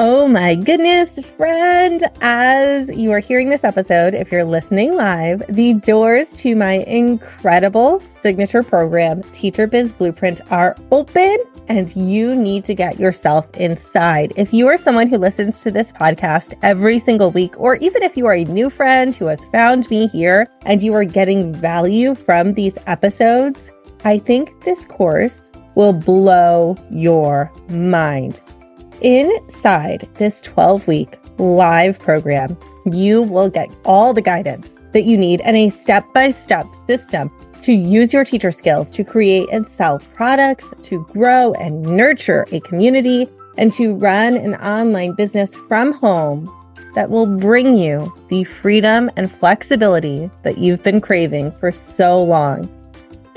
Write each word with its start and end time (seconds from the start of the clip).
Oh 0.00 0.28
my 0.28 0.54
goodness, 0.54 1.18
friend. 1.36 2.04
As 2.20 2.88
you 2.96 3.10
are 3.10 3.18
hearing 3.18 3.48
this 3.48 3.64
episode, 3.64 4.14
if 4.14 4.30
you're 4.30 4.44
listening 4.44 4.94
live, 4.94 5.42
the 5.48 5.74
doors 5.74 6.36
to 6.36 6.54
my 6.54 6.84
incredible 6.86 7.98
signature 8.08 8.62
program, 8.62 9.24
Teacher 9.32 9.66
Biz 9.66 9.90
Blueprint, 9.90 10.40
are 10.52 10.76
open 10.92 11.38
and 11.66 11.96
you 11.96 12.32
need 12.36 12.64
to 12.66 12.74
get 12.74 13.00
yourself 13.00 13.52
inside. 13.56 14.32
If 14.36 14.54
you 14.54 14.68
are 14.68 14.76
someone 14.76 15.08
who 15.08 15.18
listens 15.18 15.62
to 15.62 15.72
this 15.72 15.90
podcast 15.90 16.54
every 16.62 17.00
single 17.00 17.32
week, 17.32 17.58
or 17.58 17.74
even 17.78 18.04
if 18.04 18.16
you 18.16 18.26
are 18.26 18.34
a 18.34 18.44
new 18.44 18.70
friend 18.70 19.16
who 19.16 19.26
has 19.26 19.40
found 19.46 19.90
me 19.90 20.06
here 20.06 20.46
and 20.64 20.80
you 20.80 20.94
are 20.94 21.04
getting 21.04 21.52
value 21.52 22.14
from 22.14 22.54
these 22.54 22.78
episodes, 22.86 23.72
I 24.04 24.20
think 24.20 24.62
this 24.64 24.84
course 24.84 25.50
will 25.74 25.92
blow 25.92 26.76
your 26.88 27.50
mind. 27.68 28.40
Inside 29.00 30.08
this 30.14 30.40
12 30.40 30.88
week 30.88 31.18
live 31.38 31.98
program, 32.00 32.56
you 32.84 33.22
will 33.22 33.48
get 33.48 33.70
all 33.84 34.12
the 34.12 34.20
guidance 34.20 34.68
that 34.92 35.02
you 35.02 35.16
need 35.16 35.40
and 35.42 35.56
a 35.56 35.68
step 35.68 36.04
by 36.12 36.32
step 36.32 36.66
system 36.86 37.30
to 37.62 37.72
use 37.72 38.12
your 38.12 38.24
teacher 38.24 38.50
skills 38.50 38.90
to 38.90 39.04
create 39.04 39.48
and 39.52 39.68
sell 39.68 40.00
products, 40.14 40.66
to 40.82 41.04
grow 41.12 41.52
and 41.54 41.82
nurture 41.82 42.44
a 42.50 42.58
community, 42.60 43.28
and 43.56 43.72
to 43.74 43.94
run 43.94 44.36
an 44.36 44.56
online 44.56 45.12
business 45.12 45.54
from 45.68 45.92
home 45.92 46.52
that 46.94 47.10
will 47.10 47.26
bring 47.26 47.76
you 47.76 48.12
the 48.30 48.42
freedom 48.44 49.10
and 49.16 49.30
flexibility 49.30 50.28
that 50.42 50.58
you've 50.58 50.82
been 50.82 51.00
craving 51.00 51.52
for 51.52 51.70
so 51.70 52.20
long. 52.20 52.68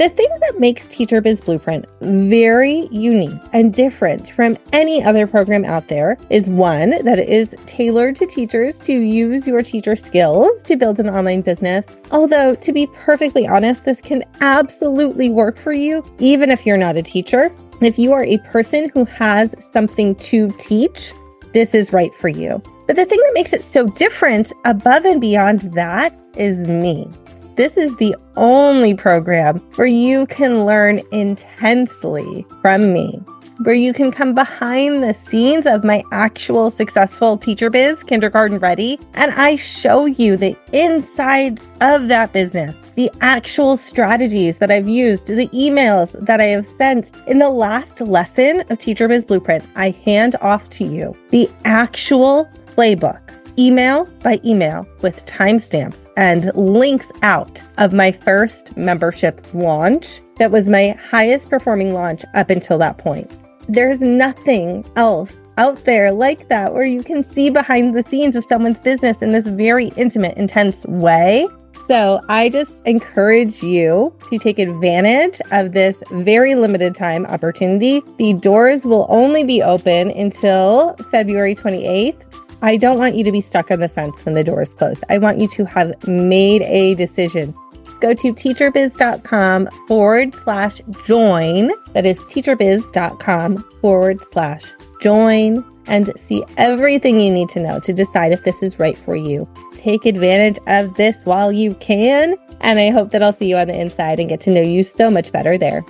The 0.02 0.10
thing 0.10 0.30
that 0.40 0.60
makes 0.60 0.86
Teacher 0.86 1.22
Biz 1.22 1.42
Blueprint 1.42 1.86
very 2.02 2.88
unique 2.92 3.40
and 3.54 3.72
different 3.72 4.32
from 4.32 4.58
any 4.74 5.04
other 5.04 5.28
program 5.28 5.64
out 5.64 5.90
there 5.90 6.18
is 6.32 6.48
one, 6.48 7.06
that 7.06 7.20
is 7.20 7.56
tailored 7.68 8.16
to 8.16 8.26
teachers 8.26 8.78
to 8.78 8.94
use 8.94 9.46
your 9.46 9.62
teacher 9.62 9.96
skills 9.96 10.64
to 10.64 10.76
build 10.76 11.00
an 11.00 11.08
online 11.08 11.42
business. 11.42 11.86
Although, 12.10 12.56
to 12.56 12.74
be 12.74 12.88
perfectly 12.96 13.48
honest, 13.48 13.86
this 13.86 14.02
can 14.02 14.24
absolutely 14.40 15.30
work 15.30 15.56
for 15.56 15.72
you, 15.72 16.04
even 16.18 16.50
if 16.50 16.66
you're 16.66 16.78
not 16.78 16.98
a 16.98 17.04
teacher. 17.04 17.54
If 17.80 18.00
you 18.00 18.12
are 18.12 18.24
a 18.24 18.40
person 18.40 18.90
who 18.96 19.06
has 19.06 19.54
something 19.72 20.16
to 20.16 20.50
teach, 20.58 21.14
this 21.54 21.76
is 21.76 21.94
right 21.94 22.14
for 22.16 22.30
you. 22.30 22.60
But 22.88 22.96
the 22.96 23.06
thing 23.06 23.20
that 23.20 23.36
makes 23.36 23.54
it 23.54 23.62
so 23.62 23.86
different 23.86 24.52
above 24.66 25.06
and 25.06 25.22
beyond 25.22 25.62
that 25.76 26.20
is 26.36 26.68
me. 26.68 27.08
This 27.56 27.76
is 27.76 27.96
the 27.98 28.16
only 28.38 28.94
program 28.94 29.60
where 29.76 29.88
you 29.88 30.26
can 30.28 30.66
learn 30.66 31.02
intensely 31.12 32.46
from 32.62 32.94
me, 32.94 33.22
where 33.64 33.76
you 33.76 33.94
can 33.94 34.10
come 34.10 34.34
behind 34.34 35.04
the 35.04 35.14
scenes 35.14 35.66
of 35.66 35.84
my 35.84 36.02
actual 36.14 36.72
successful 36.72 37.38
teacher 37.38 37.70
biz, 37.70 38.04
kindergarten 38.04 38.58
ready, 38.60 39.00
and 39.16 39.32
I 39.34 39.58
show 39.58 40.06
you 40.06 40.38
the 40.38 40.56
insides 40.72 41.68
of 41.82 42.08
that 42.08 42.32
business 42.32 42.76
the 42.96 43.12
actual 43.22 43.78
strategies 43.78 44.58
that 44.58 44.70
I've 44.70 44.88
used, 44.88 45.28
the 45.28 45.48
emails 45.48 46.12
that 46.26 46.42
I 46.42 46.48
have 46.48 46.68
sent. 46.68 47.12
In 47.26 47.40
the 47.40 47.50
last 47.50 48.02
lesson 48.02 48.64
of 48.70 48.80
Teacher 48.80 49.08
Biz 49.08 49.26
Blueprint, 49.26 49.66
I 49.76 49.92
hand 50.04 50.36
off 50.42 50.70
to 50.72 50.84
you 50.84 51.16
the 51.30 51.50
actual 51.64 52.46
playbook 52.76 53.32
email 53.58 54.06
by 54.24 54.40
email 54.46 54.88
with 55.02 55.26
timestamps 55.26 56.06
and 56.18 56.52
links 56.56 57.08
out 57.22 57.62
of 57.78 57.94
my 57.94 58.12
first 58.12 58.76
membership 58.78 59.46
launch 59.54 60.22
that 60.38 60.50
was 60.50 60.68
my 60.68 60.98
highest 61.10 61.50
performing 61.50 61.94
launch 61.94 62.24
up 62.34 62.50
until 62.50 62.80
that 62.80 62.98
point. 62.98 63.30
There's 63.68 64.02
nothing 64.02 64.84
else 64.96 65.36
out 65.58 65.86
there 65.86 66.12
like 66.12 66.48
that 66.50 66.74
where 66.74 66.84
you 66.84 67.04
can 67.04 67.24
see 67.24 67.52
behind 67.52 67.96
the 67.96 68.04
scenes 68.10 68.36
of 68.36 68.44
someone's 68.44 68.80
business 68.80 69.22
in 69.22 69.34
this 69.34 69.46
very 69.46 69.90
intimate, 69.98 70.38
intense 70.38 70.84
way. 70.86 71.48
So 71.88 72.22
I 72.30 72.50
just 72.50 72.86
encourage 72.88 73.62
you 73.62 74.16
to 74.30 74.40
take 74.40 74.58
advantage 74.58 75.40
of 75.52 75.74
this 75.74 76.02
very 76.12 76.56
limited 76.56 76.96
time 76.96 77.26
opportunity. 77.28 78.02
The 78.18 78.34
doors 78.34 78.86
will 78.86 79.06
only 79.10 79.44
be 79.44 79.62
open 79.62 80.10
until 80.10 80.96
February 81.12 81.54
28th. 81.54 82.41
I 82.62 82.78
don't 82.78 83.00
want 83.00 83.16
you 83.16 83.24
to 83.24 83.32
be 83.32 83.42
stuck 83.42 83.72
on 83.72 83.80
the 83.80 83.90
fence 83.90 84.24
when 84.24 84.36
the 84.36 84.44
door 84.44 84.62
is 84.62 84.74
closed. 84.74 85.04
I 85.10 85.18
want 85.18 85.40
you 85.40 85.48
to 85.50 85.66
have 85.66 86.08
made 86.08 86.62
a 86.64 86.96
decision. 86.96 87.56
Go 88.02 88.14
to 88.14 88.34
teacherbiz.com 88.34 89.70
forward 89.88 90.36
slash 90.36 90.82
join. 91.06 91.72
That 91.94 92.06
is 92.06 92.20
teacherbiz.com 92.20 93.64
forward 93.82 94.20
slash 94.32 94.64
join 95.02 95.64
and 95.88 96.12
see 96.16 96.44
everything 96.58 97.20
you 97.20 97.32
need 97.32 97.50
to 97.50 97.62
know 97.62 97.80
to 97.80 97.94
decide 97.94 98.32
if 98.32 98.44
this 98.44 98.62
is 98.62 98.80
right 98.80 98.98
for 98.98 99.16
you. 99.16 99.48
Take 99.76 100.06
advantage 100.06 100.60
of 100.68 100.96
this 100.96 101.26
while 101.26 101.52
you 101.52 101.74
can. 101.76 102.36
And 102.62 102.80
I 102.80 102.92
hope 102.92 103.12
that 103.12 103.24
I'll 103.24 103.34
see 103.34 103.50
you 103.50 103.58
on 103.58 103.68
the 103.68 103.80
inside 103.80 104.20
and 104.20 104.30
get 104.30 104.42
to 104.42 104.52
know 104.52 104.62
you 104.62 104.84
so 104.84 105.10
much 105.10 105.32
better 105.32 105.58
there. 105.58 105.84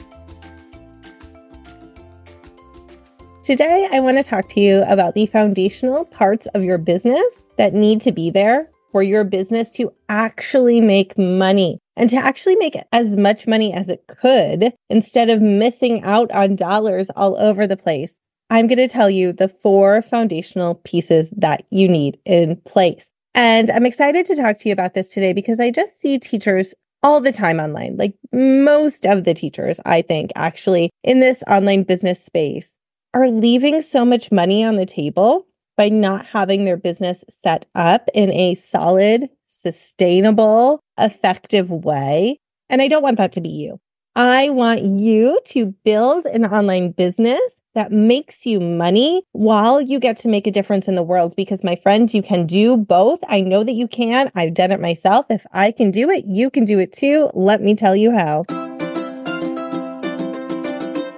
Today, 3.44 3.90
I 3.92 4.00
want 4.02 4.18
to 4.18 4.24
talk 4.24 4.48
to 4.50 4.60
you 4.60 4.84
about 4.84 5.16
the 5.16 5.26
foundational 5.26 6.06
parts 6.06 6.46
of 6.54 6.64
your 6.64 6.78
business 6.78 7.42
that 7.58 7.74
need 7.74 8.00
to 8.02 8.12
be 8.12 8.30
there 8.30 8.70
for 8.92 9.02
your 9.02 9.24
business 9.24 9.72
to 9.72 9.92
actually 10.10 10.80
make 10.80 11.18
money 11.18 11.80
and 11.98 12.08
to 12.12 12.18
actually 12.18 12.56
make 12.58 12.78
as 12.92 13.18
much 13.18 13.48
money 13.48 13.74
as 13.74 13.90
it 13.90 14.06
could 14.06 14.72
instead 14.92 15.32
of 15.32 15.42
missing 15.42 16.04
out 16.04 16.32
on 16.34 16.56
dollars 16.56 17.08
all 17.16 17.36
over 17.38 17.66
the 17.66 17.76
place. 17.76 18.14
I'm 18.52 18.68
going 18.68 18.78
to 18.78 18.88
tell 18.88 19.10
you 19.10 19.34
the 19.34 19.48
four 19.48 20.04
foundational 20.04 20.76
pieces 20.76 21.34
that 21.36 21.64
you 21.72 21.88
need 21.88 22.20
in 22.26 22.58
place. 22.58 23.08
And 23.34 23.72
I'm 23.72 23.88
excited 23.88 24.28
to 24.28 24.36
talk 24.36 24.60
to 24.60 24.70
you 24.70 24.74
about 24.74 24.94
this 24.94 25.10
today 25.10 25.34
because 25.34 25.60
I 25.60 25.72
just 25.72 26.00
see 26.00 26.20
teachers 26.20 26.76
all 27.02 27.20
the 27.20 27.32
time 27.32 27.60
online, 27.60 27.98
like 27.98 28.14
most 28.32 29.08
of 29.08 29.24
the 29.24 29.34
teachers, 29.34 29.80
I 29.84 30.04
think, 30.04 30.30
actually 30.36 30.92
in 31.04 31.22
this 31.22 31.42
online 31.48 31.82
business 31.82 32.24
space 32.24 32.78
are 33.14 33.30
leaving 33.30 33.82
so 33.82 34.06
much 34.06 34.32
money 34.32 34.64
on 34.64 34.78
the 34.78 34.86
table 34.86 35.48
by 35.78 35.90
not 35.90 36.26
having 36.26 36.66
their 36.66 36.78
business 36.78 37.24
set 37.44 37.66
up 37.76 38.08
in 38.14 38.32
a 38.32 38.56
solid, 38.56 39.30
sustainable, 39.48 40.80
effective 40.98 41.72
way. 41.72 42.40
And 42.70 42.82
I 42.82 42.88
don't 42.88 43.04
want 43.04 43.18
that 43.18 43.34
to 43.34 43.42
be 43.42 43.50
you. 43.50 43.80
I 44.16 44.50
want 44.50 44.84
you 44.84 45.40
to 45.48 45.68
build 45.84 46.26
an 46.26 46.46
online 46.46 46.92
business 46.92 47.40
that 47.74 47.92
makes 47.92 48.46
you 48.46 48.60
money 48.60 49.24
while 49.32 49.80
you 49.80 49.98
get 49.98 50.18
to 50.18 50.28
make 50.28 50.46
a 50.46 50.52
difference 50.52 50.90
in 50.90 50.96
the 50.96 51.04
world. 51.04 51.34
Because, 51.38 51.64
my 51.64 51.78
friends, 51.78 52.14
you 52.14 52.22
can 52.22 52.46
do 52.46 52.76
both. 52.76 53.20
I 53.30 53.40
know 53.40 53.64
that 53.64 53.72
you 53.72 53.88
can. 53.88 54.30
I've 54.36 54.54
done 54.54 54.72
it 54.72 54.82
myself. 54.82 55.26
If 55.30 55.46
I 55.54 55.72
can 55.72 55.92
do 55.92 56.10
it, 56.10 56.26
you 56.26 56.50
can 56.50 56.66
do 56.66 56.80
it 56.80 56.92
too. 56.92 57.30
Let 57.34 57.62
me 57.62 57.76
tell 57.76 57.96
you 57.96 58.12
how. 58.12 58.44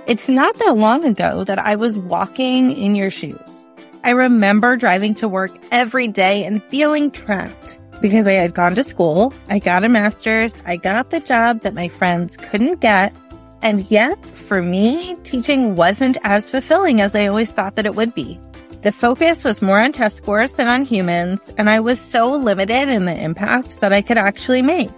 It's 0.05 0.27
not 0.27 0.53
that 0.57 0.75
long 0.75 1.05
ago 1.05 1.45
that 1.45 1.59
I 1.59 1.77
was 1.77 1.97
walking 1.97 2.71
in 2.71 2.93
your 2.93 3.09
shoes. 3.09 3.71
I 4.03 4.09
remember 4.09 4.75
driving 4.75 5.13
to 5.15 5.29
work 5.29 5.51
every 5.71 6.09
day 6.09 6.43
and 6.43 6.61
feeling 6.63 7.09
trapped 7.09 7.79
because 8.01 8.27
I 8.27 8.33
had 8.33 8.53
gone 8.53 8.75
to 8.75 8.83
school, 8.83 9.33
I 9.49 9.59
got 9.59 9.85
a 9.85 9.89
master's, 9.89 10.61
I 10.65 10.75
got 10.75 11.09
the 11.09 11.21
job 11.21 11.61
that 11.61 11.73
my 11.73 11.87
friends 11.87 12.35
couldn't 12.35 12.81
get. 12.81 13.13
And 13.61 13.89
yet, 13.89 14.23
for 14.25 14.61
me, 14.61 15.15
teaching 15.23 15.77
wasn't 15.77 16.17
as 16.23 16.49
fulfilling 16.49 16.99
as 16.99 17.15
I 17.15 17.27
always 17.27 17.51
thought 17.51 17.77
that 17.77 17.85
it 17.85 17.95
would 17.95 18.13
be. 18.13 18.37
The 18.81 18.91
focus 18.91 19.45
was 19.45 19.61
more 19.61 19.79
on 19.79 19.93
test 19.93 20.17
scores 20.17 20.51
than 20.51 20.67
on 20.67 20.83
humans, 20.83 21.53
and 21.57 21.69
I 21.69 21.79
was 21.79 22.01
so 22.01 22.33
limited 22.33 22.89
in 22.89 23.05
the 23.05 23.17
impact 23.17 23.79
that 23.79 23.93
I 23.93 24.01
could 24.01 24.17
actually 24.17 24.63
make. 24.63 24.91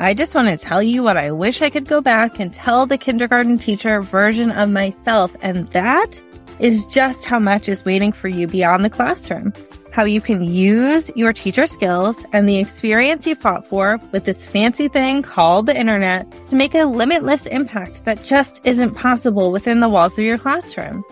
I 0.00 0.14
just 0.14 0.32
want 0.32 0.46
to 0.48 0.56
tell 0.56 0.80
you 0.80 1.02
what 1.02 1.16
I 1.16 1.32
wish 1.32 1.60
I 1.60 1.70
could 1.70 1.86
go 1.86 2.00
back 2.00 2.38
and 2.38 2.54
tell 2.54 2.86
the 2.86 2.96
kindergarten 2.96 3.58
teacher 3.58 4.00
version 4.00 4.52
of 4.52 4.70
myself. 4.70 5.34
And 5.42 5.68
that 5.72 6.22
is 6.60 6.86
just 6.86 7.24
how 7.24 7.40
much 7.40 7.68
is 7.68 7.84
waiting 7.84 8.12
for 8.12 8.28
you 8.28 8.46
beyond 8.46 8.84
the 8.84 8.90
classroom. 8.90 9.52
How 9.90 10.04
you 10.04 10.20
can 10.20 10.40
use 10.44 11.10
your 11.16 11.32
teacher 11.32 11.66
skills 11.66 12.24
and 12.32 12.48
the 12.48 12.58
experience 12.58 13.26
you 13.26 13.34
fought 13.34 13.66
for 13.66 13.98
with 14.12 14.24
this 14.24 14.46
fancy 14.46 14.86
thing 14.86 15.22
called 15.22 15.66
the 15.66 15.76
internet 15.76 16.30
to 16.46 16.54
make 16.54 16.76
a 16.76 16.84
limitless 16.84 17.46
impact 17.46 18.04
that 18.04 18.22
just 18.22 18.64
isn't 18.64 18.94
possible 18.94 19.50
within 19.50 19.80
the 19.80 19.88
walls 19.88 20.16
of 20.16 20.24
your 20.24 20.38
classroom. 20.38 21.02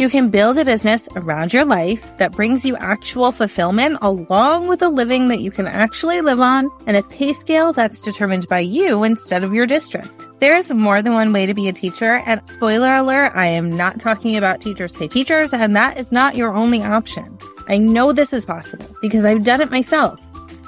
You 0.00 0.08
can 0.08 0.30
build 0.30 0.56
a 0.56 0.64
business 0.64 1.10
around 1.14 1.52
your 1.52 1.66
life 1.66 2.16
that 2.16 2.32
brings 2.32 2.64
you 2.64 2.74
actual 2.74 3.32
fulfillment 3.32 3.98
along 4.00 4.66
with 4.66 4.80
a 4.80 4.88
living 4.88 5.28
that 5.28 5.40
you 5.40 5.50
can 5.50 5.66
actually 5.66 6.22
live 6.22 6.40
on 6.40 6.70
and 6.86 6.96
a 6.96 7.02
pay 7.02 7.34
scale 7.34 7.74
that's 7.74 8.00
determined 8.00 8.48
by 8.48 8.60
you 8.60 9.04
instead 9.04 9.44
of 9.44 9.52
your 9.52 9.66
district. 9.66 10.08
There's 10.38 10.72
more 10.72 11.02
than 11.02 11.12
one 11.12 11.34
way 11.34 11.44
to 11.44 11.52
be 11.52 11.68
a 11.68 11.74
teacher 11.74 12.22
and 12.24 12.42
spoiler 12.46 12.94
alert, 12.94 13.32
I 13.34 13.48
am 13.48 13.76
not 13.76 14.00
talking 14.00 14.38
about 14.38 14.62
teachers 14.62 14.96
pay 14.96 15.06
teachers 15.06 15.52
and 15.52 15.76
that 15.76 16.00
is 16.00 16.10
not 16.10 16.34
your 16.34 16.54
only 16.54 16.82
option. 16.82 17.36
I 17.68 17.76
know 17.76 18.14
this 18.14 18.32
is 18.32 18.46
possible 18.46 18.86
because 19.02 19.26
I've 19.26 19.44
done 19.44 19.60
it 19.60 19.70
myself. 19.70 20.18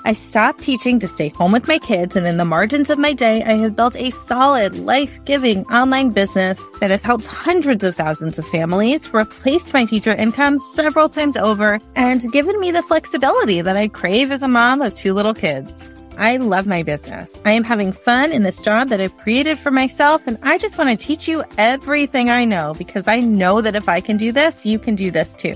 I 0.05 0.15
stopped 0.15 0.63
teaching 0.63 0.99
to 0.99 1.07
stay 1.07 1.29
home 1.29 1.53
with 1.53 1.69
my 1.69 1.79
kids, 1.79 2.17
and 2.17 2.27
in 2.27 2.37
the 2.37 2.45
margins 2.45 2.91
of 2.91 2.99
my 2.99 3.13
day, 3.13 3.45
I 3.45 3.53
have 3.53 3.77
built 3.77 3.95
a 3.95 4.11
solid, 4.11 4.77
life 4.81 5.25
giving 5.25 5.65
online 5.67 6.11
business 6.11 6.61
that 6.81 6.91
has 6.91 7.05
helped 7.05 7.27
hundreds 7.27 7.85
of 7.85 7.95
thousands 7.95 8.37
of 8.37 8.47
families, 8.49 9.15
replaced 9.15 9.73
my 9.73 9.85
teacher 9.85 10.13
income 10.13 10.59
several 10.59 11.09
times 11.09 11.37
over, 11.37 11.79
and 11.95 12.33
given 12.33 12.59
me 12.59 12.73
the 12.73 12.83
flexibility 12.83 13.61
that 13.61 13.77
I 13.77 13.87
crave 13.87 14.33
as 14.33 14.43
a 14.43 14.49
mom 14.49 14.83
of 14.83 14.95
two 14.97 15.15
little 15.15 15.35
kids. 15.35 15.91
I 16.19 16.37
love 16.37 16.67
my 16.67 16.83
business. 16.83 17.33
I 17.45 17.53
am 17.53 17.65
having 17.65 17.93
fun 17.93 18.33
in 18.33 18.43
this 18.43 18.59
job 18.59 18.89
that 18.89 19.01
I've 19.01 19.17
created 19.19 19.59
for 19.59 19.71
myself, 19.71 20.21
and 20.27 20.37
I 20.43 20.59
just 20.59 20.79
want 20.79 20.91
to 20.91 21.07
teach 21.07 21.29
you 21.29 21.45
everything 21.59 22.29
I 22.29 22.45
know 22.45 22.75
because 22.77 23.07
I 23.07 23.21
know 23.21 23.61
that 23.61 23.77
if 23.77 23.89
I 23.89 24.01
can 24.01 24.17
do 24.17 24.33
this, 24.33 24.67
you 24.67 24.81
can 24.81 24.97
do 24.97 25.13
this 25.13 25.37
too. 25.37 25.55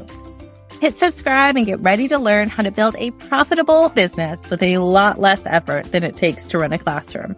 Hit 0.80 0.98
subscribe 0.98 1.56
and 1.56 1.64
get 1.64 1.80
ready 1.80 2.06
to 2.08 2.18
learn 2.18 2.50
how 2.50 2.62
to 2.62 2.70
build 2.70 2.96
a 2.98 3.10
profitable 3.12 3.88
business 3.88 4.48
with 4.50 4.62
a 4.62 4.76
lot 4.76 5.18
less 5.18 5.46
effort 5.46 5.90
than 5.90 6.04
it 6.04 6.18
takes 6.18 6.46
to 6.48 6.58
run 6.58 6.72
a 6.72 6.78
classroom. 6.78 7.34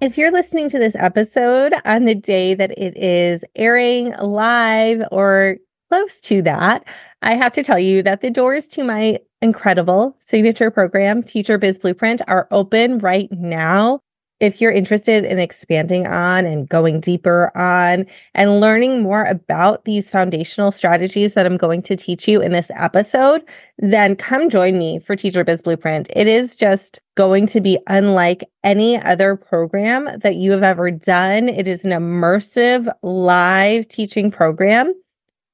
If 0.00 0.16
you're 0.16 0.32
listening 0.32 0.70
to 0.70 0.78
this 0.78 0.96
episode 0.96 1.74
on 1.84 2.06
the 2.06 2.14
day 2.14 2.54
that 2.54 2.70
it 2.78 2.96
is 2.96 3.44
airing 3.54 4.14
live 4.18 5.02
or 5.12 5.56
close 5.90 6.18
to 6.22 6.40
that, 6.42 6.84
I 7.20 7.34
have 7.34 7.52
to 7.52 7.62
tell 7.62 7.78
you 7.78 8.02
that 8.02 8.22
the 8.22 8.30
doors 8.30 8.66
to 8.68 8.82
my 8.82 9.18
incredible 9.42 10.16
signature 10.20 10.70
program, 10.70 11.22
Teacher 11.22 11.58
Biz 11.58 11.80
Blueprint, 11.80 12.22
are 12.28 12.48
open 12.50 12.98
right 12.98 13.28
now 13.30 14.00
if 14.40 14.60
you're 14.60 14.72
interested 14.72 15.24
in 15.24 15.38
expanding 15.38 16.06
on 16.06 16.44
and 16.44 16.68
going 16.68 17.00
deeper 17.00 17.56
on 17.56 18.06
and 18.34 18.60
learning 18.60 19.02
more 19.02 19.24
about 19.24 19.84
these 19.84 20.10
foundational 20.10 20.70
strategies 20.70 21.34
that 21.34 21.46
I'm 21.46 21.56
going 21.56 21.82
to 21.82 21.96
teach 21.96 22.28
you 22.28 22.42
in 22.42 22.52
this 22.52 22.70
episode, 22.74 23.42
then 23.78 24.14
come 24.14 24.50
join 24.50 24.78
me 24.78 24.98
for 24.98 25.16
Teacher 25.16 25.42
Biz 25.42 25.62
Blueprint. 25.62 26.10
It 26.14 26.26
is 26.26 26.54
just 26.54 27.00
going 27.14 27.46
to 27.46 27.60
be 27.60 27.78
unlike 27.86 28.44
any 28.62 29.00
other 29.02 29.36
program 29.36 30.18
that 30.20 30.36
you 30.36 30.50
have 30.52 30.62
ever 30.62 30.90
done. 30.90 31.48
It 31.48 31.66
is 31.66 31.86
an 31.86 31.92
immersive 31.92 32.92
live 33.02 33.88
teaching 33.88 34.30
program. 34.30 34.92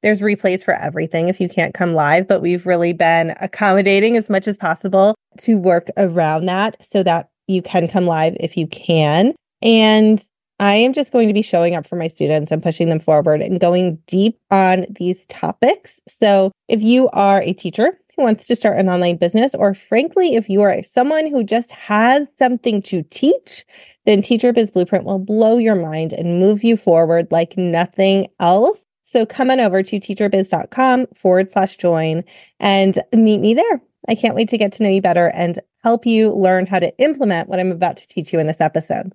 There's 0.03 0.21
replays 0.21 0.65
for 0.65 0.75
everything 0.75 1.29
if 1.29 1.41
you 1.41 1.49
can't 1.49 1.75
come 1.75 1.95
live, 1.95 2.27
but 2.27 2.43
we've 2.43 2.67
really 2.67 2.93
been 2.93 3.35
accommodating 3.41 4.17
as 4.17 4.29
much 4.29 4.49
as 4.49 4.57
possible 4.57 5.15
to 5.39 5.57
work 5.57 5.89
around 5.97 6.47
that 6.47 6.77
so 6.85 7.05
that 7.05 7.29
you 7.53 7.63
can 7.63 7.89
come 7.89 8.07
live 8.07 8.37
if 8.41 8.57
you 8.57 8.67
can. 8.67 9.35
And 9.61 10.23
I 10.61 10.75
am 10.75 10.93
just 10.93 11.13
going 11.13 11.29
to 11.29 11.35
be 11.35 11.43
showing 11.43 11.75
up 11.75 11.87
for 11.89 11.97
my 11.97 12.07
students 12.07 12.53
and 12.53 12.63
pushing 12.63 12.89
them 12.89 13.01
forward 13.01 13.43
and 13.43 13.61
going 13.61 13.99
deep 14.07 14.39
on 14.51 14.87
these 14.91 15.27
topics. 15.27 16.01
So 16.07 16.53
if 16.69 16.81
you 16.81 17.09
are 17.11 17.43
a 17.43 17.53
teacher 17.53 17.99
who 18.17 18.23
wants 18.23 18.47
to 18.47 18.55
start 18.55 18.79
an 18.79 18.89
online 18.89 19.17
business, 19.17 19.55
or 19.55 19.75
frankly, 19.75 20.37
if 20.37 20.49
you 20.49 20.63
are 20.63 20.83
someone 20.83 21.27
who 21.27 21.43
just 21.43 21.71
has 21.73 22.29
something 22.39 22.81
to 22.83 23.03
teach, 23.05 23.65
then 24.07 24.23
Teacher 24.23 24.53
Biz 24.53 24.71
Blueprint 24.71 25.05
will 25.05 25.19
blow 25.19 25.59
your 25.59 25.77
mind 25.77 26.13
and 26.13 26.41
move 26.41 26.63
you 26.63 26.77
forward 26.77 27.29
like 27.31 27.57
nothing 27.57 28.29
else. 28.39 28.85
So 29.05 29.27
come 29.27 29.51
on 29.51 29.61
over 29.61 29.83
to 29.83 29.99
teacherbiz.com 29.99 31.07
forward 31.15 31.51
slash 31.51 31.77
join 31.77 32.25
and 32.61 32.99
meet 33.13 33.41
me 33.41 33.55
there. 33.55 33.83
I 34.09 34.15
can't 34.15 34.35
wait 34.35 34.49
to 34.49 34.59
get 34.59 34.73
to 34.73 34.83
know 34.83 34.89
you 34.89 35.03
better 35.03 35.29
and 35.29 35.59
help 35.83 36.07
you 36.07 36.33
learn 36.33 36.67
how 36.67 36.79
to 36.79 36.97
implement 36.99 37.49
what 37.49 37.61
I'm 37.61 37.73
about 37.73 37.97
to 37.99 38.09
teach 38.09 38.33
you 38.33 38.39
in 38.39 38.47
this 38.47 38.61
episode. 38.61 39.13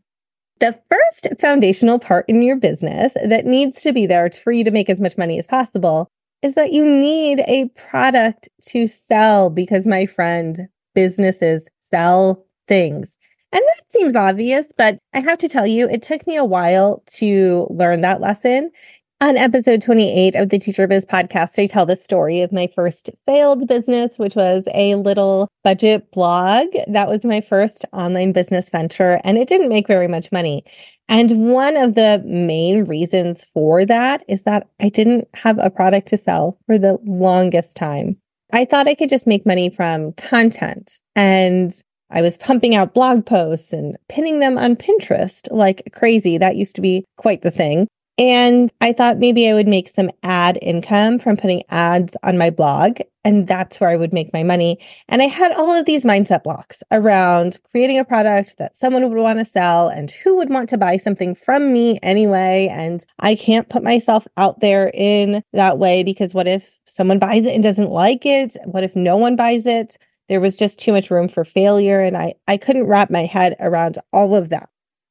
The 0.59 0.79
first 0.89 1.39
foundational 1.39 1.99
part 1.99 2.25
in 2.27 2.41
your 2.41 2.55
business 2.55 3.13
that 3.23 3.45
needs 3.45 3.81
to 3.83 3.93
be 3.93 4.07
there 4.07 4.29
for 4.31 4.51
you 4.51 4.63
to 4.63 4.71
make 4.71 4.89
as 4.89 4.99
much 4.99 5.17
money 5.17 5.37
as 5.37 5.45
possible 5.45 6.09
is 6.41 6.55
that 6.55 6.71
you 6.73 6.85
need 6.85 7.41
a 7.41 7.69
product 7.89 8.49
to 8.67 8.87
sell 8.87 9.49
because, 9.49 9.85
my 9.85 10.05
friend, 10.05 10.67
businesses 10.93 11.67
sell 11.83 12.45
things. 12.67 13.15
And 13.51 13.61
that 13.61 13.93
seems 13.93 14.15
obvious, 14.15 14.67
but 14.77 14.99
I 15.13 15.21
have 15.21 15.37
to 15.39 15.47
tell 15.47 15.65
you, 15.65 15.87
it 15.87 16.01
took 16.01 16.27
me 16.27 16.35
a 16.35 16.43
while 16.43 17.03
to 17.17 17.67
learn 17.69 18.01
that 18.01 18.19
lesson. 18.19 18.71
On 19.19 19.35
episode 19.35 19.81
28 19.81 20.35
of 20.35 20.49
the 20.49 20.59
Teacher 20.59 20.85
Biz 20.85 21.07
podcast, 21.07 21.57
I 21.57 21.65
tell 21.65 21.87
the 21.87 21.95
story 21.95 22.41
of 22.41 22.51
my 22.51 22.69
first 22.75 23.09
failed 23.25 23.67
business, 23.67 24.19
which 24.19 24.35
was 24.35 24.63
a 24.75 24.93
little 24.93 25.47
budget 25.63 26.11
blog. 26.11 26.67
That 26.87 27.07
was 27.07 27.23
my 27.23 27.41
first 27.41 27.83
online 27.93 28.31
business 28.31 28.69
venture, 28.69 29.19
and 29.23 29.39
it 29.39 29.47
didn't 29.47 29.69
make 29.69 29.87
very 29.87 30.07
much 30.07 30.31
money. 30.31 30.63
And 31.09 31.49
one 31.51 31.77
of 31.77 31.95
the 31.95 32.21
main 32.27 32.85
reasons 32.85 33.43
for 33.43 33.85
that 33.85 34.23
is 34.27 34.43
that 34.43 34.67
I 34.79 34.89
didn't 34.89 35.27
have 35.33 35.57
a 35.57 35.71
product 35.71 36.09
to 36.09 36.17
sell 36.19 36.59
for 36.67 36.77
the 36.77 36.99
longest 37.03 37.75
time. 37.75 38.17
I 38.53 38.65
thought 38.65 38.87
I 38.87 38.93
could 38.93 39.09
just 39.09 39.25
make 39.25 39.47
money 39.47 39.71
from 39.71 40.13
content 40.13 40.99
and 41.15 41.73
I 42.11 42.21
was 42.21 42.37
pumping 42.37 42.75
out 42.75 42.93
blog 42.93 43.25
posts 43.25 43.73
and 43.73 43.97
pinning 44.09 44.39
them 44.39 44.59
on 44.59 44.75
Pinterest 44.75 45.47
like 45.49 45.89
crazy. 45.91 46.37
That 46.37 46.55
used 46.55 46.75
to 46.75 46.81
be 46.81 47.03
quite 47.17 47.41
the 47.41 47.51
thing. 47.51 47.87
And 48.19 48.71
I 48.81 48.93
thought 48.93 49.19
maybe 49.19 49.47
I 49.47 49.53
would 49.53 49.67
make 49.67 49.89
some 49.89 50.09
ad 50.23 50.57
income 50.63 51.19
from 51.19 51.37
putting 51.37 51.61
ads 51.69 52.17
on 52.23 52.35
my 52.35 52.49
blog. 52.49 52.99
And 53.23 53.45
that's 53.47 53.79
where 53.79 53.91
I 53.91 53.95
would 53.95 54.11
make 54.11 54.33
my 54.33 54.41
money. 54.41 54.79
And 55.07 55.21
I 55.21 55.25
had 55.25 55.51
all 55.51 55.71
of 55.71 55.85
these 55.85 56.03
mindset 56.03 56.43
blocks 56.43 56.81
around 56.91 57.59
creating 57.69 57.99
a 57.99 58.05
product 58.05 58.57
that 58.57 58.75
someone 58.75 59.07
would 59.07 59.21
want 59.21 59.37
to 59.37 59.45
sell 59.45 59.89
and 59.89 60.09
who 60.09 60.35
would 60.35 60.49
want 60.49 60.67
to 60.69 60.77
buy 60.79 60.97
something 60.97 61.35
from 61.35 61.71
me 61.71 61.99
anyway. 62.01 62.69
And 62.71 63.05
I 63.19 63.35
can't 63.35 63.69
put 63.69 63.83
myself 63.83 64.25
out 64.37 64.61
there 64.61 64.89
in 64.95 65.43
that 65.53 65.77
way 65.77 66.03
because 66.03 66.33
what 66.33 66.47
if 66.47 66.75
someone 66.85 67.19
buys 67.19 67.45
it 67.45 67.53
and 67.53 67.61
doesn't 67.61 67.91
like 67.91 68.25
it? 68.25 68.57
What 68.65 68.83
if 68.83 68.95
no 68.95 69.15
one 69.17 69.35
buys 69.35 69.67
it? 69.67 69.97
There 70.27 70.41
was 70.41 70.57
just 70.57 70.79
too 70.79 70.91
much 70.91 71.11
room 71.11 71.27
for 71.27 71.45
failure. 71.45 71.99
And 71.99 72.17
I, 72.17 72.33
I 72.47 72.57
couldn't 72.57 72.87
wrap 72.87 73.11
my 73.11 73.25
head 73.25 73.55
around 73.59 73.99
all 74.11 74.35
of 74.35 74.49
that. 74.49 74.69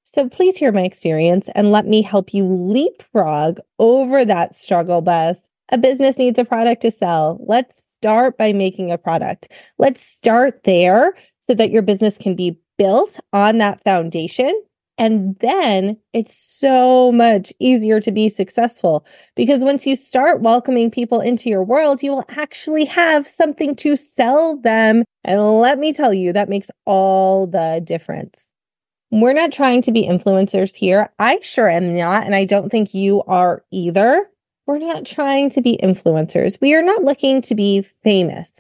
So 0.09 0.29
please 0.29 0.57
hear 0.57 0.71
my 0.71 0.83
experience 0.83 1.51
and 1.57 1.73
let 1.73 1.87
me 1.87 2.01
help 2.01 2.33
you 2.33 2.45
leapfrog 2.47 3.59
over 3.81 4.25
that 4.25 4.55
struggle 4.55 5.03
bus. 5.03 5.37
A 5.71 5.79
business 5.79 6.17
needs 6.17 6.39
a 6.39 6.45
product 6.45 6.81
to 6.83 6.93
sell. 6.93 7.45
Let's 7.47 7.75
start 7.97 8.39
by 8.39 8.53
making 8.53 8.93
a 8.93 8.99
product. 8.99 9.49
Let's 9.79 10.01
start 10.01 10.63
there 10.63 11.15
so 11.41 11.55
that 11.55 11.73
your 11.73 11.83
business 11.83 12.19
can 12.19 12.37
be 12.37 12.57
built 12.79 13.19
on 13.33 13.59
that 13.59 13.83
foundation. 13.83 14.59
And 14.97 15.37
then 15.41 15.99
it's 16.13 16.35
so 16.35 17.11
much 17.11 17.53
easier 17.59 18.01
to 18.01 18.13
be 18.13 18.29
successful 18.29 19.05
because 19.35 19.65
once 19.65 19.87
you 19.87 19.97
start 19.97 20.41
welcoming 20.41 20.89
people 20.89 21.21
into 21.21 21.51
your 21.51 21.65
world, 21.65 22.03
you 22.03 22.13
will 22.13 22.25
actually 22.29 22.85
have 22.85 23.27
something 23.27 23.75
to 23.77 23.97
sell 23.97 24.57
them. 24.57 25.03
And 25.25 25.59
let 25.59 25.81
me 25.81 25.93
tell 25.93 26.15
you, 26.15 26.33
that 26.33 26.49
makes 26.49 26.71
all 26.85 27.49
the 27.49 27.83
difference. 27.85 28.53
We're 29.11 29.33
not 29.33 29.53
trying 29.53 29.83
to 29.83 29.93
be 29.93 30.07
influencers 30.07 30.75
here. 30.75 31.11
I 31.19 31.39
sure 31.41 31.69
am 31.69 31.97
not. 31.97 32.25
And 32.25 32.35
I 32.35 32.45
don't 32.45 32.71
think 32.71 32.93
you 32.93 33.23
are 33.25 33.65
either. 33.71 34.29
We're 34.67 34.79
not 34.79 35.07
trying 35.07 35.51
to 35.51 35.61
be 35.61 35.79
influencers. 35.83 36.59
We 36.61 36.75
are 36.75 36.83
not 36.83 37.05
looking 37.05 37.41
to 37.43 37.55
be 37.55 37.83
famous. 38.03 38.51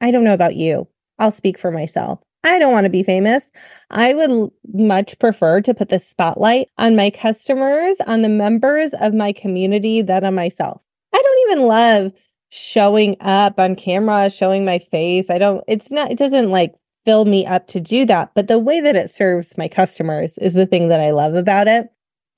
I 0.00 0.12
don't 0.12 0.24
know 0.24 0.34
about 0.34 0.54
you. 0.54 0.86
I'll 1.18 1.32
speak 1.32 1.58
for 1.58 1.72
myself. 1.72 2.20
I 2.44 2.60
don't 2.60 2.70
want 2.70 2.84
to 2.84 2.90
be 2.90 3.02
famous. 3.02 3.50
I 3.90 4.14
would 4.14 4.50
much 4.72 5.18
prefer 5.18 5.60
to 5.62 5.74
put 5.74 5.88
the 5.88 5.98
spotlight 5.98 6.68
on 6.78 6.94
my 6.94 7.10
customers, 7.10 7.96
on 8.06 8.22
the 8.22 8.28
members 8.28 8.92
of 9.00 9.12
my 9.12 9.32
community 9.32 10.02
than 10.02 10.24
on 10.24 10.36
myself. 10.36 10.84
I 11.12 11.20
don't 11.20 11.50
even 11.50 11.66
love 11.66 12.12
showing 12.50 13.16
up 13.18 13.58
on 13.58 13.74
camera, 13.74 14.30
showing 14.30 14.64
my 14.64 14.78
face. 14.78 15.30
I 15.30 15.38
don't, 15.38 15.64
it's 15.66 15.90
not, 15.90 16.12
it 16.12 16.18
doesn't 16.18 16.50
like 16.50 16.74
fill 17.06 17.24
me 17.24 17.46
up 17.46 17.68
to 17.68 17.80
do 17.80 18.04
that. 18.04 18.32
But 18.34 18.48
the 18.48 18.58
way 18.58 18.80
that 18.80 18.96
it 18.96 19.08
serves 19.08 19.56
my 19.56 19.68
customers 19.68 20.36
is 20.38 20.52
the 20.52 20.66
thing 20.66 20.88
that 20.88 21.00
I 21.00 21.12
love 21.12 21.34
about 21.34 21.68
it. 21.68 21.88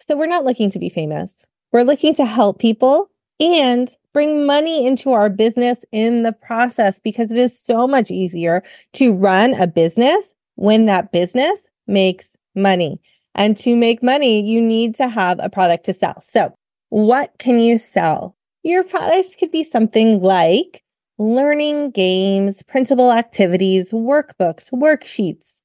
So 0.07 0.17
we're 0.17 0.27
not 0.27 0.45
looking 0.45 0.71
to 0.71 0.79
be 0.79 0.91
famous. 0.91 1.33
We're 1.73 1.83
looking 1.83 2.15
to 2.15 2.25
help 2.25 2.61
people 2.61 3.11
and 3.41 3.89
bring 4.13 4.47
money 4.47 4.87
into 4.87 5.11
our 5.13 5.29
business 5.29 5.79
in 5.91 6.23
the 6.23 6.33
process 6.33 7.01
because 7.01 7.31
it 7.31 7.39
is 7.39 7.59
so 7.59 7.87
much 7.87 8.11
easier 8.11 8.63
to 8.95 9.13
run 9.13 9.55
a 9.55 9.67
business 9.67 10.35
when 10.57 10.87
that 10.87 11.13
business 11.13 11.67
makes 11.87 12.37
money. 12.55 13.01
And 13.35 13.57
to 13.59 13.77
make 13.77 14.03
money, 14.03 14.41
you 14.41 14.61
need 14.61 14.95
to 14.97 15.09
have 15.09 15.39
a 15.41 15.49
product 15.49 15.85
to 15.87 15.93
sell. 15.93 16.21
So, 16.21 16.53
what 16.89 17.33
can 17.39 17.61
you 17.61 17.79
sell? 17.79 18.35
Your 18.65 18.83
product 18.83 19.39
could 19.39 19.53
be 19.53 19.63
something 19.63 20.21
like 20.21 20.83
learning 21.19 21.91
games, 21.91 22.63
printable 22.63 23.13
activities, 23.13 23.91
workbooks, 23.91 24.71
worksheets, 24.73 25.61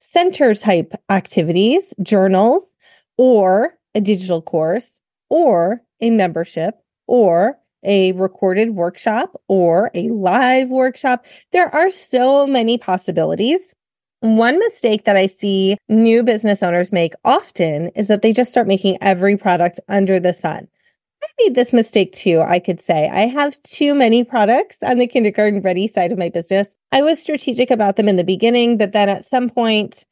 center 0.00 0.54
type 0.54 0.92
activities, 1.10 1.92
journals, 2.02 2.62
or 3.18 3.74
a 3.94 4.00
digital 4.00 4.42
course, 4.42 5.00
or 5.30 5.80
a 6.00 6.10
membership, 6.10 6.76
or 7.06 7.58
a 7.84 8.12
recorded 8.12 8.70
workshop, 8.70 9.40
or 9.48 9.90
a 9.94 10.08
live 10.08 10.70
workshop. 10.70 11.26
There 11.52 11.68
are 11.74 11.90
so 11.90 12.46
many 12.46 12.78
possibilities. 12.78 13.74
One 14.20 14.58
mistake 14.58 15.04
that 15.04 15.16
I 15.16 15.26
see 15.26 15.76
new 15.90 16.22
business 16.22 16.62
owners 16.62 16.92
make 16.92 17.12
often 17.26 17.88
is 17.90 18.08
that 18.08 18.22
they 18.22 18.32
just 18.32 18.50
start 18.50 18.66
making 18.66 18.96
every 19.02 19.36
product 19.36 19.80
under 19.88 20.18
the 20.18 20.32
sun. 20.32 20.66
Made 21.40 21.54
this 21.54 21.72
mistake 21.72 22.12
too, 22.12 22.40
I 22.40 22.58
could 22.58 22.80
say. 22.80 23.08
I 23.08 23.26
have 23.26 23.60
too 23.64 23.94
many 23.94 24.24
products 24.24 24.76
on 24.82 24.98
the 24.98 25.06
kindergarten 25.06 25.60
ready 25.60 25.88
side 25.88 26.12
of 26.12 26.18
my 26.18 26.28
business. 26.28 26.68
I 26.92 27.02
was 27.02 27.20
strategic 27.20 27.70
about 27.70 27.96
them 27.96 28.08
in 28.08 28.16
the 28.16 28.24
beginning, 28.24 28.78
but 28.78 28.92
then 28.92 29.08
at 29.08 29.24
some 29.24 29.50
point, 29.50 30.04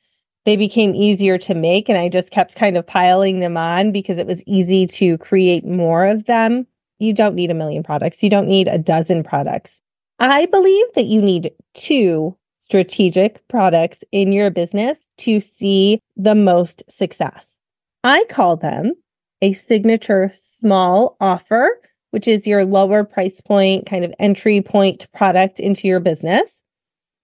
they 0.45 0.57
became 0.57 0.95
easier 0.95 1.39
to 1.39 1.55
make 1.55 1.89
and 1.89 1.99
I 1.99 2.09
just 2.09 2.31
kept 2.31 2.57
kind 2.57 2.77
of 2.77 2.87
piling 2.87 3.41
them 3.41 3.57
on 3.57 3.93
because 3.93 4.19
it 4.19 4.27
was 4.27 4.43
easy 4.47 4.87
to 4.89 5.17
create 5.19 5.65
more 5.65 6.05
of 6.07 6.25
them. 6.25 6.67
You 6.99 7.13
don't 7.13 7.35
need 7.35 7.51
a 7.51 7.55
million 7.55 7.83
products. 7.83 8.23
You 8.23 8.31
don't 8.31 8.49
need 8.49 8.69
a 8.69 8.79
dozen 8.79 9.23
products. 9.23 9.81
I 10.19 10.47
believe 10.47 10.87
that 10.95 11.07
you 11.07 11.21
need 11.21 11.53
two 11.75 12.37
strategic 12.61 13.47
products 13.49 14.05
in 14.13 14.33
your 14.33 14.51
business 14.51 14.99
to 15.19 15.41
see 15.41 16.01
the 16.17 16.35
most 16.35 16.83
success. 16.89 17.59
I 18.05 18.25
call 18.29 18.57
them 18.57 18.95
a 19.43 19.53
signature 19.53 20.33
small 20.35 21.17
offer, 21.21 21.69
which 22.13 22.27
is 22.27 22.47
your 22.47 22.65
lower 22.65 23.05
price 23.05 23.41
point, 23.41 23.85
kind 23.85 24.05
of 24.05 24.15
entry 24.19 24.63
point 24.63 25.07
product 25.13 25.61
into 25.61 25.89
your 25.89 26.01
business, 26.01 26.63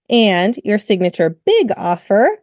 and 0.09 0.59
your 0.63 0.77
signature 0.77 1.29
big 1.45 1.71
offer, 1.77 2.37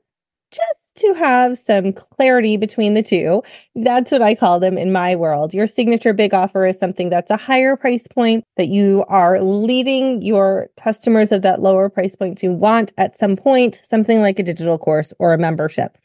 just 0.50 0.94
to 0.96 1.12
have 1.12 1.58
some 1.58 1.92
clarity 1.92 2.56
between 2.56 2.94
the 2.94 3.02
two. 3.02 3.42
That's 3.74 4.10
what 4.10 4.22
I 4.22 4.34
call 4.34 4.58
them 4.60 4.78
in 4.78 4.92
my 4.92 5.14
world. 5.14 5.52
Your 5.52 5.66
signature 5.66 6.14
big 6.14 6.32
offer 6.32 6.64
is 6.64 6.78
something 6.78 7.10
that's 7.10 7.30
a 7.30 7.36
higher 7.36 7.76
price 7.76 8.06
point 8.08 8.44
that 8.56 8.68
you 8.68 9.04
are 9.08 9.42
leading 9.42 10.22
your 10.22 10.68
customers 10.82 11.32
of 11.32 11.42
that 11.42 11.60
lower 11.60 11.90
price 11.90 12.16
point 12.16 12.38
to 12.38 12.48
want 12.48 12.92
at 12.96 13.18
some 13.18 13.36
point, 13.36 13.80
something 13.86 14.22
like 14.22 14.38
a 14.38 14.42
digital 14.42 14.78
course 14.78 15.12
or 15.18 15.34
a 15.34 15.38
membership. 15.38 15.98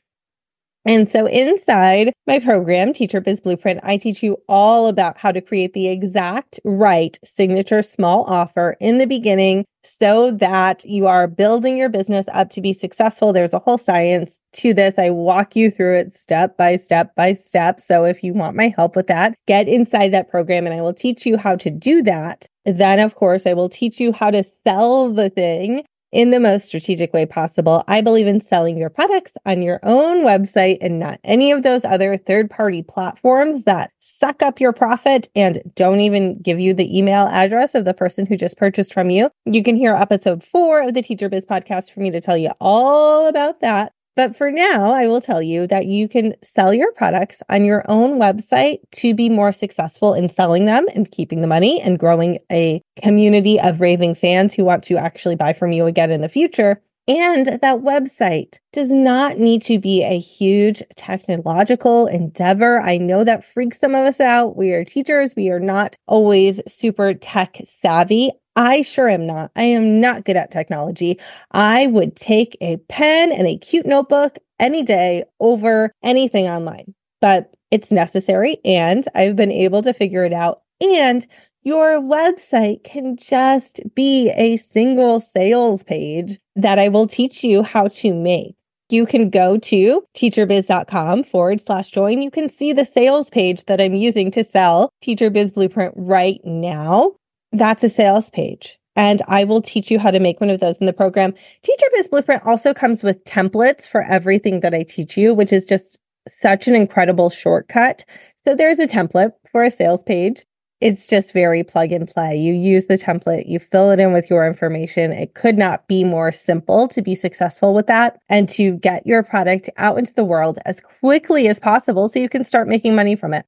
And 0.84 1.08
so 1.08 1.28
inside 1.28 2.12
my 2.26 2.40
program, 2.40 2.92
Teacher 2.92 3.22
Biz 3.22 3.42
Blueprint, 3.42 3.82
I 3.84 3.98
teach 3.98 4.24
you 4.24 4.38
all 4.50 4.88
about 4.88 5.18
how 5.18 5.32
to 5.32 5.40
create 5.40 5.74
the 5.74 5.88
exact 5.90 6.60
right 6.64 7.20
signature 7.24 7.84
small 7.84 8.24
offer 8.24 8.78
in 8.80 8.98
the 8.98 9.06
beginning 9.06 9.64
so 9.84 10.32
that 10.32 10.84
you 10.86 11.08
are 11.08 11.28
building 11.28 11.78
your 11.78 11.90
business 11.90 12.26
up 12.34 12.50
to 12.52 12.62
be 12.62 12.74
successful. 12.74 13.32
There's 13.32 13.54
a 13.54 13.60
whole 13.60 13.78
science 13.78 14.40
to 14.54 14.74
this. 14.74 14.96
I 14.98 15.12
walk 15.12 15.56
you 15.56 15.70
through 15.70 15.98
it 15.98 16.18
step 16.18 16.58
by 16.58 16.78
step 16.78 17.14
by 17.16 17.34
step. 17.34 17.80
So 17.80 18.04
if 18.04 18.24
you 18.24 18.34
want 18.34 18.58
my 18.58 18.74
help 18.76 18.96
with 18.96 19.08
that, 19.08 19.36
get 19.48 19.68
inside 19.68 20.10
that 20.10 20.30
program 20.30 20.66
and 20.66 20.74
I 20.74 20.82
will 20.82 20.94
teach 20.94 21.26
you 21.26 21.38
how 21.38 21.56
to 21.58 21.70
do 21.70 22.02
that. 22.04 22.48
Then, 22.66 23.00
of 23.00 23.16
course, 23.16 23.46
I 23.46 23.54
will 23.54 23.70
teach 23.70 24.00
you 24.00 24.12
how 24.12 24.32
to 24.32 24.44
sell 24.64 25.12
the 25.12 25.30
thing 25.30 25.84
in 26.12 26.32
the 26.32 26.40
most 26.40 26.66
strategic 26.66 27.14
way 27.14 27.26
possible. 27.26 27.84
I 27.88 28.02
believe 28.02 28.28
in 28.28 28.42
selling 28.42 28.78
your 28.78 28.90
products 28.90 29.34
on 29.46 29.62
your 29.62 29.80
own 29.84 30.24
website 30.24 30.78
and 30.82 31.00
not 31.00 31.20
any 31.24 31.52
of 31.52 31.64
those 31.64 31.86
other 31.86 32.18
third 32.18 32.50
party 32.50 32.84
platforms 32.84 33.64
that 33.64 33.92
suck 34.00 34.42
up 34.42 34.60
your 34.60 34.74
profit 34.74 35.30
and 35.36 35.62
don't 35.76 36.02
even 36.02 36.40
give 36.40 36.60
you 36.60 36.74
the 36.74 36.98
email 36.98 37.28
address 37.28 37.76
of 37.76 37.86
the 37.86 37.94
person 37.94 38.26
who 38.26 38.38
just 38.38 38.58
purchased 38.58 38.94
from 38.94 39.10
you. 39.10 39.30
You 39.46 39.64
can 39.64 39.76
hear 39.76 39.96
episode 39.96 40.44
four 40.44 40.82
of 40.82 40.94
the 40.94 41.02
Teacher 41.02 41.30
Biz 41.30 41.46
podcast 41.46 41.92
for 41.92 42.02
me 42.02 42.12
to 42.12 42.22
tell 42.22 42.38
you 42.38 42.52
all 42.60 43.28
about 43.28 43.62
that. 43.62 43.94
But 44.16 44.36
for 44.36 44.52
now, 44.52 44.92
I 44.94 45.08
will 45.08 45.22
tell 45.22 45.42
you 45.42 45.68
that 45.68 45.86
you 45.86 46.08
can 46.10 46.36
sell 46.42 46.74
your 46.74 46.92
products 46.92 47.42
on 47.50 47.64
your 47.64 47.86
own 47.88 48.20
website 48.20 48.80
to 48.94 49.14
be 49.14 49.30
more 49.30 49.54
successful 49.54 50.14
in 50.14 50.28
selling 50.28 50.66
them 50.66 50.86
and 50.94 51.10
keeping 51.10 51.42
the 51.42 51.48
money 51.48 51.82
and 51.82 51.98
growing 51.98 52.40
a 52.52 52.82
community 53.02 53.60
of 53.60 53.80
raving 53.80 54.16
fans 54.16 54.54
who 54.54 54.66
want 54.66 54.84
to 54.84 54.98
actually 54.98 55.36
buy 55.36 55.54
from 55.54 55.72
you 55.72 55.86
again 55.86 56.12
in 56.12 56.22
the 56.22 56.30
future. 56.30 56.82
And 57.08 57.48
that 57.48 57.82
website 57.82 58.58
does 58.74 58.92
not 58.92 59.38
need 59.38 59.64
to 59.64 59.80
be 59.80 60.04
a 60.04 60.20
huge 60.20 60.84
technological 60.96 62.08
endeavor. 62.08 62.80
I 62.80 62.98
know 62.98 63.24
that 63.24 63.44
freaks 63.44 63.80
some 63.80 63.96
of 63.96 64.06
us 64.06 64.20
out. 64.20 64.56
We 64.56 64.72
are 64.74 64.86
teachers, 64.86 65.36
we 65.36 65.50
are 65.50 65.60
not 65.60 65.96
always 66.06 66.62
super 66.72 67.14
tech 67.14 67.58
savvy. 67.82 68.32
I 68.56 68.82
sure 68.82 69.10
am 69.10 69.26
not. 69.26 69.52
I 69.56 69.64
am 69.64 70.02
not 70.02 70.26
good 70.26 70.36
at 70.36 70.52
technology. 70.52 71.20
I 71.52 71.88
would 71.88 72.16
take 72.16 72.58
a 72.60 72.78
pen 72.90 73.32
and 73.32 73.48
a 73.48 73.58
cute 73.58 73.86
notebook 73.86 74.38
any 74.60 74.84
day 74.84 75.24
over 75.40 75.92
anything 76.04 76.48
online, 76.48 76.94
but 77.22 77.54
it's 77.72 77.92
necessary. 77.92 78.58
And 78.66 79.08
I've 79.16 79.36
been 79.36 79.52
able 79.52 79.82
to 79.84 79.94
figure 79.94 80.26
it 80.26 80.34
out. 80.34 80.62
And 80.82 81.26
your 81.64 82.02
website 82.02 82.84
can 82.84 83.16
just 83.16 83.80
be 83.96 84.32
a 84.36 84.58
single 84.58 85.20
sales 85.20 85.84
page 85.84 86.40
that 86.56 86.80
I 86.80 86.90
will 86.90 87.08
teach 87.08 87.44
you 87.44 87.64
how 87.64 87.88
to 87.90 88.14
make. 88.14 88.56
You 88.90 89.06
can 89.06 89.30
go 89.30 89.58
to 89.58 90.04
teacherbiz.com 90.16 91.24
forward 91.24 91.62
slash 91.62 91.92
join. 91.92 92.22
You 92.22 92.30
can 92.30 92.50
see 92.50 92.74
the 92.74 92.84
sales 92.84 93.30
page 93.30 93.64
that 93.66 93.80
I'm 93.80 93.96
using 93.96 94.32
to 94.32 94.44
sell 94.44 94.90
Teacher 95.02 95.30
Biz 95.30 95.54
Blueprint 95.54 95.94
right 95.96 96.42
now. 96.44 97.14
That's 97.52 97.84
a 97.84 97.90
sales 97.90 98.30
page. 98.30 98.78
And 98.96 99.22
I 99.28 99.44
will 99.44 99.62
teach 99.62 99.90
you 99.90 100.00
how 100.00 100.12
to 100.12 100.20
make 100.20 100.42
one 100.42 100.50
of 100.50 100.60
those 100.60 100.78
in 100.78 100.86
the 100.86 100.94
program. 100.94 101.34
Teacher 101.64 101.88
Biz 101.94 102.10
Blueprint 102.10 102.46
also 102.46 102.74
comes 102.74 103.04
with 103.04 103.24
templates 103.26 103.88
for 103.88 104.04
everything 104.04 104.60
that 104.62 104.74
I 104.74 104.84
teach 104.84 105.18
you, 105.18 105.34
which 105.34 105.54
is 105.54 105.66
just 105.66 105.98
such 106.28 106.68
an 106.68 106.76
incredible 106.76 107.30
shortcut. 107.30 108.04
So 108.46 108.56
there's 108.56 108.80
a 108.80 108.88
template 108.88 109.32
for 109.52 109.64
a 109.64 109.72
sales 109.72 110.04
page. 110.04 110.46
It's 110.82 111.06
just 111.06 111.32
very 111.32 111.64
plug 111.64 111.92
and 111.92 112.08
play. 112.08 112.36
You 112.36 112.54
use 112.54 112.88
the 112.88 112.98
template, 112.98 113.48
you 113.48 113.60
fill 113.60 113.92
it 113.92 114.00
in 114.00 114.14
with 114.14 114.32
your 114.32 114.48
information. 114.48 115.12
It 115.12 115.36
could 115.36 115.56
not 115.56 115.88
be 115.88 116.04
more 116.04 116.32
simple 116.32 116.88
to 116.88 117.04
be 117.04 117.14
successful 117.14 117.76
with 117.76 117.86
that 117.86 118.20
and 118.30 118.50
to 118.50 118.78
get 118.78 119.06
your 119.06 119.22
product 119.22 119.70
out 119.78 120.00
into 120.00 120.14
the 120.16 120.26
world 120.26 120.58
as 120.66 120.80
quickly 120.80 121.48
as 121.48 121.60
possible 121.60 122.10
so 122.10 122.20
you 122.20 122.30
can 122.30 122.44
start 122.44 122.68
making 122.68 122.96
money 122.96 123.16
from 123.16 123.34
it. 123.34 123.46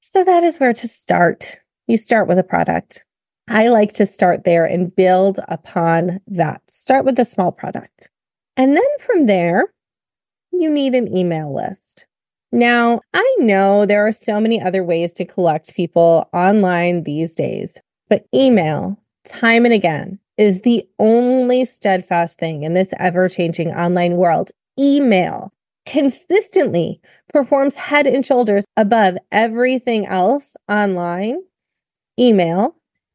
So 0.00 0.24
that 0.24 0.44
is 0.44 0.58
where 0.58 0.74
to 0.74 0.86
start. 0.86 1.58
You 1.86 1.96
start 1.96 2.28
with 2.28 2.38
a 2.38 2.44
product. 2.44 3.06
I 3.48 3.68
like 3.68 3.92
to 3.94 4.06
start 4.06 4.44
there 4.44 4.64
and 4.64 4.94
build 4.94 5.40
upon 5.48 6.20
that. 6.28 6.62
Start 6.70 7.04
with 7.04 7.18
a 7.18 7.24
small 7.24 7.52
product. 7.52 8.08
And 8.56 8.76
then 8.76 8.84
from 9.04 9.26
there, 9.26 9.72
you 10.52 10.70
need 10.70 10.94
an 10.94 11.14
email 11.14 11.54
list. 11.54 12.06
Now, 12.52 13.00
I 13.12 13.36
know 13.40 13.84
there 13.84 14.06
are 14.06 14.12
so 14.12 14.40
many 14.40 14.62
other 14.62 14.84
ways 14.84 15.12
to 15.14 15.24
collect 15.24 15.74
people 15.74 16.28
online 16.32 17.02
these 17.02 17.34
days, 17.34 17.74
but 18.08 18.26
email, 18.32 18.96
time 19.24 19.64
and 19.64 19.74
again, 19.74 20.18
is 20.38 20.62
the 20.62 20.84
only 20.98 21.64
steadfast 21.64 22.38
thing 22.38 22.62
in 22.62 22.74
this 22.74 22.88
ever 22.98 23.28
changing 23.28 23.72
online 23.72 24.16
world. 24.16 24.52
Email 24.78 25.52
consistently 25.84 27.00
performs 27.28 27.74
head 27.74 28.06
and 28.06 28.24
shoulders 28.24 28.64
above 28.76 29.16
everything 29.32 30.06
else 30.06 30.56
online. 30.68 31.42
Email 32.18 32.74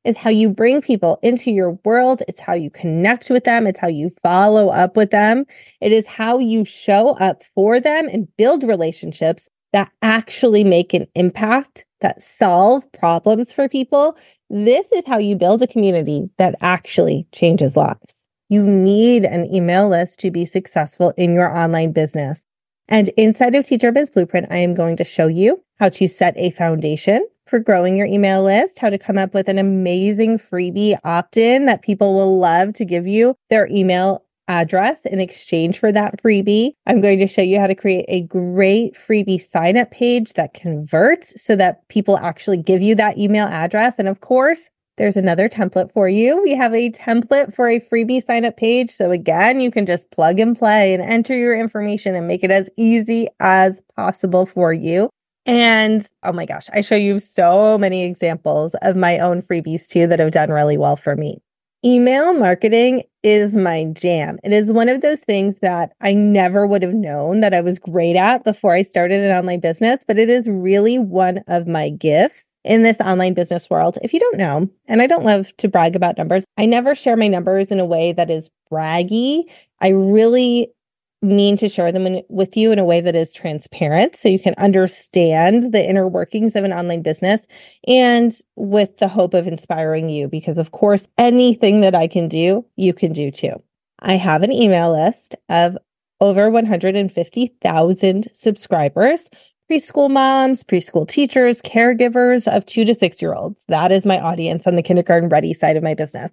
is 0.09 0.17
how 0.17 0.29
you 0.29 0.49
bring 0.49 0.81
people 0.81 1.19
into 1.21 1.51
your 1.51 1.79
world. 1.85 2.23
It's 2.27 2.39
how 2.39 2.53
you 2.53 2.69
connect 2.69 3.29
with 3.29 3.45
them. 3.45 3.67
It's 3.67 3.79
how 3.79 3.87
you 3.87 4.11
follow 4.21 4.69
up 4.69 4.97
with 4.97 5.11
them. 5.11 5.45
It 5.79 5.91
is 5.91 6.07
how 6.07 6.39
you 6.39 6.65
show 6.65 7.11
up 7.17 7.43
for 7.55 7.79
them 7.79 8.09
and 8.09 8.27
build 8.35 8.63
relationships 8.63 9.47
that 9.71 9.91
actually 10.01 10.63
make 10.63 10.93
an 10.93 11.07
impact, 11.15 11.85
that 12.01 12.21
solve 12.21 12.83
problems 12.91 13.53
for 13.53 13.69
people. 13.69 14.17
This 14.49 14.91
is 14.91 15.05
how 15.05 15.19
you 15.19 15.35
build 15.35 15.61
a 15.61 15.67
community 15.67 16.27
that 16.39 16.55
actually 16.59 17.27
changes 17.31 17.75
lives. 17.75 18.15
You 18.49 18.63
need 18.63 19.25
an 19.25 19.53
email 19.53 19.87
list 19.87 20.19
to 20.21 20.31
be 20.31 20.43
successful 20.43 21.13
in 21.17 21.35
your 21.35 21.55
online 21.55 21.91
business. 21.91 22.41
And 22.87 23.09
inside 23.09 23.53
of 23.53 23.65
Teacher 23.65 23.91
Biz 23.91 24.09
Blueprint, 24.09 24.47
I 24.49 24.57
am 24.57 24.73
going 24.73 24.97
to 24.97 25.03
show 25.03 25.27
you 25.27 25.63
how 25.77 25.89
to 25.89 26.07
set 26.07 26.33
a 26.35 26.49
foundation 26.49 27.27
for 27.49 27.59
growing 27.59 27.97
your 27.97 28.07
email 28.07 28.43
list, 28.43 28.79
how 28.79 28.89
to 28.89 28.97
come 28.97 29.17
up 29.17 29.33
with 29.33 29.49
an 29.49 29.57
amazing 29.57 30.39
freebie 30.39 30.97
opt 31.03 31.37
in 31.37 31.65
that 31.65 31.81
people 31.81 32.13
will 32.13 32.37
love 32.37 32.73
to 32.73 32.85
give 32.85 33.07
you 33.07 33.35
their 33.49 33.67
email 33.67 34.23
address 34.47 35.01
in 35.05 35.19
exchange 35.19 35.79
for 35.79 35.91
that 35.91 36.21
freebie. 36.21 36.71
I'm 36.87 37.01
going 37.01 37.19
to 37.19 37.27
show 37.27 37.41
you 37.41 37.59
how 37.59 37.67
to 37.67 37.75
create 37.75 38.05
a 38.07 38.23
great 38.23 38.95
freebie 38.95 39.39
sign 39.39 39.77
up 39.77 39.91
page 39.91 40.33
that 40.33 40.53
converts 40.53 41.41
so 41.41 41.55
that 41.55 41.87
people 41.89 42.17
actually 42.17 42.57
give 42.57 42.81
you 42.81 42.95
that 42.95 43.17
email 43.17 43.47
address. 43.47 43.99
And 43.99 44.07
of 44.07 44.21
course, 44.21 44.69
there's 44.97 45.15
another 45.15 45.47
template 45.47 45.93
for 45.93 46.09
you. 46.09 46.41
We 46.43 46.51
have 46.55 46.73
a 46.73 46.91
template 46.91 47.55
for 47.55 47.69
a 47.69 47.79
freebie 47.79 48.25
sign 48.25 48.43
up 48.43 48.57
page. 48.57 48.91
So 48.91 49.11
again, 49.11 49.61
you 49.61 49.71
can 49.71 49.85
just 49.85 50.11
plug 50.11 50.39
and 50.39 50.57
play 50.57 50.93
and 50.93 51.01
enter 51.01 51.37
your 51.37 51.55
information 51.55 52.15
and 52.15 52.27
make 52.27 52.43
it 52.43 52.51
as 52.51 52.69
easy 52.75 53.29
as 53.39 53.79
possible 53.95 54.45
for 54.45 54.73
you. 54.73 55.09
And 55.45 56.07
oh 56.23 56.31
my 56.31 56.45
gosh, 56.45 56.67
I 56.73 56.81
show 56.81 56.95
you 56.95 57.19
so 57.19 57.77
many 57.77 58.05
examples 58.05 58.75
of 58.81 58.95
my 58.95 59.19
own 59.19 59.41
freebies 59.41 59.87
too 59.87 60.07
that 60.07 60.19
have 60.19 60.31
done 60.31 60.51
really 60.51 60.77
well 60.77 60.95
for 60.95 61.15
me. 61.15 61.41
Email 61.83 62.33
marketing 62.33 63.03
is 63.23 63.55
my 63.55 63.85
jam. 63.93 64.37
It 64.43 64.51
is 64.51 64.71
one 64.71 64.89
of 64.89 64.99
those 64.99 65.21
things 65.21 65.55
that 65.61 65.93
I 66.01 66.13
never 66.13 66.67
would 66.67 66.83
have 66.83 66.93
known 66.93 67.39
that 67.39 67.53
I 67.53 67.61
was 67.61 67.79
great 67.79 68.17
at 68.17 68.43
before 68.43 68.73
I 68.73 68.81
started 68.81 69.23
an 69.23 69.35
online 69.35 69.61
business, 69.61 70.03
but 70.05 70.19
it 70.19 70.29
is 70.29 70.47
really 70.47 70.99
one 70.99 71.41
of 71.47 71.67
my 71.67 71.89
gifts 71.89 72.47
in 72.65 72.83
this 72.83 72.97
online 72.99 73.33
business 73.33 73.69
world. 73.69 73.97
If 74.01 74.13
you 74.13 74.19
don't 74.19 74.37
know, 74.37 74.69
and 74.87 75.01
I 75.01 75.07
don't 75.07 75.23
love 75.23 75.55
to 75.57 75.69
brag 75.69 75.95
about 75.95 76.17
numbers, 76.17 76.43
I 76.57 76.65
never 76.65 76.95
share 76.95 77.15
my 77.15 77.27
numbers 77.27 77.67
in 77.67 77.79
a 77.79 77.85
way 77.85 78.11
that 78.11 78.29
is 78.29 78.49
braggy. 78.69 79.43
I 79.79 79.89
really 79.89 80.73
mean 81.21 81.57
to 81.57 81.67
share 81.67 81.91
them 81.91 82.07
in, 82.07 82.23
with 82.29 82.55
you 82.55 82.71
in 82.71 82.79
a 82.79 82.85
way 82.85 83.01
that 83.01 83.15
is 83.15 83.33
transparent 83.33 84.15
so 84.15 84.29
you 84.29 84.39
can 84.39 84.55
understand 84.57 85.73
the 85.73 85.89
inner 85.89 86.07
workings 86.07 86.55
of 86.55 86.63
an 86.63 86.73
online 86.73 87.01
business 87.01 87.45
and 87.87 88.39
with 88.55 88.97
the 88.97 89.07
hope 89.07 89.33
of 89.33 89.45
inspiring 89.45 90.09
you 90.09 90.27
because 90.27 90.57
of 90.57 90.71
course 90.71 91.05
anything 91.17 91.81
that 91.81 91.95
I 91.95 92.07
can 92.07 92.27
do 92.27 92.65
you 92.77 92.93
can 92.93 93.11
do 93.11 93.31
too. 93.31 93.61
I 93.99 94.13
have 94.13 94.43
an 94.43 94.51
email 94.51 94.93
list 94.93 95.35
of 95.49 95.77
over 96.21 96.49
150,000 96.49 98.27
subscribers 98.33 99.29
preschool 99.69 100.09
moms, 100.09 100.63
preschool 100.63 101.07
teachers, 101.07 101.61
caregivers 101.61 102.47
of 102.51 102.65
two 102.65 102.83
to 102.85 102.95
six 102.95 103.21
year 103.21 103.35
olds. 103.35 103.63
That 103.67 103.91
is 103.91 104.05
my 104.05 104.19
audience 104.19 104.65
on 104.65 104.75
the 104.75 104.81
kindergarten 104.81 105.29
ready 105.29 105.53
side 105.53 105.77
of 105.77 105.83
my 105.83 105.93
business. 105.93 106.31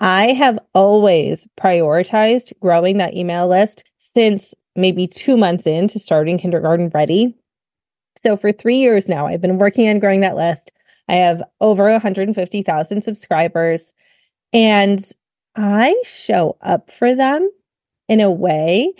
I 0.00 0.32
have 0.32 0.58
always 0.74 1.48
prioritized 1.58 2.52
growing 2.60 2.98
that 2.98 3.14
email 3.14 3.48
list 3.48 3.84
since 4.14 4.54
maybe 4.76 5.06
two 5.06 5.36
months 5.36 5.66
into 5.66 5.98
starting 5.98 6.38
kindergarten 6.38 6.90
ready. 6.94 7.34
So 8.24 8.36
for 8.36 8.52
three 8.52 8.76
years 8.76 9.08
now, 9.08 9.26
I've 9.26 9.40
been 9.40 9.58
working 9.58 9.88
on 9.88 9.98
growing 9.98 10.20
that 10.20 10.36
list. 10.36 10.70
I 11.08 11.14
have 11.14 11.42
over 11.60 11.84
150,000 11.90 13.02
subscribers 13.02 13.92
and 14.52 15.04
I 15.56 15.94
show 16.04 16.56
up 16.62 16.90
for 16.90 17.14
them 17.14 17.48
in 18.08 18.20
a 18.20 18.30
way 18.30 18.92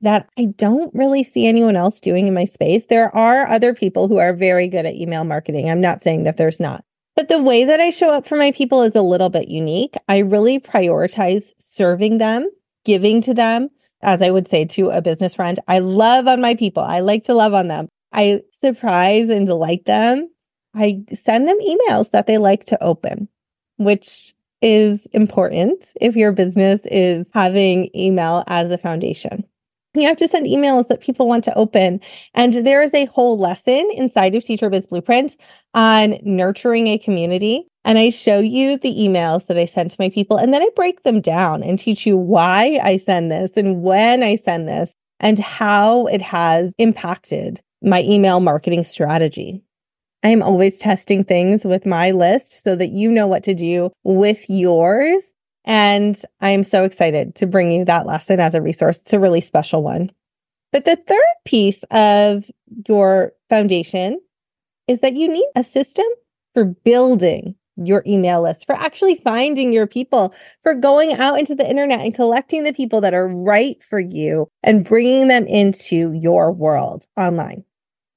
that 0.00 0.28
I 0.36 0.46
don't 0.56 0.92
really 0.94 1.22
see 1.22 1.46
anyone 1.46 1.76
else 1.76 2.00
doing 2.00 2.26
in 2.26 2.34
my 2.34 2.44
space. 2.44 2.86
There 2.86 3.14
are 3.14 3.46
other 3.46 3.72
people 3.72 4.08
who 4.08 4.18
are 4.18 4.32
very 4.32 4.66
good 4.66 4.84
at 4.84 4.96
email 4.96 5.24
marketing. 5.24 5.70
I'm 5.70 5.80
not 5.80 6.02
saying 6.02 6.24
that 6.24 6.36
there's 6.36 6.58
not. 6.58 6.84
But 7.14 7.28
the 7.28 7.40
way 7.40 7.64
that 7.64 7.78
I 7.78 7.90
show 7.90 8.10
up 8.10 8.26
for 8.26 8.36
my 8.36 8.50
people 8.52 8.82
is 8.82 8.96
a 8.96 9.02
little 9.02 9.28
bit 9.28 9.48
unique. 9.48 9.94
I 10.08 10.18
really 10.18 10.58
prioritize 10.58 11.52
serving 11.58 12.18
them, 12.18 12.50
giving 12.84 13.22
to 13.22 13.34
them, 13.34 13.68
as 14.02 14.22
I 14.22 14.30
would 14.30 14.48
say 14.48 14.64
to 14.66 14.90
a 14.90 15.02
business 15.02 15.34
friend. 15.34 15.58
I 15.68 15.78
love 15.78 16.26
on 16.26 16.40
my 16.40 16.54
people. 16.54 16.82
I 16.82 17.00
like 17.00 17.24
to 17.24 17.34
love 17.34 17.54
on 17.54 17.68
them. 17.68 17.88
I 18.12 18.42
surprise 18.52 19.28
and 19.28 19.46
delight 19.46 19.84
them. 19.84 20.28
I 20.74 21.02
send 21.12 21.48
them 21.48 21.58
emails 21.60 22.10
that 22.10 22.26
they 22.26 22.38
like 22.38 22.64
to 22.64 22.82
open, 22.82 23.28
which 23.76 24.34
is 24.62 25.06
important 25.12 25.92
if 26.00 26.16
your 26.16 26.32
business 26.32 26.80
is 26.86 27.26
having 27.32 27.90
email 27.94 28.44
as 28.46 28.70
a 28.70 28.78
foundation. 28.78 29.44
You 29.94 30.06
have 30.08 30.16
to 30.18 30.28
send 30.28 30.46
emails 30.46 30.88
that 30.88 31.02
people 31.02 31.28
want 31.28 31.44
to 31.44 31.54
open. 31.54 32.00
And 32.34 32.54
there 32.66 32.82
is 32.82 32.94
a 32.94 33.04
whole 33.06 33.38
lesson 33.38 33.86
inside 33.94 34.34
of 34.34 34.44
Teacher 34.44 34.70
Biz 34.70 34.86
Blueprint 34.86 35.36
on 35.74 36.18
nurturing 36.22 36.86
a 36.86 36.96
community. 36.96 37.66
And 37.84 37.98
I 37.98 38.10
show 38.10 38.38
you 38.38 38.78
the 38.78 38.94
emails 38.94 39.46
that 39.46 39.58
I 39.58 39.64
send 39.64 39.90
to 39.90 39.96
my 39.98 40.08
people, 40.08 40.36
and 40.36 40.54
then 40.54 40.62
I 40.62 40.68
break 40.76 41.02
them 41.02 41.20
down 41.20 41.62
and 41.62 41.78
teach 41.78 42.06
you 42.06 42.16
why 42.16 42.78
I 42.82 42.96
send 42.96 43.30
this 43.30 43.50
and 43.56 43.82
when 43.82 44.22
I 44.22 44.36
send 44.36 44.68
this 44.68 44.92
and 45.18 45.38
how 45.38 46.06
it 46.06 46.22
has 46.22 46.72
impacted 46.78 47.60
my 47.82 48.02
email 48.02 48.40
marketing 48.40 48.84
strategy. 48.84 49.62
I 50.22 50.28
am 50.28 50.42
always 50.42 50.78
testing 50.78 51.24
things 51.24 51.64
with 51.64 51.84
my 51.84 52.12
list 52.12 52.62
so 52.62 52.76
that 52.76 52.90
you 52.90 53.10
know 53.10 53.26
what 53.26 53.42
to 53.44 53.54
do 53.54 53.90
with 54.04 54.48
yours 54.48 55.24
and 55.64 56.20
I'm 56.40 56.64
so 56.64 56.84
excited 56.84 57.34
to 57.36 57.46
bring 57.46 57.70
you 57.70 57.84
that 57.84 58.06
lesson 58.06 58.40
as 58.40 58.54
a 58.54 58.62
resource. 58.62 58.98
It's 58.98 59.12
a 59.12 59.20
really 59.20 59.40
special 59.40 59.82
one. 59.82 60.10
But 60.72 60.84
the 60.84 60.96
third 60.96 61.18
piece 61.44 61.84
of 61.90 62.44
your 62.88 63.32
foundation 63.48 64.20
is 64.88 65.00
that 65.00 65.14
you 65.14 65.28
need 65.28 65.46
a 65.54 65.62
system 65.62 66.06
for 66.54 66.64
building 66.64 67.54
your 67.76 68.02
email 68.06 68.42
list, 68.42 68.66
for 68.66 68.74
actually 68.74 69.20
finding 69.24 69.72
your 69.72 69.86
people, 69.86 70.34
for 70.62 70.74
going 70.74 71.14
out 71.14 71.38
into 71.38 71.54
the 71.54 71.68
internet 71.68 72.00
and 72.00 72.14
collecting 72.14 72.64
the 72.64 72.72
people 72.72 73.00
that 73.00 73.14
are 73.14 73.28
right 73.28 73.82
for 73.82 74.00
you 74.00 74.48
and 74.62 74.84
bringing 74.84 75.28
them 75.28 75.46
into 75.46 76.12
your 76.12 76.52
world 76.52 77.06
online. 77.16 77.64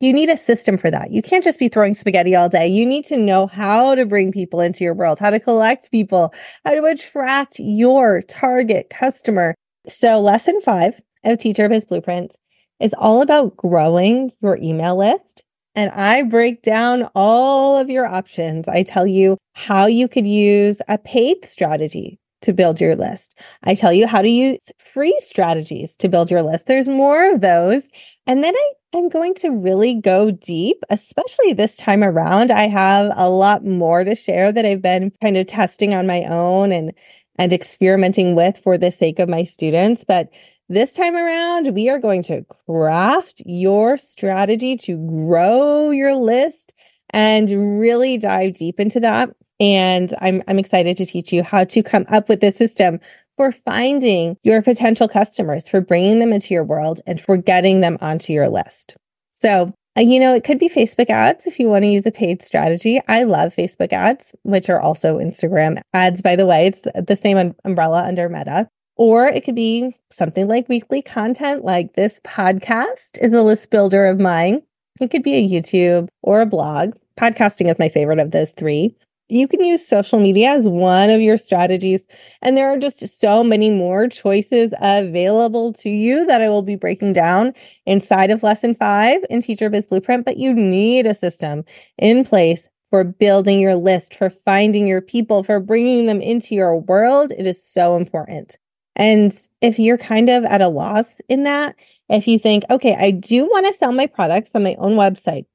You 0.02 0.12
need 0.12 0.30
a 0.30 0.38
system 0.38 0.78
for 0.78 0.92
that. 0.92 1.12
You 1.12 1.22
can't 1.22 1.44
just 1.44 1.58
be 1.58 1.70
throwing 1.70 1.94
spaghetti 1.94 2.36
all 2.36 2.50
day. 2.50 2.68
You 2.68 2.86
need 2.86 3.06
to 3.06 3.18
know 3.18 3.48
how 3.48 3.96
to 3.96 4.06
bring 4.06 4.32
people 4.32 4.60
into 4.60 4.84
your 4.84 4.94
world, 4.94 5.20
how 5.20 5.30
to 5.30 5.40
collect 5.40 5.90
people, 5.90 6.34
how 6.66 6.76
to 6.76 6.84
attract 6.84 7.56
your 7.60 8.22
target 8.24 8.90
customer. 8.90 9.56
So, 9.88 10.20
lesson 10.20 10.60
five 10.62 11.00
of 11.24 11.40
Teacher 11.40 11.70
Biz 11.70 11.86
Blueprint 11.86 12.36
is 12.82 12.94
all 12.98 13.22
about 13.22 13.56
growing 13.56 14.32
your 14.42 14.58
email 14.58 14.98
list. 14.98 15.44
And 15.76 15.92
I 15.92 16.24
break 16.24 16.62
down 16.62 17.10
all 17.16 17.78
of 17.78 17.90
your 17.90 18.06
options. 18.06 18.68
I 18.68 18.84
tell 18.84 19.06
you 19.06 19.38
how 19.54 19.86
you 19.86 20.08
could 20.08 20.28
use 20.28 20.82
a 20.88 20.98
paid 20.98 21.46
strategy 21.46 22.20
to 22.42 22.54
build 22.54 22.80
your 22.80 22.96
list. 22.96 23.38
I 23.64 23.76
tell 23.76 23.92
you 23.92 24.08
how 24.08 24.22
to 24.22 24.30
use 24.30 24.70
free 24.94 25.18
strategies 25.20 25.98
to 25.98 26.10
build 26.10 26.32
your 26.32 26.44
list. 26.44 26.68
There's 26.68 26.88
more 26.88 27.34
of 27.34 27.42
those. 27.42 27.84
And 28.28 28.44
then 28.44 28.56
I 28.56 28.74
I'm 28.96 29.10
going 29.10 29.34
to 29.36 29.50
really 29.50 29.94
go 29.94 30.32
deep, 30.32 30.78
especially 30.90 31.52
this 31.52 31.76
time 31.76 32.02
around. 32.02 32.50
I 32.50 32.68
have 32.70 33.12
a 33.18 33.30
lot 33.30 33.66
more 33.66 34.06
to 34.06 34.16
share 34.16 34.54
that 34.54 34.66
I've 34.66 34.82
been 34.82 35.12
kind 35.22 35.36
of 35.36 35.48
testing 35.48 35.94
on 35.94 36.08
my 36.08 36.24
own 36.24 36.72
and 36.72 36.94
and 37.38 37.52
experimenting 37.52 38.36
with 38.36 38.58
for 38.58 38.78
the 38.78 38.92
sake 38.92 39.20
of 39.20 39.28
my 39.28 39.44
students, 39.44 40.06
but 40.06 40.30
this 40.70 40.94
time 40.94 41.16
around, 41.16 41.74
we 41.74 41.90
are 41.90 42.00
going 42.00 42.24
to 42.24 42.44
craft 42.66 43.42
your 43.46 43.98
strategy 43.98 44.76
to 44.78 44.98
grow 44.98 45.92
your 45.92 46.16
list 46.16 46.74
and 47.12 47.80
really 47.80 48.18
dive 48.18 48.56
deep 48.56 48.80
into 48.80 49.00
that. 49.00 49.30
And 49.60 50.14
I'm, 50.22 50.42
I'm 50.48 50.60
excited 50.60 50.98
to 50.98 51.06
teach 51.06 51.32
you 51.32 51.44
how 51.44 51.64
to 51.66 51.84
come 51.84 52.06
up 52.10 52.28
with 52.28 52.42
this 52.42 52.58
system 52.58 53.00
for 53.38 53.52
finding 53.52 54.38
your 54.44 54.62
potential 54.62 55.08
customers, 55.08 55.68
for 55.68 55.82
bringing 55.82 56.20
them 56.20 56.34
into 56.34 56.54
your 56.54 56.64
world, 56.64 57.02
and 57.06 57.22
for 57.22 57.38
getting 57.38 57.82
them 57.82 57.98
onto 58.02 58.34
your 58.34 58.50
list. 58.50 58.96
So, 59.34 59.74
uh, 59.98 60.02
you 60.02 60.20
know, 60.20 60.34
it 60.34 60.44
could 60.44 60.60
be 60.60 60.70
Facebook 60.70 61.10
ads 61.10 61.46
if 61.46 61.60
you 61.60 61.70
want 61.70 61.84
to 61.84 61.90
use 61.90 62.06
a 62.06 62.12
paid 62.12 62.42
strategy. 62.42 63.00
I 63.08 63.24
love 63.24 63.54
Facebook 63.56 63.94
ads, 63.94 64.34
which 64.44 64.70
are 64.70 64.82
also 64.82 65.20
Instagram 65.20 65.82
ads, 65.94 66.22
by 66.22 66.36
the 66.36 66.46
way. 66.46 66.68
It's 66.68 66.82
the 66.82 67.16
same 67.16 67.56
umbrella 67.64 68.04
under 68.04 68.28
Meta. 68.28 68.68
Or 68.96 69.26
it 69.26 69.44
could 69.44 69.56
be 69.56 69.96
something 70.12 70.48
like 70.48 70.70
weekly 70.70 71.02
content, 71.02 71.66
like 71.66 71.94
this 71.94 72.20
podcast 72.24 73.18
is 73.20 73.34
a 73.34 73.42
list 73.42 73.70
builder 73.70 74.06
of 74.06 74.20
mine. 74.20 74.62
It 75.02 75.12
could 75.12 75.24
be 75.24 75.36
a 75.36 75.48
YouTube 75.48 76.08
or 76.22 76.42
a 76.42 76.46
blog. 76.46 76.94
Podcasting 77.20 77.70
is 77.70 77.80
my 77.80 77.90
favorite 77.90 78.20
of 78.20 78.32
those 78.32 78.52
three 78.52 78.96
you 79.30 79.48
can 79.48 79.64
use 79.64 79.86
social 79.86 80.20
media 80.20 80.52
as 80.52 80.68
one 80.68 81.10
of 81.10 81.20
your 81.20 81.38
strategies. 81.38 82.04
And 82.42 82.56
there 82.56 82.72
are 82.72 82.78
just 82.78 83.20
so 83.20 83.44
many 83.44 83.70
more 83.70 84.08
choices 84.08 84.72
available 84.80 85.74
to 85.74 85.90
you 85.90 86.26
that 86.28 86.42
I 86.42 86.50
will 86.50 86.62
be 86.62 86.76
breaking 86.76 87.14
down 87.14 87.54
inside 87.86 88.30
of 88.30 88.44
lesson 88.44 88.76
five 88.76 89.22
in 89.30 89.42
Teacher 89.42 89.70
Biz 89.70 89.88
Blueprint. 89.88 90.26
But 90.26 90.38
you 90.38 90.54
need 90.54 91.08
a 91.08 91.16
system 91.16 91.64
in 91.98 92.24
place 92.24 92.70
for 92.92 93.04
building 93.04 93.60
your 93.60 93.76
list, 93.76 94.16
for 94.16 94.30
finding 94.30 94.88
your 94.88 95.02
people, 95.02 95.44
for 95.44 95.60
bringing 95.60 96.06
them 96.06 96.22
into 96.22 96.54
your 96.54 96.78
world. 96.78 97.32
It 97.38 97.48
is 97.48 97.62
so 97.68 97.96
important. 97.96 98.58
And 98.96 99.38
if 99.62 99.80
you're 99.80 99.98
kind 99.98 100.30
of 100.30 100.46
at 100.46 100.62
a 100.62 100.68
loss 100.68 101.20
in 101.28 101.44
that, 101.44 101.76
if 102.10 102.28
you 102.28 102.40
think, 102.40 102.64
okay, 102.70 102.96
I 102.98 103.12
do 103.12 103.46
want 103.46 103.66
to 103.66 103.74
sell 103.74 103.92
my 103.92 104.08
products 104.08 104.52
on 104.54 104.64
my 104.64 104.76
own 104.80 104.94
website, 104.96 105.46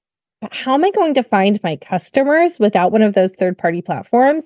but 0.41 0.53
how 0.53 0.75
am 0.75 0.85
I 0.85 0.91
going 0.91 1.15
to 1.15 1.23
find 1.23 1.63
my 1.63 1.77
customers 1.77 2.59
without 2.59 2.93
one 2.93 3.03
of 3.03 3.15
those 3.15 3.33
third 3.33 3.59
party 3.59 3.83
platforms? 3.83 4.45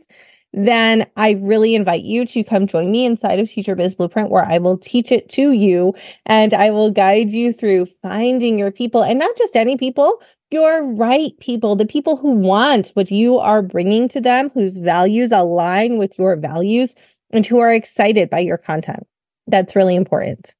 Then 0.52 1.06
I 1.16 1.32
really 1.32 1.74
invite 1.74 2.02
you 2.02 2.24
to 2.26 2.44
come 2.44 2.68
join 2.68 2.92
me 2.92 3.04
inside 3.04 3.40
of 3.40 3.50
Teacher 3.50 3.74
Biz 3.74 3.96
Blueprint, 3.96 4.30
where 4.30 4.44
I 4.44 4.58
will 4.58 4.78
teach 4.78 5.10
it 5.10 5.28
to 5.30 5.50
you 5.50 5.94
and 6.26 6.54
I 6.54 6.70
will 6.70 6.92
guide 6.92 7.32
you 7.32 7.52
through 7.52 7.86
finding 8.02 8.56
your 8.56 8.70
people 8.70 9.02
and 9.02 9.18
not 9.18 9.36
just 9.36 9.56
any 9.56 9.76
people, 9.76 10.22
your 10.54 10.86
right 10.94 11.38
people, 11.40 11.76
the 11.76 11.84
people 11.84 12.16
who 12.16 12.30
want 12.30 12.92
what 12.94 13.10
you 13.10 13.38
are 13.38 13.60
bringing 13.60 14.08
to 14.08 14.20
them, 14.20 14.50
whose 14.54 14.78
values 14.78 15.32
align 15.32 15.98
with 15.98 16.18
your 16.18 16.36
values, 16.36 16.94
and 17.30 17.44
who 17.44 17.58
are 17.58 17.72
excited 17.72 18.30
by 18.30 18.38
your 18.38 18.56
content. 18.56 19.06
That's 19.46 19.76
really 19.76 19.96
important. 19.96 20.54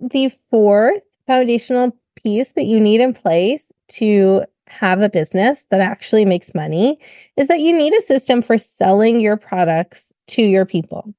The 0.00 0.30
fourth 0.50 1.02
foundational 1.26 1.96
piece 2.16 2.50
that 2.50 2.64
you 2.64 2.80
need 2.80 3.00
in 3.00 3.14
place 3.14 3.64
to 3.88 4.42
have 4.66 5.00
a 5.00 5.08
business 5.08 5.64
that 5.70 5.80
actually 5.80 6.24
makes 6.24 6.54
money 6.54 6.98
is 7.36 7.48
that 7.48 7.60
you 7.60 7.74
need 7.74 7.94
a 7.94 8.02
system 8.02 8.42
for 8.42 8.58
selling 8.58 9.20
your 9.20 9.36
products 9.36 10.12
to 10.26 10.42
your 10.42 10.66
people. 10.66 11.14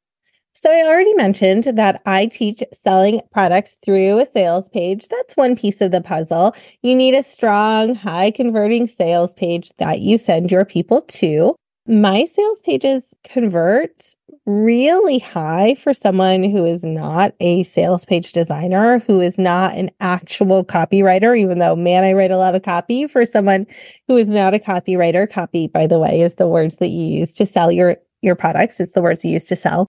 So, 0.61 0.69
I 0.69 0.85
already 0.85 1.13
mentioned 1.13 1.63
that 1.63 2.01
I 2.05 2.25
teach 2.25 2.61
selling 2.73 3.21
products 3.31 3.77
through 3.83 4.19
a 4.19 4.27
sales 4.33 4.67
page. 4.69 5.07
That's 5.07 5.37
one 5.37 5.55
piece 5.55 5.79
of 5.79 5.91
the 5.91 6.01
puzzle. 6.01 6.53
You 6.81 6.95
need 6.95 7.15
a 7.15 7.23
strong, 7.23 7.95
high 7.95 8.31
converting 8.31 8.87
sales 8.87 9.33
page 9.33 9.71
that 9.77 9.99
you 9.99 10.17
send 10.17 10.51
your 10.51 10.65
people 10.65 11.01
to 11.01 11.55
my 11.89 12.25
sales 12.25 12.59
pages 12.59 13.15
convert 13.23 14.13
really 14.45 15.17
high 15.17 15.75
for 15.75 15.91
someone 15.91 16.43
who 16.43 16.63
is 16.63 16.83
not 16.83 17.33
a 17.39 17.63
sales 17.63 18.05
page 18.05 18.31
designer, 18.31 18.99
who 18.99 19.19
is 19.19 19.39
not 19.39 19.75
an 19.75 19.89
actual 19.99 20.63
copywriter, 20.63 21.37
even 21.37 21.57
though, 21.57 21.75
man, 21.75 22.03
I 22.03 22.13
write 22.13 22.29
a 22.29 22.37
lot 22.37 22.53
of 22.53 22.61
copy 22.61 23.07
for 23.07 23.25
someone 23.25 23.65
who 24.07 24.17
is 24.17 24.27
not 24.27 24.53
a 24.53 24.59
copywriter. 24.59 25.29
Copy, 25.29 25.67
by 25.67 25.87
the 25.87 25.97
way, 25.97 26.21
is 26.21 26.35
the 26.35 26.47
words 26.47 26.75
that 26.75 26.89
you 26.89 27.05
use 27.05 27.33
to 27.33 27.47
sell 27.47 27.71
your, 27.71 27.97
your 28.21 28.35
products. 28.35 28.79
It's 28.79 28.93
the 28.93 29.01
words 29.01 29.25
you 29.25 29.31
use 29.31 29.45
to 29.45 29.55
sell. 29.55 29.87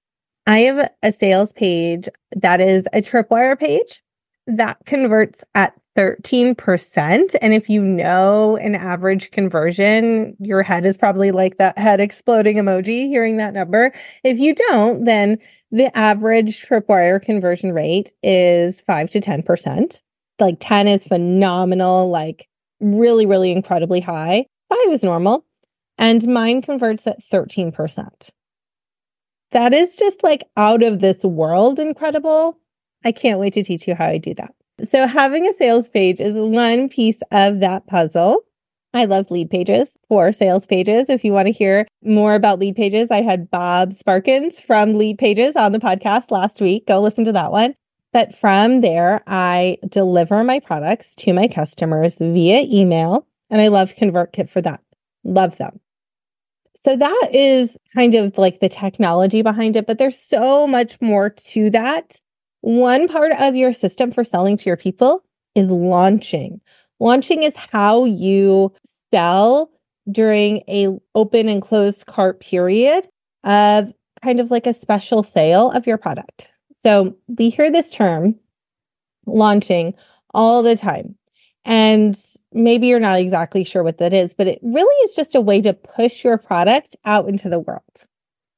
I 0.51 0.63
have 0.63 0.91
a 1.05 1.13
sales 1.13 1.53
page 1.53 2.09
that 2.35 2.61
is 2.61 2.89
a 2.93 3.01
tripwire 3.01 3.57
page 3.57 4.03
that 4.49 4.79
converts 4.85 5.45
at 5.55 5.81
13%. 5.97 7.37
And 7.41 7.55
if 7.55 7.71
you 7.71 7.81
know 7.81 8.57
an 8.57 8.75
average 8.75 9.31
conversion, 9.31 10.37
your 10.41 10.65
head 10.65 10.85
is 10.85 10.97
probably 10.97 11.31
like 11.31 11.59
that 11.59 11.79
head 11.79 12.01
exploding 12.01 12.57
emoji 12.57 13.07
hearing 13.07 13.37
that 13.37 13.55
number. 13.55 13.93
If 14.25 14.41
you 14.41 14.57
don't, 14.57 15.05
then 15.05 15.39
the 15.71 15.97
average 15.97 16.67
tripwire 16.67 17.23
conversion 17.23 17.71
rate 17.71 18.13
is 18.25 18.81
5 18.81 19.09
to 19.11 19.21
10%. 19.21 20.01
Like 20.41 20.57
10 20.59 20.89
is 20.89 21.05
phenomenal, 21.05 22.11
like 22.11 22.49
really, 22.81 23.25
really 23.25 23.53
incredibly 23.53 24.01
high. 24.01 24.47
5 24.69 24.79
is 24.95 25.05
normal. 25.05 25.45
And 25.97 26.27
mine 26.27 26.61
converts 26.61 27.07
at 27.07 27.19
13%. 27.33 28.33
That 29.53 29.75
is 29.75 29.97
just 29.97 30.23
like 30.23 30.45
out 30.57 30.83
of 30.83 31.01
this 31.01 31.25
world 31.25 31.79
incredible. 31.79 32.59
I 33.05 33.13
can't 33.13 33.41
wait 33.41 33.55
to 33.55 33.65
teach 33.65 33.89
you 33.89 33.95
how 33.95 34.07
I 34.07 34.19
do 34.19 34.35
that. 34.35 34.55
So, 34.91 35.07
having 35.07 35.47
a 35.47 35.53
sales 35.53 35.89
page 35.89 36.21
is 36.21 36.35
one 36.35 36.89
piece 36.89 37.19
of 37.33 37.61
that 37.61 37.87
puzzle. 37.87 38.45
I 38.93 39.05
love 39.05 39.29
Leadpages 39.29 39.89
for 40.09 40.33
sales 40.33 40.67
pages. 40.67 41.09
If 41.09 41.25
you 41.25 41.33
want 41.33 41.47
to 41.47 41.53
hear 41.53 41.87
more 42.03 42.35
about 42.35 42.59
Leadpages, 42.59 43.09
I 43.11 43.23
had 43.23 43.51
Bob 43.51 43.93
Sparkins 43.93 44.61
from 44.61 44.95
Leadpages 44.95 45.55
on 45.55 45.73
the 45.73 45.79
podcast 45.79 46.31
last 46.31 46.61
week. 46.61 46.87
Go 46.87 47.01
listen 47.01 47.25
to 47.27 47.33
that 47.33 47.53
one. 47.53 47.75
But 48.13 48.35
from 48.35 48.81
there, 48.81 49.23
I 49.29 49.79
deliver 49.89 50.43
my 50.43 50.59
products 50.59 51.15
to 51.17 51.33
my 51.33 51.47
customers 51.47 52.17
via 52.19 52.63
email. 52.63 53.27
And 53.49 53.61
I 53.61 53.69
love 53.69 53.95
ConvertKit 53.95 54.51
for 54.51 54.61
that. 54.63 54.81
Love 55.23 55.57
them. 55.59 55.79
So 56.83 56.97
that 56.97 57.29
is 57.33 57.77
kind 57.95 58.15
of 58.15 58.37
like 58.39 58.61
the 58.61 58.69
technology 58.69 59.43
behind 59.43 59.77
it, 59.77 59.87
but 59.87 59.99
there's 59.99 60.19
so 60.19 60.67
much 60.67 60.99
more 61.01 61.29
to 61.29 61.71
that. 61.71 62.21
One 62.63 63.07
part 63.07 63.33
of 63.39 63.55
your 63.55 63.73
system 63.73 64.11
for 64.11 64.25
selling 64.25 64.57
to 64.57 64.65
your 64.65 64.79
people 64.79 65.23
is 65.55 65.69
launching. 65.69 66.61
Launching 66.99 67.43
is 67.43 67.55
how 67.55 68.05
you 68.05 68.73
sell 69.13 69.71
during 70.11 70.63
a 70.69 70.89
open 71.15 71.49
and 71.49 71.61
closed 71.61 72.07
cart 72.07 72.41
period 72.41 73.07
of 73.45 73.93
kind 74.23 74.41
of 74.41 74.51
like 74.51 74.67
a 74.67 74.75
special 74.75 75.23
sale 75.23 75.71
of 75.73 75.87
your 75.87 75.99
product. 75.99 76.49
So 76.83 77.15
we 77.39 77.51
hear 77.51 77.71
this 77.71 77.91
term 77.91 78.35
launching 79.27 79.95
all 80.33 80.63
the 80.63 80.77
time. 80.77 81.15
And 81.65 82.19
maybe 82.53 82.87
you're 82.87 83.01
not 83.01 83.19
exactly 83.19 83.65
sure 83.65 83.83
what 83.83 83.99
that 83.99 84.13
is, 84.13 84.35
but 84.35 84.47
it 84.47 84.59
really 84.63 84.95
is 85.05 85.15
just 85.15 85.35
a 85.35 85.41
way 85.41 85.61
to 85.61 85.73
push 85.73 86.25
your 86.25 86.39
product 86.39 86.97
out 87.05 87.29
into 87.29 87.49
the 87.49 87.61
world. 87.61 88.05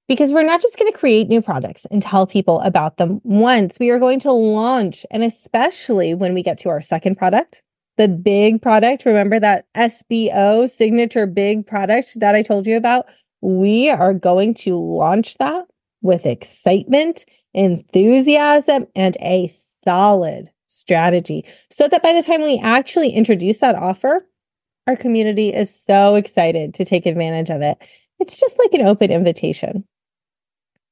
Because 0.08 0.32
we're 0.32 0.42
not 0.42 0.60
just 0.60 0.78
going 0.78 0.92
to 0.92 0.98
create 0.98 1.28
new 1.28 1.40
products 1.40 1.86
and 1.90 2.02
tell 2.02 2.26
people 2.26 2.60
about 2.60 2.96
them 2.96 3.20
once, 3.24 3.78
we 3.78 3.90
are 3.90 3.98
going 3.98 4.20
to 4.20 4.32
launch. 4.32 5.06
And 5.10 5.22
especially 5.22 6.14
when 6.14 6.34
we 6.34 6.42
get 6.42 6.58
to 6.58 6.68
our 6.68 6.82
second 6.82 7.16
product, 7.16 7.62
the 7.98 8.08
big 8.08 8.60
product, 8.60 9.04
remember 9.04 9.38
that 9.38 9.66
SBO 9.74 10.68
signature 10.68 11.26
big 11.26 11.66
product 11.66 12.18
that 12.20 12.34
I 12.34 12.42
told 12.42 12.66
you 12.66 12.76
about? 12.76 13.06
We 13.40 13.90
are 13.90 14.14
going 14.14 14.54
to 14.54 14.76
launch 14.76 15.38
that 15.38 15.66
with 16.00 16.26
excitement, 16.26 17.24
enthusiasm, 17.54 18.86
and 18.94 19.16
a 19.20 19.50
solid 19.84 20.50
strategy 20.82 21.44
so 21.70 21.88
that 21.88 22.02
by 22.02 22.12
the 22.12 22.22
time 22.22 22.42
we 22.42 22.60
actually 22.62 23.10
introduce 23.10 23.58
that 23.58 23.76
offer, 23.76 24.26
our 24.86 24.96
community 24.96 25.52
is 25.54 25.74
so 25.74 26.16
excited 26.16 26.74
to 26.74 26.84
take 26.84 27.06
advantage 27.06 27.50
of 27.50 27.62
it. 27.62 27.78
It's 28.18 28.38
just 28.38 28.58
like 28.58 28.74
an 28.74 28.86
open 28.86 29.10
invitation. 29.10 29.84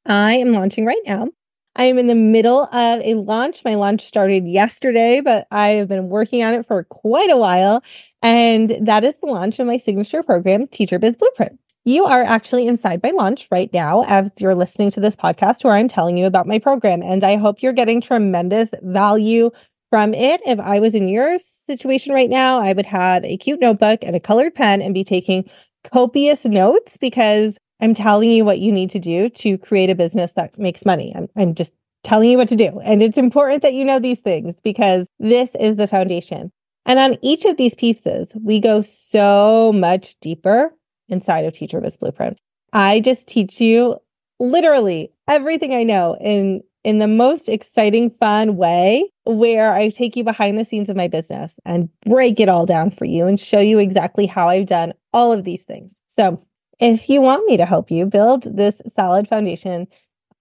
I 0.06 0.34
am 0.34 0.52
launching 0.52 0.86
right 0.86 1.02
now. 1.06 1.28
I 1.76 1.84
am 1.84 1.98
in 1.98 2.06
the 2.06 2.14
middle 2.14 2.62
of 2.62 3.00
a 3.02 3.14
launch. 3.14 3.64
My 3.64 3.74
launch 3.74 4.04
started 4.04 4.46
yesterday, 4.46 5.20
but 5.20 5.46
I 5.50 5.70
have 5.70 5.88
been 5.88 6.08
working 6.08 6.42
on 6.42 6.54
it 6.54 6.66
for 6.66 6.84
quite 6.84 7.30
a 7.30 7.36
while. 7.36 7.82
And 8.22 8.76
that 8.80 9.04
is 9.04 9.14
the 9.20 9.26
launch 9.26 9.58
of 9.58 9.66
my 9.66 9.76
signature 9.76 10.22
program, 10.22 10.66
Teacher 10.68 10.98
Biz 10.98 11.16
Blueprint. 11.16 11.58
You 11.84 12.04
are 12.04 12.22
actually 12.22 12.66
inside 12.66 13.02
my 13.02 13.10
launch 13.10 13.48
right 13.50 13.72
now 13.72 14.04
as 14.06 14.30
you're 14.38 14.54
listening 14.54 14.90
to 14.92 15.00
this 15.00 15.16
podcast 15.16 15.64
where 15.64 15.72
I'm 15.72 15.88
telling 15.88 16.18
you 16.18 16.26
about 16.26 16.46
my 16.46 16.58
program. 16.58 17.02
And 17.02 17.24
I 17.24 17.36
hope 17.36 17.62
you're 17.62 17.72
getting 17.72 18.00
tremendous 18.00 18.68
value 18.82 19.50
from 19.90 20.14
it. 20.14 20.40
If 20.46 20.58
I 20.60 20.80
was 20.80 20.94
in 20.94 21.08
your 21.08 21.36
situation 21.38 22.14
right 22.14 22.30
now, 22.30 22.60
I 22.60 22.72
would 22.72 22.86
have 22.86 23.24
a 23.24 23.36
cute 23.36 23.60
notebook 23.60 24.00
and 24.02 24.16
a 24.16 24.20
colored 24.20 24.54
pen 24.54 24.80
and 24.80 24.94
be 24.94 25.04
taking 25.04 25.48
copious 25.84 26.44
notes 26.44 26.96
because 26.96 27.58
I'm 27.80 27.94
telling 27.94 28.30
you 28.30 28.44
what 28.44 28.60
you 28.60 28.72
need 28.72 28.90
to 28.90 28.98
do 28.98 29.28
to 29.30 29.58
create 29.58 29.90
a 29.90 29.94
business 29.94 30.32
that 30.32 30.58
makes 30.58 30.84
money. 30.84 31.12
I'm, 31.16 31.28
I'm 31.36 31.54
just 31.54 31.72
telling 32.04 32.30
you 32.30 32.38
what 32.38 32.48
to 32.48 32.56
do. 32.56 32.78
And 32.82 33.02
it's 33.02 33.18
important 33.18 33.62
that 33.62 33.74
you 33.74 33.84
know 33.84 33.98
these 33.98 34.20
things 34.20 34.54
because 34.62 35.06
this 35.18 35.50
is 35.58 35.76
the 35.76 35.86
foundation. 35.86 36.50
And 36.86 36.98
on 36.98 37.18
each 37.22 37.44
of 37.44 37.56
these 37.56 37.74
pieces, 37.74 38.32
we 38.42 38.60
go 38.60 38.80
so 38.80 39.72
much 39.74 40.18
deeper 40.20 40.74
inside 41.08 41.44
of 41.44 41.52
Teacher 41.52 41.80
Biz 41.80 41.98
Blueprint. 41.98 42.38
I 42.72 43.00
just 43.00 43.26
teach 43.26 43.60
you 43.60 43.96
literally 44.38 45.12
everything 45.28 45.74
I 45.74 45.82
know 45.82 46.16
in 46.20 46.62
in 46.84 46.98
the 46.98 47.08
most 47.08 47.48
exciting, 47.48 48.10
fun 48.10 48.56
way 48.56 49.10
where 49.24 49.72
I 49.72 49.90
take 49.90 50.16
you 50.16 50.24
behind 50.24 50.58
the 50.58 50.64
scenes 50.64 50.88
of 50.88 50.96
my 50.96 51.08
business 51.08 51.58
and 51.64 51.88
break 52.06 52.40
it 52.40 52.48
all 52.48 52.66
down 52.66 52.90
for 52.90 53.04
you 53.04 53.26
and 53.26 53.38
show 53.38 53.60
you 53.60 53.78
exactly 53.78 54.26
how 54.26 54.48
I've 54.48 54.66
done 54.66 54.94
all 55.12 55.32
of 55.32 55.44
these 55.44 55.62
things. 55.62 56.00
So, 56.08 56.42
if 56.78 57.10
you 57.10 57.20
want 57.20 57.44
me 57.44 57.58
to 57.58 57.66
help 57.66 57.90
you 57.90 58.06
build 58.06 58.44
this 58.44 58.80
solid 58.96 59.28
foundation 59.28 59.86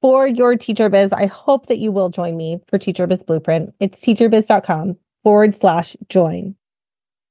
for 0.02 0.26
your 0.26 0.56
teacher 0.56 0.88
biz, 0.88 1.12
I 1.12 1.26
hope 1.26 1.68
that 1.68 1.80
you 1.80 1.92
will 1.92 2.10
join 2.10 2.38
me 2.38 2.62
for 2.70 2.78
Teacher 2.78 3.06
Biz 3.06 3.24
Blueprint. 3.24 3.74
It's 3.82 4.00
teacherbiz.com 4.00 4.98
forward 5.24 5.54
slash 5.54 5.98
join. 6.08 6.56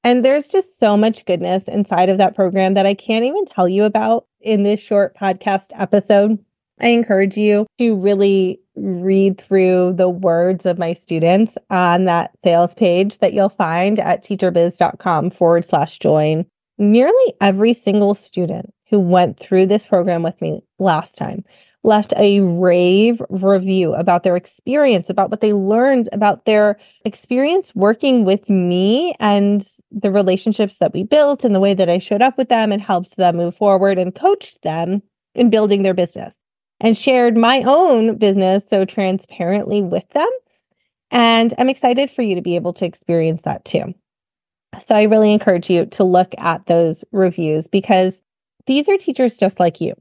And 0.05 0.25
there's 0.25 0.47
just 0.47 0.79
so 0.79 0.97
much 0.97 1.25
goodness 1.25 1.69
inside 1.69 2.11
of 2.11 2.19
that 2.19 2.37
program 2.37 2.75
that 2.75 2.87
I 2.87 2.95
can't 2.95 3.25
even 3.25 3.47
tell 3.47 3.69
you 3.69 3.85
about 3.85 4.27
in 4.41 4.63
this 4.63 4.81
short 4.81 5.17
podcast 5.17 5.67
episode. 5.73 6.39
I 6.81 6.89
encourage 6.89 7.37
you 7.37 7.67
to 7.79 7.97
really 7.97 8.61
read 8.81 9.41
through 9.41 9.95
the 9.97 10.09
words 10.09 10.67
of 10.67 10.79
my 10.79 10.95
students 10.95 11.57
on 11.71 12.05
that 12.05 12.31
sales 12.45 12.75
page 12.75 13.19
that 13.19 13.33
you'll 13.33 13.49
find 13.49 13.99
at 14.01 14.25
teacherbiz.com 14.25 15.31
forward 15.31 15.65
slash 15.65 15.99
join. 15.99 16.47
Nearly 16.79 17.35
every 17.41 17.75
single 17.75 18.15
student 18.15 18.73
who 18.89 18.99
went 18.99 19.39
through 19.39 19.67
this 19.67 19.87
program 19.87 20.23
with 20.23 20.41
me 20.41 20.63
last 20.79 21.17
time 21.17 21.45
left 21.85 22.13
a 22.17 22.41
rave 22.41 23.23
review 23.31 23.95
about 23.95 24.23
their 24.23 24.37
experience, 24.37 25.09
about 25.09 25.31
what 25.31 25.41
they 25.41 25.53
learned, 25.53 26.09
about 26.13 26.45
their 26.45 26.77
experience 27.05 27.73
working 27.75 28.25
with 28.25 28.49
me 28.49 29.15
and 29.21 29.67
the 29.91 30.11
relationships 30.11 30.79
that 30.79 30.93
we 30.93 31.05
built 31.05 31.45
and 31.45 31.55
the 31.55 31.61
way 31.61 31.75
that 31.75 31.89
I 31.89 31.99
showed 31.99 32.23
up 32.23 32.37
with 32.37 32.49
them 32.49 32.73
and 32.73 32.83
helped 32.83 33.17
them 33.17 33.37
move 33.37 33.57
forward 33.57 33.99
and 33.99 34.15
coached 34.15 34.63
them 34.63 35.03
in 35.35 35.51
building 35.51 35.83
their 35.83 35.95
business 35.95 36.37
and 36.81 36.97
shared 36.97 37.37
my 37.37 37.63
own 37.63 38.17
business 38.17 38.65
so 38.69 38.85
transparently 38.85 39.83
with 39.83 40.09
them. 40.11 40.29
And 41.11 41.55
I'm 41.59 41.69
excited 41.69 42.11
for 42.11 42.23
you 42.23 42.35
to 42.35 42.43
be 42.43 42.57
able 42.57 42.73
to 42.75 42.85
experience 42.85 43.43
that 43.43 43.65
too. 43.65 43.95
So 44.85 44.95
I 44.95 45.05
really 45.05 45.33
encourage 45.33 45.71
you 45.71 45.87
to 45.87 46.05
look 46.05 46.35
at 46.39 46.67
those 46.67 47.05
reviews 47.13 47.67
because 47.67 48.21
these 48.67 48.89
are 48.89 48.99
teachers 48.99 49.39
just 49.39 49.59
like 49.59 49.81
you 49.81 49.95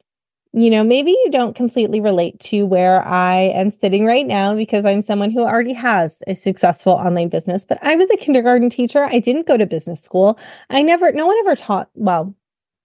you 0.54 0.72
know, 0.72 0.84
maybe 0.84 1.12
you 1.12 1.28
don't 1.30 1.56
completely 1.56 2.00
relate 2.00 2.40
to 2.40 2.66
where 2.66 3.04
I 3.06 3.36
am 3.54 3.72
sitting 3.80 4.06
right 4.06 4.26
now 4.26 4.56
because 4.56 4.86
I'm 4.86 5.02
someone 5.02 5.30
who 5.30 5.42
already 5.42 5.74
has 5.74 6.24
a 6.26 6.36
successful 6.36 6.94
online 6.94 7.30
business, 7.30 7.64
but 7.64 7.78
I 7.84 7.96
was 7.96 8.10
a 8.10 8.18
kindergarten 8.18 8.70
teacher. 8.70 9.04
I 9.04 9.20
didn't 9.20 9.46
go 9.46 9.58
to 9.58 9.68
business 9.68 10.02
school. 10.02 10.40
I 10.72 10.82
never, 10.82 11.12
no 11.12 11.28
one 11.28 11.38
ever 11.42 11.56
taught, 11.56 11.90
well, 11.94 12.34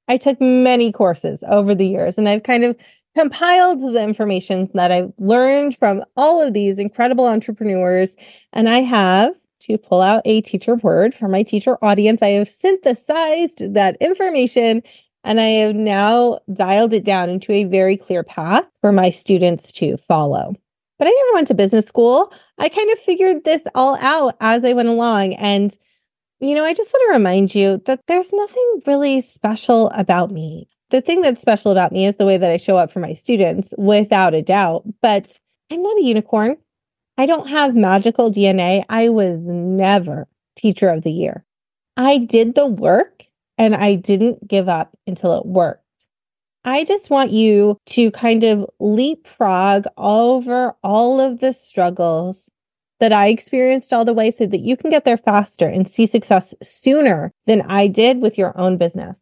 I 0.09 0.17
took 0.19 0.39
many 0.41 0.93
courses 0.93 1.45
over 1.49 1.75
the 1.75 1.87
years 1.87 2.19
and 2.19 2.29
I've 2.29 2.43
kind 2.43 2.65
of 2.65 2.77
compiled 3.17 3.81
the 3.95 4.03
information 4.03 4.71
that 4.75 4.91
I've 4.91 5.13
learned 5.19 5.77
from 5.79 6.03
all 6.17 6.41
of 6.41 6.55
these 6.55 6.79
incredible 6.79 7.27
entrepreneurs. 7.27 8.17
And 8.53 8.69
I 8.69 8.81
have 8.81 9.35
to 9.61 9.79
pull 9.79 10.01
out 10.01 10.23
a 10.25 10.41
teacher 10.41 10.77
word 10.77 11.15
for 11.15 11.29
my 11.29 11.43
teacher 11.43 11.79
audience. 11.85 12.23
I 12.23 12.31
have 12.31 12.49
synthesized 12.49 13.75
that 13.75 13.97
information 14.01 14.83
and 15.25 15.41
I 15.41 15.49
have 15.49 15.75
now 15.75 16.41
dialed 16.53 16.93
it 16.93 17.05
down 17.05 17.31
into 17.31 17.53
a 17.53 17.65
very 17.65 17.97
clear 17.97 18.25
path 18.25 18.65
for 18.81 18.93
my 18.93 19.11
students 19.11 19.71
to 19.73 19.97
follow. 19.97 20.55
But 20.99 21.09
I 21.09 21.11
never 21.11 21.35
went 21.35 21.49
to 21.49 21.55
business 21.55 21.87
school. 21.87 22.33
I 22.59 22.69
kind 22.69 22.91
of 22.93 22.99
figured 23.01 23.45
this 23.45 23.61
all 23.75 23.97
out 24.01 24.37
as 24.41 24.65
I 24.65 24.73
went 24.73 24.89
along. 24.89 25.35
And, 25.35 25.77
you 26.41 26.55
know, 26.55 26.65
I 26.65 26.75
just 26.75 26.93
want 26.93 27.09
to 27.09 27.13
remind 27.13 27.55
you 27.55 27.81
that 27.87 28.01
there's 28.07 28.33
nothing 28.33 28.83
really 28.87 29.21
special 29.21 29.91
about 29.91 30.31
me. 30.31 30.69
The 30.93 31.01
thing 31.01 31.23
that's 31.23 31.41
special 31.41 31.73
about 31.73 31.91
me 31.91 32.07
is 32.07 32.17
the 32.17 32.27
way 32.27 32.37
that 32.37 32.51
I 32.51 32.59
show 32.59 32.77
up 32.77 32.93
for 32.93 33.01
my 33.01 33.15
students, 33.15 33.73
without 33.79 34.35
a 34.35 34.43
doubt. 34.43 34.85
But 35.01 35.41
I'm 35.71 35.83
not 35.83 35.97
a 35.97 36.05
unicorn. 36.05 36.59
I 37.17 37.25
don't 37.25 37.49
have 37.49 37.75
magical 37.75 38.31
DNA. 38.31 38.85
I 38.91 39.09
was 39.09 39.39
never 39.41 40.29
teacher 40.55 40.91
of 40.91 41.03
the 41.03 41.11
year. 41.11 41.45
I 41.97 42.19
did 42.19 42.55
the 42.55 42.67
work 42.67 43.25
and 43.57 43.75
I 43.75 43.95
didn't 43.95 44.47
give 44.47 44.69
up 44.69 44.95
until 45.07 45.39
it 45.39 45.47
worked. 45.47 45.81
I 46.67 46.85
just 46.85 47.09
want 47.09 47.31
you 47.31 47.79
to 47.87 48.11
kind 48.11 48.45
of 48.45 48.67
leapfrog 48.79 49.87
over 49.97 50.75
all 50.85 51.21
of 51.23 51.41
the 51.41 51.55
struggles 51.55 52.51
that 53.01 53.15
I 53.15 53.29
experienced 53.29 53.95
all 53.95 54.05
the 54.05 54.13
way 54.13 54.31
so 54.31 54.45
that 54.45 54.61
you 54.61 54.77
can 54.77 54.91
get 54.91 55.07
there 55.07 55.17
faster 55.17 55.67
and 55.67 55.91
see 55.91 56.07
success 56.07 56.55
sooner 56.63 57.33
than 57.47 57.63
I 57.63 57.87
did 57.87 58.21
with 58.21 58.37
your 58.37 58.57
own 58.59 58.77
business. 58.77 59.19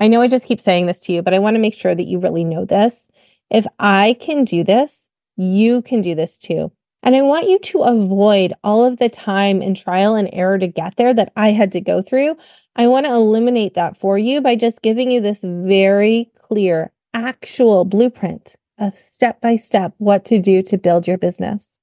I 0.00 0.08
know 0.08 0.22
I 0.22 0.28
just 0.28 0.46
keep 0.46 0.60
saying 0.60 0.86
this 0.86 1.00
to 1.02 1.12
you, 1.12 1.22
but 1.22 1.34
I 1.34 1.38
want 1.38 1.54
to 1.56 1.60
make 1.60 1.74
sure 1.74 1.94
that 1.94 2.06
you 2.06 2.18
really 2.18 2.44
know 2.44 2.64
this. 2.64 3.06
If 3.50 3.66
I 3.78 4.16
can 4.20 4.44
do 4.44 4.64
this, 4.64 5.06
you 5.36 5.82
can 5.82 6.00
do 6.00 6.14
this 6.14 6.38
too. 6.38 6.72
And 7.02 7.16
I 7.16 7.22
want 7.22 7.48
you 7.48 7.58
to 7.58 7.82
avoid 7.82 8.52
all 8.62 8.84
of 8.84 8.98
the 8.98 9.08
time 9.08 9.62
and 9.62 9.76
trial 9.76 10.14
and 10.14 10.28
error 10.32 10.58
to 10.58 10.66
get 10.66 10.96
there 10.96 11.14
that 11.14 11.32
I 11.36 11.50
had 11.50 11.72
to 11.72 11.80
go 11.80 12.02
through. 12.02 12.36
I 12.76 12.86
want 12.86 13.06
to 13.06 13.12
eliminate 13.12 13.74
that 13.74 13.98
for 13.98 14.18
you 14.18 14.40
by 14.40 14.54
just 14.54 14.82
giving 14.82 15.10
you 15.10 15.20
this 15.20 15.40
very 15.42 16.30
clear, 16.40 16.92
actual 17.14 17.84
blueprint 17.84 18.56
of 18.78 18.96
step 18.96 19.40
by 19.40 19.56
step 19.56 19.94
what 19.98 20.24
to 20.26 20.38
do 20.38 20.62
to 20.62 20.78
build 20.78 21.06
your 21.06 21.18
business. 21.18 21.79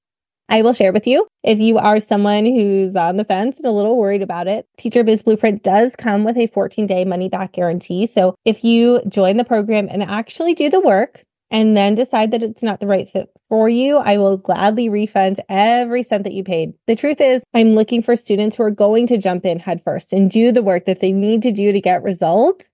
I 0.50 0.62
will 0.62 0.72
share 0.72 0.92
with 0.92 1.06
you 1.06 1.26
if 1.42 1.58
you 1.58 1.76
are 1.76 2.00
someone 2.00 2.46
who's 2.46 2.96
on 2.96 3.18
the 3.18 3.24
fence 3.24 3.58
and 3.58 3.66
a 3.66 3.70
little 3.70 3.98
worried 3.98 4.22
about 4.22 4.48
it. 4.48 4.66
Teacher 4.78 5.04
Biz 5.04 5.22
Blueprint 5.22 5.62
does 5.62 5.92
come 5.98 6.24
with 6.24 6.38
a 6.38 6.46
14 6.48 6.86
day 6.86 7.04
money 7.04 7.28
back 7.28 7.52
guarantee. 7.52 8.06
So 8.06 8.34
if 8.44 8.64
you 8.64 9.02
join 9.08 9.36
the 9.36 9.44
program 9.44 9.88
and 9.90 10.02
actually 10.02 10.54
do 10.54 10.70
the 10.70 10.80
work, 10.80 11.24
and 11.50 11.76
then 11.76 11.94
decide 11.94 12.30
that 12.30 12.42
it's 12.42 12.62
not 12.62 12.80
the 12.80 12.86
right 12.86 13.08
fit 13.08 13.30
for 13.48 13.68
you, 13.68 13.96
I 13.96 14.18
will 14.18 14.36
gladly 14.36 14.88
refund 14.88 15.40
every 15.48 16.02
cent 16.02 16.24
that 16.24 16.34
you 16.34 16.44
paid. 16.44 16.74
The 16.86 16.96
truth 16.96 17.20
is, 17.20 17.42
I'm 17.54 17.74
looking 17.74 18.02
for 18.02 18.16
students 18.16 18.56
who 18.56 18.64
are 18.64 18.70
going 18.70 19.06
to 19.06 19.16
jump 19.16 19.46
in 19.46 19.58
headfirst 19.58 20.12
and 20.12 20.30
do 20.30 20.52
the 20.52 20.62
work 20.62 20.84
that 20.84 21.00
they 21.00 21.12
need 21.12 21.42
to 21.42 21.52
do 21.52 21.72
to 21.72 21.80
get 21.80 22.02
results. 22.02 22.64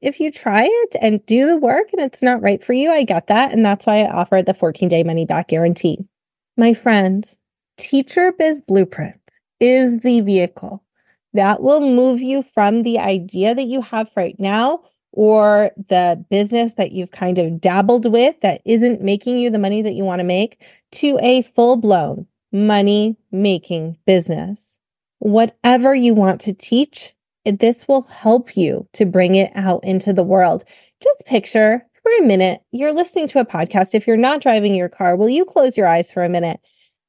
If 0.00 0.20
you 0.20 0.30
try 0.30 0.68
it 0.70 0.96
and 1.00 1.24
do 1.26 1.46
the 1.46 1.56
work 1.56 1.88
and 1.92 2.02
it's 2.02 2.22
not 2.22 2.42
right 2.42 2.62
for 2.62 2.72
you, 2.72 2.90
I 2.90 3.02
get 3.02 3.26
that. 3.28 3.52
And 3.52 3.64
that's 3.64 3.86
why 3.86 4.02
I 4.02 4.10
offer 4.10 4.42
the 4.42 4.54
14 4.54 4.88
day 4.88 5.02
money 5.02 5.24
back 5.24 5.48
guarantee. 5.48 6.06
My 6.58 6.74
friends, 6.74 7.38
Teacher 7.76 8.32
Biz 8.32 8.62
Blueprint 8.66 9.14
is 9.60 10.00
the 10.00 10.22
vehicle 10.22 10.82
that 11.32 11.62
will 11.62 11.80
move 11.80 12.20
you 12.20 12.42
from 12.42 12.82
the 12.82 12.98
idea 12.98 13.54
that 13.54 13.68
you 13.68 13.80
have 13.80 14.10
right 14.16 14.34
now 14.40 14.80
or 15.12 15.70
the 15.88 16.22
business 16.30 16.72
that 16.72 16.90
you've 16.90 17.12
kind 17.12 17.38
of 17.38 17.60
dabbled 17.60 18.10
with 18.10 18.40
that 18.40 18.60
isn't 18.64 19.00
making 19.02 19.38
you 19.38 19.50
the 19.50 19.58
money 19.60 19.82
that 19.82 19.92
you 19.92 20.02
want 20.02 20.18
to 20.18 20.24
make 20.24 20.60
to 20.90 21.16
a 21.22 21.42
full 21.54 21.76
blown 21.76 22.26
money 22.50 23.16
making 23.30 23.96
business. 24.04 24.78
Whatever 25.20 25.94
you 25.94 26.12
want 26.12 26.40
to 26.40 26.52
teach, 26.52 27.14
this 27.44 27.86
will 27.86 28.02
help 28.02 28.56
you 28.56 28.84
to 28.94 29.06
bring 29.06 29.36
it 29.36 29.52
out 29.54 29.84
into 29.84 30.12
the 30.12 30.24
world. 30.24 30.64
Just 31.00 31.24
picture 31.24 31.86
for 32.08 32.24
a 32.24 32.26
minute, 32.26 32.62
you're 32.72 32.92
listening 32.92 33.28
to 33.28 33.40
a 33.40 33.44
podcast. 33.44 33.94
If 33.94 34.06
you're 34.06 34.16
not 34.16 34.40
driving 34.40 34.74
your 34.74 34.88
car, 34.88 35.16
will 35.16 35.28
you 35.28 35.44
close 35.44 35.76
your 35.76 35.86
eyes 35.86 36.10
for 36.10 36.24
a 36.24 36.28
minute 36.28 36.60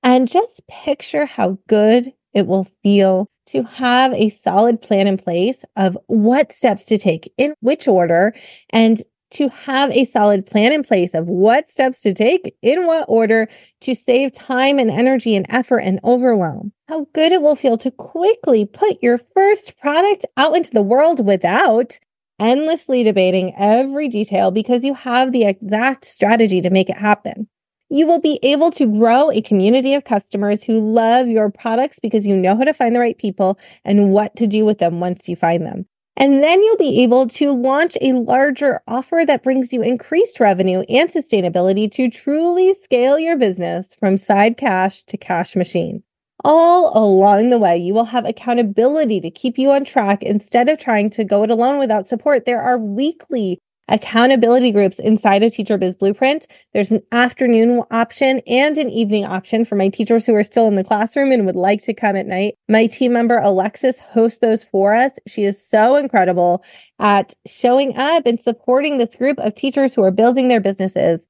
and 0.04 0.28
just 0.28 0.62
picture 0.68 1.26
how 1.26 1.58
good 1.68 2.12
it 2.34 2.48
will 2.48 2.68
feel 2.84 3.30
to 3.48 3.64
have 3.64 4.14
a 4.14 4.30
solid 4.30 4.82
plan 4.82 5.08
in 5.08 5.18
place 5.18 5.64
of 5.76 5.98
what 6.08 6.54
steps 6.54 6.86
to 6.86 6.98
take 6.98 7.32
in 7.38 7.54
which 7.62 7.88
order 7.88 8.34
and 8.72 9.02
to 9.32 9.48
have 9.50 9.92
a 9.92 10.06
solid 10.06 10.46
plan 10.46 10.74
in 10.74 10.84
place 10.84 11.14
of 11.14 11.28
what 11.28 11.70
steps 11.70 12.02
to 12.02 12.14
take 12.14 12.56
in 12.62 12.86
what 12.86 13.06
order 13.08 13.48
to 13.82 13.96
save 13.96 14.34
time 14.34 14.80
and 14.80 14.90
energy 14.90 15.36
and 15.36 15.46
effort 15.50 15.80
and 15.80 16.00
overwhelm. 16.04 16.72
How 16.88 17.08
good 17.14 17.32
it 17.32 17.42
will 17.42 17.56
feel 17.56 17.78
to 17.78 17.92
quickly 17.92 18.66
put 18.66 19.02
your 19.02 19.20
first 19.36 19.78
product 19.80 20.26
out 20.36 20.56
into 20.56 20.72
the 20.72 20.82
world 20.82 21.26
without 21.26 22.00
endlessly 22.40 23.04
debating 23.04 23.54
every 23.58 24.08
detail 24.08 24.52
because 24.52 24.84
you 24.84 24.94
have 24.94 25.32
the 25.32 25.46
exact 25.46 26.06
strategy 26.06 26.62
to 26.62 26.70
make 26.70 26.90
it 26.90 26.98
happen. 26.98 27.48
You 27.90 28.06
will 28.06 28.20
be 28.20 28.40
able 28.44 28.72
to 28.72 28.86
grow 28.86 29.32
a 29.32 29.42
community 29.42 29.94
of 29.96 30.04
customers 30.06 30.64
who 30.64 30.94
love 30.94 31.28
your 31.28 31.50
products 31.50 32.00
because 32.00 32.26
you 32.26 32.36
know 32.36 32.56
how 32.56 32.64
to 32.64 32.74
find 32.74 32.96
the 32.96 33.00
right 33.00 33.18
people 33.18 33.58
and 33.84 34.12
what 34.12 34.36
to 34.36 34.46
do 34.46 34.64
with 34.64 34.78
them 34.78 35.00
once 35.00 35.28
you 35.28 35.36
find 35.36 35.66
them. 35.66 35.86
And 36.16 36.44
then 36.44 36.62
you'll 36.62 36.78
be 36.78 37.02
able 37.02 37.28
to 37.28 37.52
launch 37.52 37.98
a 38.02 38.12
larger 38.12 38.82
offer 38.88 39.24
that 39.26 39.42
brings 39.42 39.72
you 39.72 39.82
increased 39.82 40.42
revenue 40.42 40.82
and 40.90 41.10
sustainability 41.10 41.90
to 41.94 42.10
truly 42.10 42.76
scale 42.84 43.18
your 43.18 43.38
business 43.38 43.96
from 43.98 44.18
side 44.18 44.58
cash 44.58 45.04
to 45.06 45.18
cash 45.18 45.56
machine. 45.56 46.04
All 46.46 46.98
along 46.98 47.50
the 47.50 47.58
way, 47.58 47.78
you 47.78 47.94
will 47.94 48.06
have 48.06 48.26
accountability 48.26 49.20
to 49.22 49.30
keep 49.30 49.58
you 49.58 49.72
on 49.72 49.84
track 49.84 50.24
instead 50.24 50.70
of 50.70 50.80
trying 50.80 51.10
to 51.12 51.26
go 51.26 51.44
it 51.44 51.50
alone 51.50 51.80
without 51.80 52.08
support. 52.08 52.46
There 52.46 52.62
are 52.62 52.78
weekly 52.78 53.60
accountability 53.90 54.72
groups 54.72 55.00
inside 55.00 55.44
of 55.44 55.52
Teacher 55.52 55.78
Biz 55.78 55.96
Blueprint. 55.96 56.48
There's 56.74 56.92
an 56.92 57.02
afternoon 57.12 57.84
option 57.92 58.40
and 58.48 58.78
an 58.78 58.90
evening 58.90 59.26
option 59.26 59.66
for 59.66 59.76
my 59.76 59.90
teachers 59.90 60.26
who 60.26 60.36
are 60.36 60.44
still 60.44 60.68
in 60.68 60.76
the 60.76 60.84
classroom 60.84 61.32
and 61.32 61.46
would 61.46 61.56
like 61.56 61.84
to 61.84 61.94
come 61.94 62.16
at 62.16 62.28
night. 62.28 62.56
My 62.70 62.86
team 62.86 63.14
member 63.14 63.40
Alexis 63.40 64.00
hosts 64.00 64.40
those 64.40 64.64
for 64.64 64.96
us. 64.96 65.12
She 65.28 65.44
is 65.44 65.62
so 65.68 65.96
incredible 65.96 66.64
at 67.00 67.34
showing 67.48 67.98
up 67.98 68.26
and 68.26 68.40
supporting 68.40 68.98
this 68.98 69.16
group 69.16 69.40
of 69.40 69.56
teachers 69.56 69.94
who 69.94 70.04
are 70.04 70.12
building 70.12 70.48
their 70.48 70.62
businesses. 70.62 71.28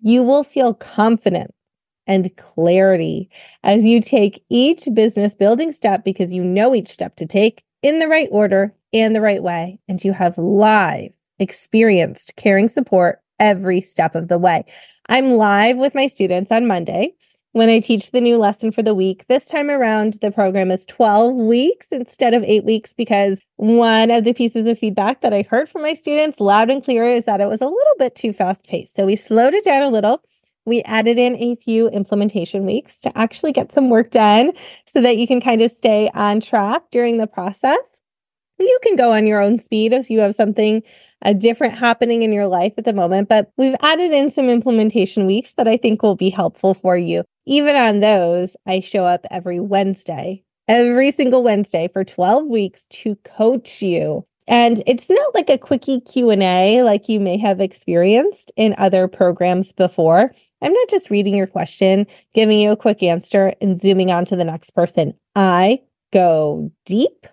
You 0.00 0.22
will 0.22 0.44
feel 0.44 0.74
confident 0.74 1.53
and 2.06 2.34
clarity 2.36 3.30
as 3.62 3.84
you 3.84 4.00
take 4.00 4.44
each 4.50 4.88
business 4.94 5.34
building 5.34 5.72
step 5.72 6.04
because 6.04 6.32
you 6.32 6.44
know 6.44 6.74
each 6.74 6.88
step 6.88 7.16
to 7.16 7.26
take 7.26 7.64
in 7.82 7.98
the 7.98 8.08
right 8.08 8.28
order 8.30 8.74
and 8.92 9.14
the 9.14 9.20
right 9.20 9.42
way. 9.42 9.78
And 9.88 10.02
you 10.02 10.12
have 10.12 10.38
live 10.38 11.10
experienced 11.38 12.36
caring 12.36 12.68
support 12.68 13.20
every 13.38 13.80
step 13.80 14.14
of 14.14 14.28
the 14.28 14.38
way. 14.38 14.64
I'm 15.08 15.32
live 15.32 15.76
with 15.76 15.94
my 15.94 16.06
students 16.06 16.50
on 16.50 16.66
Monday 16.66 17.14
when 17.52 17.68
I 17.68 17.78
teach 17.78 18.10
the 18.10 18.20
new 18.20 18.36
lesson 18.36 18.72
for 18.72 18.82
the 18.82 18.94
week. 18.94 19.24
This 19.28 19.46
time 19.46 19.70
around, 19.70 20.14
the 20.14 20.30
program 20.30 20.70
is 20.70 20.84
12 20.86 21.34
weeks 21.34 21.88
instead 21.90 22.34
of 22.34 22.42
eight 22.44 22.64
weeks 22.64 22.92
because 22.92 23.38
one 23.56 24.10
of 24.10 24.24
the 24.24 24.32
pieces 24.32 24.66
of 24.66 24.78
feedback 24.78 25.20
that 25.20 25.32
I 25.32 25.42
heard 25.42 25.68
from 25.68 25.82
my 25.82 25.94
students 25.94 26.40
loud 26.40 26.70
and 26.70 26.82
clear 26.82 27.04
is 27.04 27.24
that 27.24 27.40
it 27.40 27.48
was 27.48 27.60
a 27.60 27.66
little 27.66 27.94
bit 27.98 28.14
too 28.16 28.32
fast 28.32 28.66
paced. 28.66 28.96
So 28.96 29.06
we 29.06 29.16
slowed 29.16 29.54
it 29.54 29.64
down 29.64 29.82
a 29.82 29.88
little. 29.88 30.22
We 30.66 30.82
added 30.82 31.18
in 31.18 31.36
a 31.36 31.56
few 31.56 31.88
implementation 31.88 32.64
weeks 32.64 33.00
to 33.02 33.16
actually 33.18 33.52
get 33.52 33.72
some 33.72 33.90
work 33.90 34.10
done 34.10 34.52
so 34.86 35.02
that 35.02 35.18
you 35.18 35.26
can 35.26 35.40
kind 35.40 35.60
of 35.60 35.70
stay 35.70 36.10
on 36.14 36.40
track 36.40 36.82
during 36.90 37.18
the 37.18 37.26
process. 37.26 38.00
You 38.58 38.78
can 38.82 38.96
go 38.96 39.12
on 39.12 39.26
your 39.26 39.40
own 39.40 39.58
speed 39.58 39.92
if 39.92 40.08
you 40.08 40.20
have 40.20 40.34
something 40.34 40.82
a 41.22 41.34
different 41.34 41.74
happening 41.74 42.22
in 42.22 42.32
your 42.32 42.46
life 42.46 42.74
at 42.78 42.84
the 42.84 42.92
moment, 42.92 43.28
but 43.28 43.50
we've 43.56 43.76
added 43.80 44.12
in 44.12 44.30
some 44.30 44.48
implementation 44.48 45.26
weeks 45.26 45.52
that 45.56 45.66
I 45.66 45.76
think 45.76 46.02
will 46.02 46.16
be 46.16 46.30
helpful 46.30 46.74
for 46.74 46.96
you. 46.96 47.24
Even 47.46 47.76
on 47.76 48.00
those, 48.00 48.56
I 48.66 48.80
show 48.80 49.04
up 49.04 49.26
every 49.30 49.58
Wednesday, 49.58 50.44
every 50.68 51.10
single 51.10 51.42
Wednesday 51.42 51.88
for 51.92 52.04
12 52.04 52.46
weeks 52.46 52.86
to 52.90 53.16
coach 53.16 53.82
you. 53.82 54.24
And 54.46 54.82
it's 54.86 55.08
not 55.08 55.34
like 55.34 55.48
a 55.48 55.58
quickie 55.58 56.00
Q&A 56.00 56.82
like 56.82 57.08
you 57.08 57.18
may 57.18 57.38
have 57.38 57.60
experienced 57.60 58.52
in 58.56 58.74
other 58.76 59.08
programs 59.08 59.72
before. 59.72 60.34
I'm 60.64 60.72
not 60.72 60.88
just 60.88 61.10
reading 61.10 61.36
your 61.36 61.46
question, 61.46 62.06
giving 62.34 62.58
you 62.58 62.72
a 62.72 62.76
quick 62.76 63.02
answer 63.02 63.52
and 63.60 63.80
zooming 63.80 64.10
on 64.10 64.24
to 64.26 64.36
the 64.36 64.44
next 64.44 64.70
person. 64.70 65.14
I 65.36 65.80
go 66.12 66.72
deep 66.86 67.26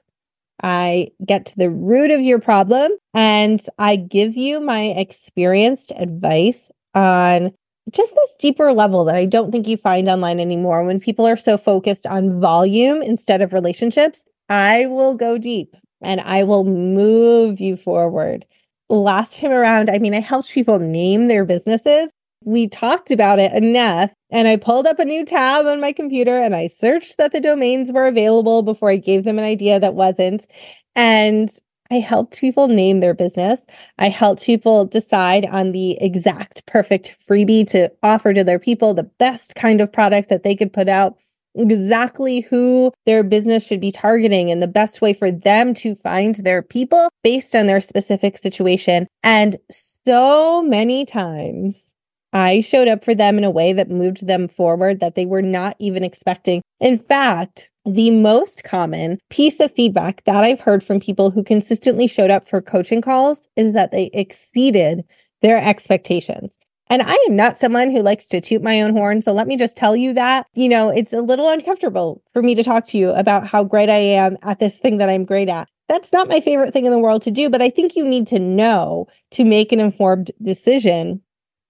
I 0.63 1.11
get 1.25 1.45
to 1.47 1.57
the 1.57 1.69
root 1.69 2.11
of 2.11 2.21
your 2.21 2.39
problem 2.39 2.91
and 3.13 3.61
I 3.79 3.95
give 3.95 4.37
you 4.37 4.59
my 4.59 4.89
experienced 4.89 5.91
advice 5.95 6.71
on 6.93 7.51
just 7.89 8.13
this 8.13 8.35
deeper 8.39 8.71
level 8.71 9.03
that 9.05 9.15
I 9.15 9.25
don't 9.25 9.51
think 9.51 9.67
you 9.67 9.77
find 9.77 10.07
online 10.07 10.39
anymore. 10.39 10.83
When 10.83 10.99
people 10.99 11.25
are 11.25 11.37
so 11.37 11.57
focused 11.57 12.05
on 12.05 12.39
volume 12.39 13.01
instead 13.01 13.41
of 13.41 13.53
relationships, 13.53 14.23
I 14.49 14.85
will 14.85 15.15
go 15.15 15.37
deep 15.37 15.75
and 16.01 16.21
I 16.21 16.43
will 16.43 16.63
move 16.63 17.59
you 17.59 17.75
forward. 17.75 18.45
Last 18.89 19.39
time 19.39 19.51
around, 19.51 19.89
I 19.89 19.97
mean, 19.97 20.13
I 20.13 20.19
helped 20.19 20.51
people 20.51 20.77
name 20.77 21.27
their 21.27 21.45
businesses. 21.45 22.09
We 22.43 22.67
talked 22.67 23.11
about 23.11 23.39
it 23.39 23.51
enough 23.53 24.11
and 24.31 24.47
I 24.47 24.55
pulled 24.55 24.87
up 24.87 24.99
a 24.99 25.05
new 25.05 25.25
tab 25.25 25.65
on 25.65 25.79
my 25.79 25.91
computer 25.91 26.35
and 26.35 26.55
I 26.55 26.67
searched 26.67 27.17
that 27.17 27.31
the 27.31 27.39
domains 27.39 27.91
were 27.91 28.07
available 28.07 28.63
before 28.63 28.89
I 28.89 28.97
gave 28.97 29.23
them 29.23 29.37
an 29.37 29.45
idea 29.45 29.79
that 29.79 29.93
wasn't. 29.93 30.47
And 30.95 31.51
I 31.91 31.95
helped 31.95 32.39
people 32.39 32.69
name 32.69 33.01
their 33.01 33.13
business. 33.13 33.59
I 33.99 34.07
helped 34.07 34.45
people 34.45 34.85
decide 34.85 35.45
on 35.45 35.73
the 35.73 36.01
exact 36.01 36.65
perfect 36.65 37.17
freebie 37.19 37.67
to 37.67 37.91
offer 38.01 38.33
to 38.33 38.45
their 38.45 38.59
people, 38.59 38.93
the 38.93 39.03
best 39.03 39.55
kind 39.55 39.81
of 39.81 39.91
product 39.91 40.29
that 40.29 40.43
they 40.43 40.55
could 40.55 40.71
put 40.71 40.87
out, 40.87 41.17
exactly 41.53 42.39
who 42.39 42.93
their 43.05 43.23
business 43.23 43.67
should 43.67 43.81
be 43.81 43.91
targeting, 43.91 44.49
and 44.49 44.61
the 44.61 44.67
best 44.67 45.01
way 45.01 45.13
for 45.13 45.31
them 45.31 45.73
to 45.73 45.95
find 45.95 46.35
their 46.35 46.61
people 46.61 47.09
based 47.23 47.55
on 47.55 47.67
their 47.67 47.81
specific 47.81 48.37
situation. 48.37 49.05
And 49.21 49.57
so 50.05 50.63
many 50.63 51.05
times 51.05 51.90
I 52.33 52.61
showed 52.61 52.87
up 52.87 53.03
for 53.03 53.13
them 53.13 53.37
in 53.37 53.43
a 53.43 53.51
way 53.51 53.73
that 53.73 53.89
moved 53.89 54.25
them 54.25 54.47
forward 54.47 54.99
that 54.99 55.15
they 55.15 55.25
were 55.25 55.41
not 55.41 55.75
even 55.79 56.03
expecting. 56.03 56.61
In 56.79 56.97
fact, 56.97 57.69
the 57.85 58.11
most 58.11 58.63
common 58.63 59.19
piece 59.29 59.59
of 59.59 59.73
feedback 59.73 60.23
that 60.25 60.43
I've 60.43 60.59
heard 60.59 60.83
from 60.83 60.99
people 60.99 61.31
who 61.31 61.43
consistently 61.43 62.07
showed 62.07 62.29
up 62.29 62.47
for 62.47 62.61
coaching 62.61 63.01
calls 63.01 63.39
is 63.55 63.73
that 63.73 63.91
they 63.91 64.09
exceeded 64.13 65.03
their 65.41 65.57
expectations. 65.57 66.57
And 66.89 67.01
I 67.01 67.13
am 67.27 67.35
not 67.35 67.59
someone 67.59 67.89
who 67.89 68.01
likes 68.01 68.27
to 68.27 68.41
toot 68.41 68.61
my 68.61 68.81
own 68.81 68.91
horn. 68.91 69.21
So 69.21 69.31
let 69.33 69.47
me 69.47 69.55
just 69.55 69.77
tell 69.77 69.95
you 69.95 70.13
that, 70.13 70.45
you 70.53 70.67
know, 70.67 70.89
it's 70.89 71.13
a 71.13 71.21
little 71.21 71.49
uncomfortable 71.49 72.21
for 72.33 72.41
me 72.41 72.53
to 72.55 72.63
talk 72.63 72.85
to 72.87 72.97
you 72.97 73.11
about 73.11 73.47
how 73.47 73.63
great 73.63 73.89
I 73.89 73.97
am 73.97 74.37
at 74.43 74.59
this 74.59 74.77
thing 74.77 74.97
that 74.97 75.09
I'm 75.09 75.23
great 75.23 75.47
at. 75.47 75.69
That's 75.87 76.11
not 76.13 76.27
my 76.27 76.39
favorite 76.41 76.73
thing 76.73 76.85
in 76.85 76.91
the 76.91 76.99
world 76.99 77.21
to 77.23 77.31
do, 77.31 77.49
but 77.49 77.61
I 77.61 77.69
think 77.69 77.95
you 77.95 78.07
need 78.07 78.27
to 78.27 78.39
know 78.39 79.07
to 79.31 79.43
make 79.43 79.71
an 79.71 79.79
informed 79.79 80.31
decision 80.41 81.21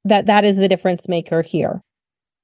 that 0.05 0.25
that 0.25 0.43
is 0.43 0.57
the 0.57 0.67
difference 0.67 1.07
maker 1.07 1.41
here. 1.41 1.81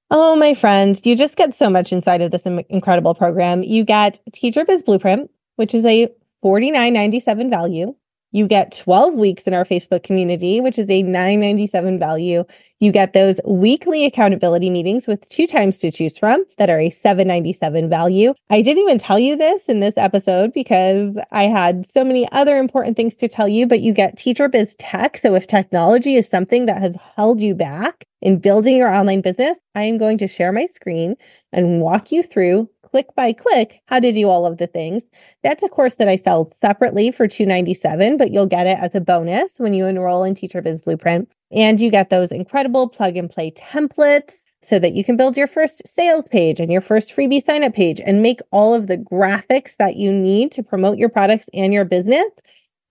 Oh, 0.09 0.35
my 0.35 0.53
friends, 0.53 1.01
you 1.05 1.15
just 1.15 1.35
get 1.35 1.53
so 1.53 1.69
much 1.69 1.91
inside 1.91 2.21
of 2.21 2.31
this 2.31 2.43
incredible 2.69 3.13
program. 3.13 3.63
You 3.63 3.83
get 3.83 4.19
Teacher 4.31 4.63
Biz 4.63 4.83
Blueprint, 4.83 5.29
which 5.57 5.73
is 5.73 5.83
a 5.83 6.07
$49.97 6.43 7.49
value. 7.49 7.93
You 8.31 8.45
get 8.45 8.71
12 8.73 9.13
weeks 9.13 9.43
in 9.43 9.53
our 9.53 9.63
Facebook 9.63 10.03
community, 10.03 10.59
which 10.59 10.77
is 10.77 10.89
a 10.89 11.01
997 11.01 11.97
value. 11.97 12.43
You 12.79 12.91
get 12.91 13.13
those 13.13 13.39
weekly 13.45 14.05
accountability 14.05 14.69
meetings 14.69 15.07
with 15.07 15.27
two 15.29 15.47
times 15.47 15.77
to 15.79 15.91
choose 15.91 16.17
from 16.17 16.43
that 16.57 16.69
are 16.69 16.79
a 16.79 16.89
797 16.89 17.89
value. 17.89 18.33
I 18.49 18.61
didn't 18.61 18.83
even 18.83 18.99
tell 18.99 19.17
you 19.17 19.35
this 19.37 19.69
in 19.69 19.79
this 19.79 19.95
episode 19.95 20.51
because 20.53 21.15
I 21.31 21.43
had 21.43 21.89
so 21.89 22.03
many 22.03 22.29
other 22.33 22.57
important 22.57 22.97
things 22.97 23.15
to 23.15 23.29
tell 23.29 23.47
you, 23.47 23.65
but 23.65 23.79
you 23.79 23.93
get 23.93 24.17
Teacher 24.17 24.49
Biz 24.49 24.75
Tech. 24.75 25.17
So 25.17 25.33
if 25.33 25.47
technology 25.47 26.15
is 26.15 26.27
something 26.27 26.65
that 26.65 26.81
has 26.81 26.93
held 27.15 27.39
you 27.39 27.55
back 27.55 28.05
in 28.21 28.39
building 28.39 28.75
your 28.75 28.93
online 28.93 29.21
business, 29.21 29.57
I 29.73 29.83
am 29.83 29.97
going 29.97 30.17
to 30.17 30.27
share 30.27 30.51
my 30.51 30.65
screen 30.67 31.15
and 31.53 31.81
walk 31.81 32.11
you 32.11 32.23
through 32.23 32.69
click 32.89 33.07
by 33.15 33.33
click 33.33 33.81
how 33.85 33.99
to 33.99 34.11
do 34.11 34.29
all 34.29 34.45
of 34.45 34.57
the 34.57 34.67
things. 34.67 35.03
That's 35.43 35.63
a 35.63 35.69
course 35.69 35.95
that 35.95 36.07
I 36.07 36.15
sell 36.15 36.51
separately 36.61 37.11
for 37.11 37.27
297, 37.27 38.17
but 38.17 38.31
you'll 38.31 38.45
get 38.45 38.67
it 38.67 38.77
as 38.79 38.95
a 38.95 39.01
bonus 39.01 39.53
when 39.57 39.73
you 39.73 39.85
enroll 39.85 40.23
in 40.23 40.35
Teacher 40.35 40.61
Biz 40.61 40.81
Blueprint. 40.81 41.29
And 41.51 41.79
you 41.79 41.89
get 41.89 42.09
those 42.09 42.31
incredible 42.31 42.89
plug 42.89 43.15
and 43.15 43.29
play 43.29 43.51
templates 43.51 44.33
so 44.61 44.79
that 44.79 44.93
you 44.93 45.03
can 45.03 45.15
build 45.15 45.37
your 45.37 45.47
first 45.47 45.87
sales 45.87 46.25
page 46.29 46.59
and 46.59 46.71
your 46.71 46.81
first 46.81 47.15
freebie 47.15 47.45
sign 47.45 47.63
up 47.63 47.73
page 47.73 48.01
and 48.05 48.21
make 48.21 48.39
all 48.51 48.73
of 48.73 48.87
the 48.87 48.97
graphics 48.97 49.77
that 49.77 49.95
you 49.95 50.11
need 50.11 50.51
to 50.51 50.63
promote 50.63 50.97
your 50.97 51.09
products 51.09 51.45
and 51.53 51.73
your 51.73 51.85
business 51.85 52.25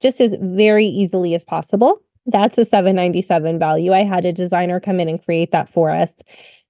just 0.01 0.21
as 0.21 0.37
very 0.41 0.87
easily 0.87 1.35
as 1.35 1.45
possible. 1.45 2.01
That's 2.27 2.59
a 2.59 2.65
797 2.65 3.59
value. 3.59 3.93
I 3.93 4.03
had 4.03 4.25
a 4.25 4.33
designer 4.33 4.81
come 4.81 5.01
in 5.01 5.09
and 5.09 5.23
create 5.23 5.53
that 5.53 5.73
for 5.73 5.91
us. 5.91 6.11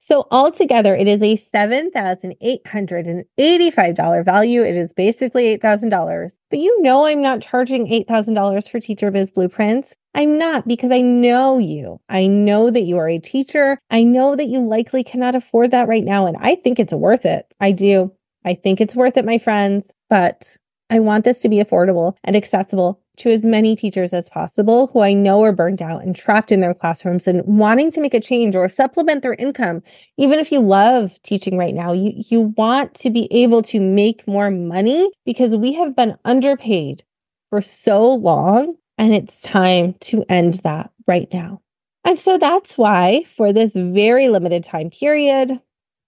So 0.09 0.29
altogether, 0.31 0.95
it 0.95 1.09
is 1.09 1.21
a 1.21 1.37
$7,885 1.37 4.25
value. 4.25 4.63
It 4.63 4.77
is 4.77 4.93
basically 4.93 5.59
$8,000. 5.59 6.31
But 6.49 6.61
you 6.61 6.81
know, 6.81 7.07
I'm 7.07 7.21
not 7.21 7.43
charging 7.43 7.89
$8,000 7.89 8.71
for 8.71 8.79
Teacher 8.79 9.11
Biz 9.11 9.33
Blueprints. 9.33 9.97
I'm 10.15 10.39
not 10.39 10.69
because 10.69 10.93
I 10.93 11.01
know 11.01 11.59
you. 11.59 12.01
I 12.09 12.29
know 12.29 12.71
that 12.71 12.83
you 12.83 12.99
are 12.99 13.09
a 13.09 13.19
teacher. 13.19 13.81
I 13.91 14.05
know 14.05 14.37
that 14.37 14.47
you 14.47 14.61
likely 14.61 15.03
cannot 15.03 15.35
afford 15.35 15.73
that 15.73 15.89
right 15.89 16.05
now. 16.05 16.27
And 16.27 16.37
I 16.37 16.55
think 16.55 16.79
it's 16.79 16.95
worth 16.95 17.27
it. 17.27 17.53
I 17.59 17.73
do. 17.73 18.13
I 18.45 18.55
think 18.55 18.81
it's 18.81 18.95
worth 18.95 19.17
it, 19.17 19.25
my 19.25 19.39
friends. 19.39 19.91
But 20.09 20.57
I 20.89 21.01
want 21.01 21.25
this 21.25 21.41
to 21.41 21.49
be 21.49 21.57
affordable 21.57 22.17
and 22.23 22.37
accessible 22.37 23.01
to 23.17 23.31
as 23.31 23.43
many 23.43 23.75
teachers 23.75 24.13
as 24.13 24.29
possible 24.29 24.89
who 24.89 25.01
I 25.01 25.13
know 25.13 25.43
are 25.43 25.53
burned 25.53 25.83
out 25.83 26.03
and 26.03 26.15
trapped 26.15 26.53
in 26.53 26.61
their 26.61 26.75
classrooms 26.75 27.27
and 27.27 27.43
wanting 27.45 27.91
to 27.93 28.01
make 28.01 28.15
a 28.15 28.21
change 28.21 28.55
or 28.55 28.69
supplement 28.69 29.23
their 29.23 29.35
income. 29.35 29.83
Even 30.17 30.39
if 30.39 30.53
you 30.53 30.61
love 30.61 31.19
teaching 31.23 31.57
right 31.57 31.75
now, 31.75 31.93
you, 31.93 32.13
you 32.29 32.53
want 32.57 32.95
to 32.95 33.11
be 33.11 33.29
able 33.33 33.63
to 33.63 33.81
make 33.81 34.27
more 34.27 34.51
money 34.51 35.11
because 35.25 35.57
we 35.57 35.73
have 35.73 35.97
been 35.97 36.17
underpaid 36.25 37.03
for 37.51 37.63
so 37.63 38.15
long 38.15 38.75
and 38.99 39.15
it's 39.15 39.43
time 39.43 39.95
to 40.01 40.25
end 40.29 40.55
that 40.65 40.91
right 41.07 41.29
now. 41.33 41.61
And 42.05 42.19
so 42.19 42.39
that's 42.39 42.79
why 42.79 43.25
for 43.37 43.53
this 43.53 43.73
very 43.75 44.29
limited 44.29 44.65
time 44.65 44.91
period, 44.91 45.61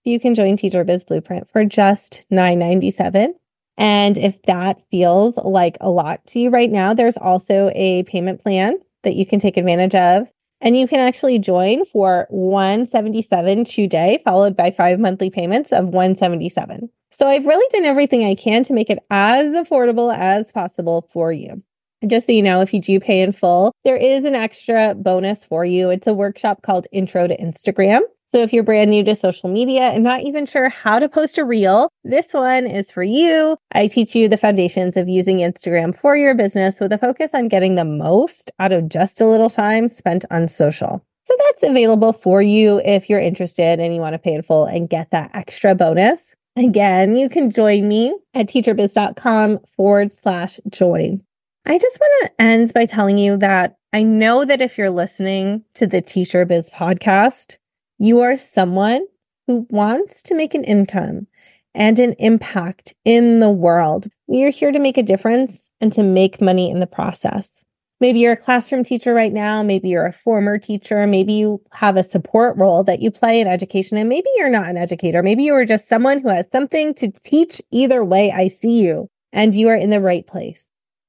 you 0.05 0.19
can 0.19 0.33
join 0.33 0.57
Teacher 0.57 0.83
Biz 0.83 1.03
Blueprint 1.03 1.49
for 1.51 1.65
just 1.65 2.23
$9.97 2.31 3.33
and 3.79 4.17
if 4.17 4.35
that 4.43 4.81
feels 4.91 5.37
like 5.37 5.77
a 5.79 5.89
lot 5.89 6.25
to 6.27 6.39
you 6.39 6.49
right 6.49 6.69
now, 6.69 6.93
there's 6.93 7.15
also 7.15 7.71
a 7.73 8.03
payment 8.03 8.43
plan 8.43 8.77
that 9.03 9.15
you 9.15 9.25
can 9.25 9.39
take 9.39 9.55
advantage 9.55 9.95
of. 9.95 10.27
And 10.61 10.77
you 10.77 10.89
can 10.89 10.99
actually 10.99 11.39
join 11.39 11.85
for 11.85 12.27
177 12.29 13.63
today, 13.63 14.21
followed 14.25 14.57
by 14.57 14.71
five 14.71 14.99
monthly 14.99 15.29
payments 15.29 15.71
of 15.71 15.85
177. 15.85 16.89
So 17.11 17.27
I've 17.27 17.45
really 17.45 17.65
done 17.71 17.85
everything 17.85 18.25
I 18.25 18.35
can 18.35 18.65
to 18.65 18.73
make 18.73 18.89
it 18.89 18.99
as 19.09 19.47
affordable 19.55 20.13
as 20.13 20.51
possible 20.51 21.09
for 21.13 21.31
you. 21.31 21.63
Just 22.05 22.27
so 22.27 22.33
you 22.33 22.41
know, 22.41 22.59
if 22.59 22.73
you 22.73 22.81
do 22.81 22.99
pay 22.99 23.21
in 23.21 23.31
full, 23.31 23.71
there 23.85 23.95
is 23.95 24.25
an 24.25 24.35
extra 24.35 24.93
bonus 24.95 25.45
for 25.45 25.63
you. 25.63 25.89
It's 25.89 26.07
a 26.07 26.13
workshop 26.13 26.61
called 26.63 26.87
Intro 26.91 27.27
to 27.27 27.37
Instagram. 27.37 28.01
So 28.31 28.43
if 28.43 28.53
you're 28.53 28.63
brand 28.63 28.91
new 28.91 29.03
to 29.05 29.15
social 29.15 29.49
media 29.49 29.89
and 29.89 30.03
not 30.03 30.21
even 30.21 30.45
sure 30.45 30.69
how 30.69 30.99
to 30.99 31.09
post 31.09 31.39
a 31.39 31.43
reel, 31.43 31.89
this 32.03 32.31
one 32.31 32.67
is 32.67 32.91
for 32.91 33.01
you. 33.01 33.57
I 33.71 33.87
teach 33.87 34.13
you 34.13 34.29
the 34.29 34.37
foundations 34.37 34.95
of 34.97 35.09
using 35.09 35.39
Instagram 35.39 35.97
for 35.97 36.15
your 36.15 36.35
business 36.35 36.79
with 36.79 36.93
a 36.93 36.99
focus 36.99 37.31
on 37.33 37.47
getting 37.47 37.73
the 37.73 37.85
most 37.85 38.51
out 38.59 38.71
of 38.71 38.87
just 38.87 39.19
a 39.19 39.25
little 39.25 39.49
time 39.49 39.87
spent 39.87 40.25
on 40.29 40.47
social. 40.47 41.03
So 41.25 41.35
that's 41.39 41.63
available 41.63 42.13
for 42.13 42.39
you 42.39 42.81
if 42.85 43.09
you're 43.09 43.19
interested 43.19 43.79
and 43.79 43.95
you 43.95 43.99
want 43.99 44.13
to 44.13 44.19
pay 44.19 44.35
in 44.35 44.43
full 44.43 44.65
and 44.65 44.87
get 44.87 45.09
that 45.09 45.31
extra 45.33 45.73
bonus. 45.73 46.35
Again, 46.55 47.15
you 47.15 47.29
can 47.29 47.51
join 47.51 47.87
me 47.87 48.15
at 48.35 48.47
teacherbiz.com 48.47 49.59
forward 49.75 50.13
slash 50.13 50.59
join. 50.69 51.23
I 51.65 51.79
just 51.79 51.99
want 51.99 52.25
to 52.25 52.43
end 52.43 52.73
by 52.75 52.85
telling 52.85 53.17
you 53.17 53.37
that 53.37 53.77
I 53.91 54.03
know 54.03 54.45
that 54.45 54.61
if 54.61 54.77
you're 54.77 54.91
listening 54.91 55.63
to 55.73 55.87
the 55.87 56.01
Teacher 56.01 56.45
Biz 56.45 56.69
podcast, 56.69 57.55
you 57.99 58.21
are 58.21 58.37
someone 58.37 59.05
who 59.47 59.67
wants 59.69 60.23
to 60.23 60.35
make 60.35 60.53
an 60.53 60.63
income 60.63 61.27
and 61.75 61.99
an 61.99 62.13
impact 62.13 62.93
in 63.05 63.39
the 63.39 63.49
world. 63.49 64.07
You're 64.27 64.49
here 64.49 64.71
to 64.71 64.79
make 64.79 64.97
a 64.97 65.03
difference 65.03 65.69
and 65.81 65.93
to 65.93 66.03
make 66.03 66.41
money 66.41 66.71
in 66.71 66.79
the 66.79 66.87
process. 66.87 67.63
Maybe 68.01 68.19
you're 68.19 68.33
a 68.33 68.37
classroom 68.37 68.83
teacher 68.83 69.13
right 69.13 69.33
now. 69.33 69.61
Maybe 69.61 69.89
you're 69.89 70.05
a 70.05 70.13
former 70.13 70.57
teacher. 70.57 71.05
Maybe 71.05 71.33
you 71.33 71.61
have 71.73 71.97
a 71.97 72.03
support 72.03 72.55
role 72.57 72.83
that 72.85 73.01
you 73.01 73.11
play 73.11 73.41
in 73.41 73.47
education. 73.47 73.97
And 73.97 74.07
maybe 74.07 74.29
you're 74.35 74.49
not 74.49 74.69
an 74.69 74.77
educator. 74.77 75.21
Maybe 75.21 75.43
you 75.43 75.53
are 75.53 75.65
just 75.65 75.89
someone 75.89 76.21
who 76.21 76.29
has 76.29 76.45
something 76.51 76.93
to 76.95 77.11
teach. 77.23 77.61
Either 77.71 78.05
way, 78.05 78.31
I 78.31 78.47
see 78.47 78.81
you 78.81 79.09
and 79.33 79.53
you 79.53 79.67
are 79.67 79.75
in 79.75 79.89
the 79.89 79.99
right 79.99 80.25
place. 80.25 80.65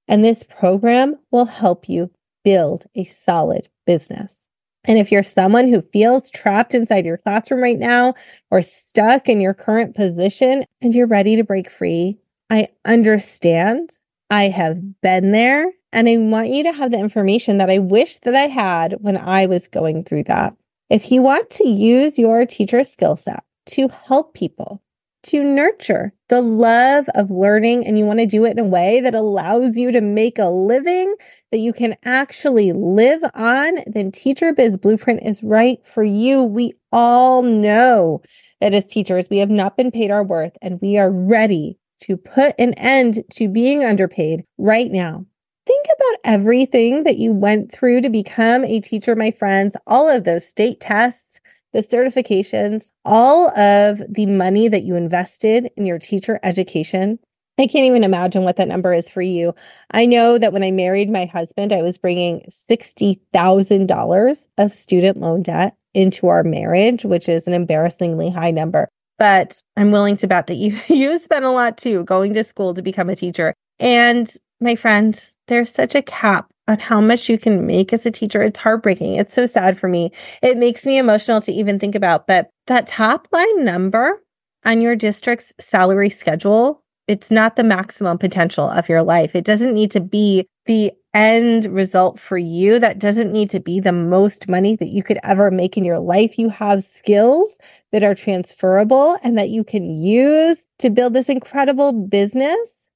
And 0.09 0.25
this 0.25 0.43
program 0.43 1.17
will 1.31 1.45
help 1.45 1.89
you 1.89 2.11
build 2.43 2.87
a 2.97 3.05
solid 3.05 3.69
business. 3.87 4.40
And 4.85 4.99
if 4.99 5.13
you're 5.13 5.23
someone 5.23 5.69
who 5.69 5.83
feels 5.93 6.31
trapped 6.31 6.75
inside 6.75 7.05
your 7.05 7.19
classroom 7.19 7.63
right 7.63 7.79
now 7.79 8.15
or 8.51 8.63
stuck 8.63 9.29
in 9.29 9.41
your 9.41 9.55
current 9.55 9.95
position 9.95 10.65
and 10.81 10.95
you're 10.95 11.07
ready 11.07 11.37
to 11.37 11.45
break 11.45 11.71
free, 11.71 12.19
I 12.49 12.69
understand. 12.85 13.91
I 14.31 14.45
have 14.45 15.01
been 15.01 15.33
there 15.33 15.71
and 15.93 16.09
I 16.09 16.17
want 16.17 16.49
you 16.49 16.63
to 16.63 16.73
have 16.73 16.93
the 16.93 16.99
information 16.99 17.59
that 17.59 17.71
I 17.71 17.79
wish 17.79 18.19
that 18.19 18.35
I 18.35 18.47
had 18.47 18.97
when 19.01 19.17
I 19.17 19.47
was 19.47 19.69
going 19.69 20.05
through 20.05 20.25
that. 20.25 20.55
If 20.89 21.11
you 21.13 21.21
want 21.23 21.51
to 21.51 21.69
use 21.69 22.19
your 22.19 22.47
teacher 22.47 22.83
skill 22.85 23.17
set 23.17 23.43
to 23.67 23.89
help 23.89 24.35
people, 24.35 24.83
to 25.23 25.43
nurture 25.43 26.13
the 26.29 26.41
love 26.41 27.07
of 27.15 27.31
learning 27.31 27.87
and 27.87 27.99
you 27.99 28.05
want 28.05 28.21
to 28.21 28.27
do 28.27 28.45
it 28.45 28.53
in 28.53 28.59
a 28.59 28.65
way 28.65 29.01
that 29.01 29.15
allows 29.15 29.77
you 29.77 29.93
to 29.93 30.01
make 30.01 30.39
a 30.39 30.47
living 30.47 31.15
that 31.51 31.59
you 31.59 31.73
can 31.73 31.97
actually 32.05 32.73
live 32.73 33.23
on, 33.35 33.81
then 33.87 34.13
Teacher 34.13 34.53
Biz 34.53 34.77
Blueprint 34.77 35.21
is 35.25 35.43
right 35.43 35.79
for 35.93 36.05
you. 36.05 36.43
We 36.43 36.75
all 36.93 37.43
know 37.43 38.23
that 38.61 38.75
as 38.75 38.87
teachers, 38.87 39.29
we 39.31 39.39
have 39.39 39.51
not 39.51 39.77
been 39.77 39.91
paid 39.91 40.11
our 40.11 40.25
worth 40.25 40.53
and 40.63 40.81
we 40.81 40.97
are 40.99 41.11
ready 41.11 41.79
to 42.03 42.17
put 42.17 42.55
an 42.59 42.75
end 42.75 43.23
to 43.33 43.49
being 43.49 43.85
underpaid 43.85 44.45
right 44.59 44.91
now. 44.91 45.25
Think 45.67 45.87
about 45.87 46.21
everything 46.25 47.05
that 47.05 47.19
you 47.19 47.33
went 47.33 47.73
through 47.73 48.01
to 48.01 48.09
become 48.09 48.65
a 48.65 48.81
teacher, 48.81 49.15
my 49.15 49.31
friends, 49.31 49.77
all 49.87 50.09
of 50.09 50.25
those 50.25 50.47
state 50.47 50.81
tests, 50.81 51.40
the 51.73 51.81
certifications, 51.81 52.91
all 53.05 53.51
of 53.59 54.03
the 54.09 54.27
money 54.27 54.69
that 54.69 54.85
you 54.85 54.97
invested 54.97 55.71
in 55.77 55.87
your 55.87 55.99
teacher 55.99 56.41
education. 56.43 57.19
I 57.59 57.67
can't 57.67 57.85
even 57.85 58.05
imagine 58.05 58.45
what 58.45 58.57
that 58.57 58.69
number 58.69 58.93
is 58.93 59.11
for 59.11 59.21
you. 59.21 59.55
I 59.91 60.07
know 60.07 60.39
that 60.39 60.53
when 60.53 60.63
I 60.63 60.71
married 60.71 61.11
my 61.11 61.27
husband, 61.27 61.73
I 61.73 61.83
was 61.83 61.99
bringing 61.99 62.43
$60,000 62.71 64.47
of 64.57 64.73
student 64.73 65.21
loan 65.21 65.43
debt 65.43 65.77
into 65.93 66.29
our 66.29 66.43
marriage, 66.43 67.05
which 67.05 67.29
is 67.29 67.47
an 67.47 67.53
embarrassingly 67.53 68.31
high 68.31 68.51
number. 68.51 68.89
But 69.19 69.63
I'm 69.77 69.91
willing 69.91 70.17
to 70.19 70.27
bet 70.27 70.47
that 70.47 70.55
you 70.55 70.79
you 70.89 71.19
spent 71.19 71.45
a 71.45 71.51
lot 71.51 71.77
too 71.77 72.05
going 72.05 72.35
to 72.35 72.45
school 72.45 72.73
to 72.75 72.83
become 72.83 73.11
a 73.11 73.17
teacher. 73.17 73.55
And 73.79 74.33
my 74.61 74.75
friend, 74.75 75.19
there's 75.49 75.73
such 75.73 75.95
a 75.95 76.03
cap 76.03 76.51
on 76.71 76.79
how 76.79 77.01
much 77.01 77.29
you 77.29 77.37
can 77.37 77.67
make 77.67 77.93
as 77.93 78.07
a 78.07 78.11
teacher. 78.11 78.41
It's 78.41 78.61
heartbreaking. 78.61 79.17
It's 79.17 79.35
so 79.35 79.45
sad 79.45 79.79
for 79.79 79.89
me. 79.89 80.13
It 80.41 80.57
makes 80.57 80.87
me 80.87 80.99
emotional 80.99 81.41
to 81.43 81.53
even 81.53 81.81
think 81.81 81.97
about. 81.97 82.29
But 82.29 82.51
that 82.69 82.87
top 82.87 83.27
line 83.33 83.65
number 83.65 84.23
on 84.65 84.81
your 84.81 84.95
district's 84.95 85.53
salary 85.59 86.11
schedule, 86.11 86.83
it's 87.09 87.33
not 87.33 87.57
the 87.57 87.65
maximum 87.65 88.19
potential 88.19 88.71
of 88.71 88.89
your 88.89 89.03
life. 89.03 89.35
It 89.35 89.45
doesn't 89.45 89.75
need 89.75 89.91
to 89.91 90.01
be 90.01 90.47
the 90.67 90.93
end 91.13 91.65
result 91.67 92.21
for 92.21 92.39
you. 92.39 92.79
That 92.79 93.01
doesn't 93.01 93.33
need 93.33 93.51
to 93.51 93.59
be 93.59 93.81
the 93.81 93.91
most 93.91 94.49
money 94.49 94.77
that 94.77 94.91
you 94.91 95.03
could 95.03 95.19
ever 95.25 95.51
make 95.51 95.77
in 95.77 95.85
your 95.85 95.99
life. 95.99 96.39
You 96.39 96.51
have 96.51 96.85
skills 96.85 97.59
that 97.91 98.05
are 98.05 98.15
transferable 98.15 99.19
and 99.25 99.37
that 99.37 99.49
you 99.49 99.65
can 99.65 99.91
use 99.91 100.65
to 100.79 100.89
build 100.89 101.15
this 101.15 101.29
incredible 101.29 101.93
business 101.93 102.89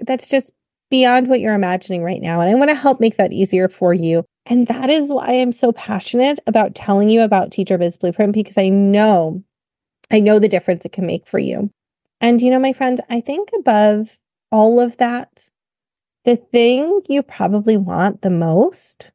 that's 0.00 0.28
just 0.28 0.52
beyond 0.90 1.28
what 1.28 1.40
you're 1.40 1.54
imagining 1.54 2.02
right 2.02 2.20
now. 2.20 2.40
And 2.40 2.50
I 2.50 2.54
want 2.54 2.70
to 2.70 2.74
help 2.74 3.00
make 3.00 3.16
that 3.16 3.32
easier 3.32 3.68
for 3.68 3.92
you. 3.92 4.24
And 4.46 4.66
that 4.68 4.90
is 4.90 5.10
why 5.10 5.26
I'm 5.26 5.52
so 5.52 5.72
passionate 5.72 6.38
about 6.46 6.74
telling 6.74 7.10
you 7.10 7.22
about 7.22 7.50
Teacher 7.50 7.78
Biz 7.78 7.96
Blueprint 7.96 8.32
because 8.32 8.56
I 8.56 8.68
know, 8.68 9.42
I 10.10 10.20
know 10.20 10.38
the 10.38 10.48
difference 10.48 10.84
it 10.84 10.92
can 10.92 11.06
make 11.06 11.26
for 11.26 11.38
you. 11.38 11.70
And 12.20 12.40
you 12.40 12.50
know, 12.50 12.60
my 12.60 12.72
friend, 12.72 13.00
I 13.10 13.20
think 13.20 13.50
above 13.58 14.16
all 14.52 14.80
of 14.80 14.96
that, 14.98 15.50
the 16.24 16.36
thing 16.36 17.02
you 17.08 17.22
probably 17.22 17.76
want 17.76 18.22
the 18.22 18.30
most 18.30 19.10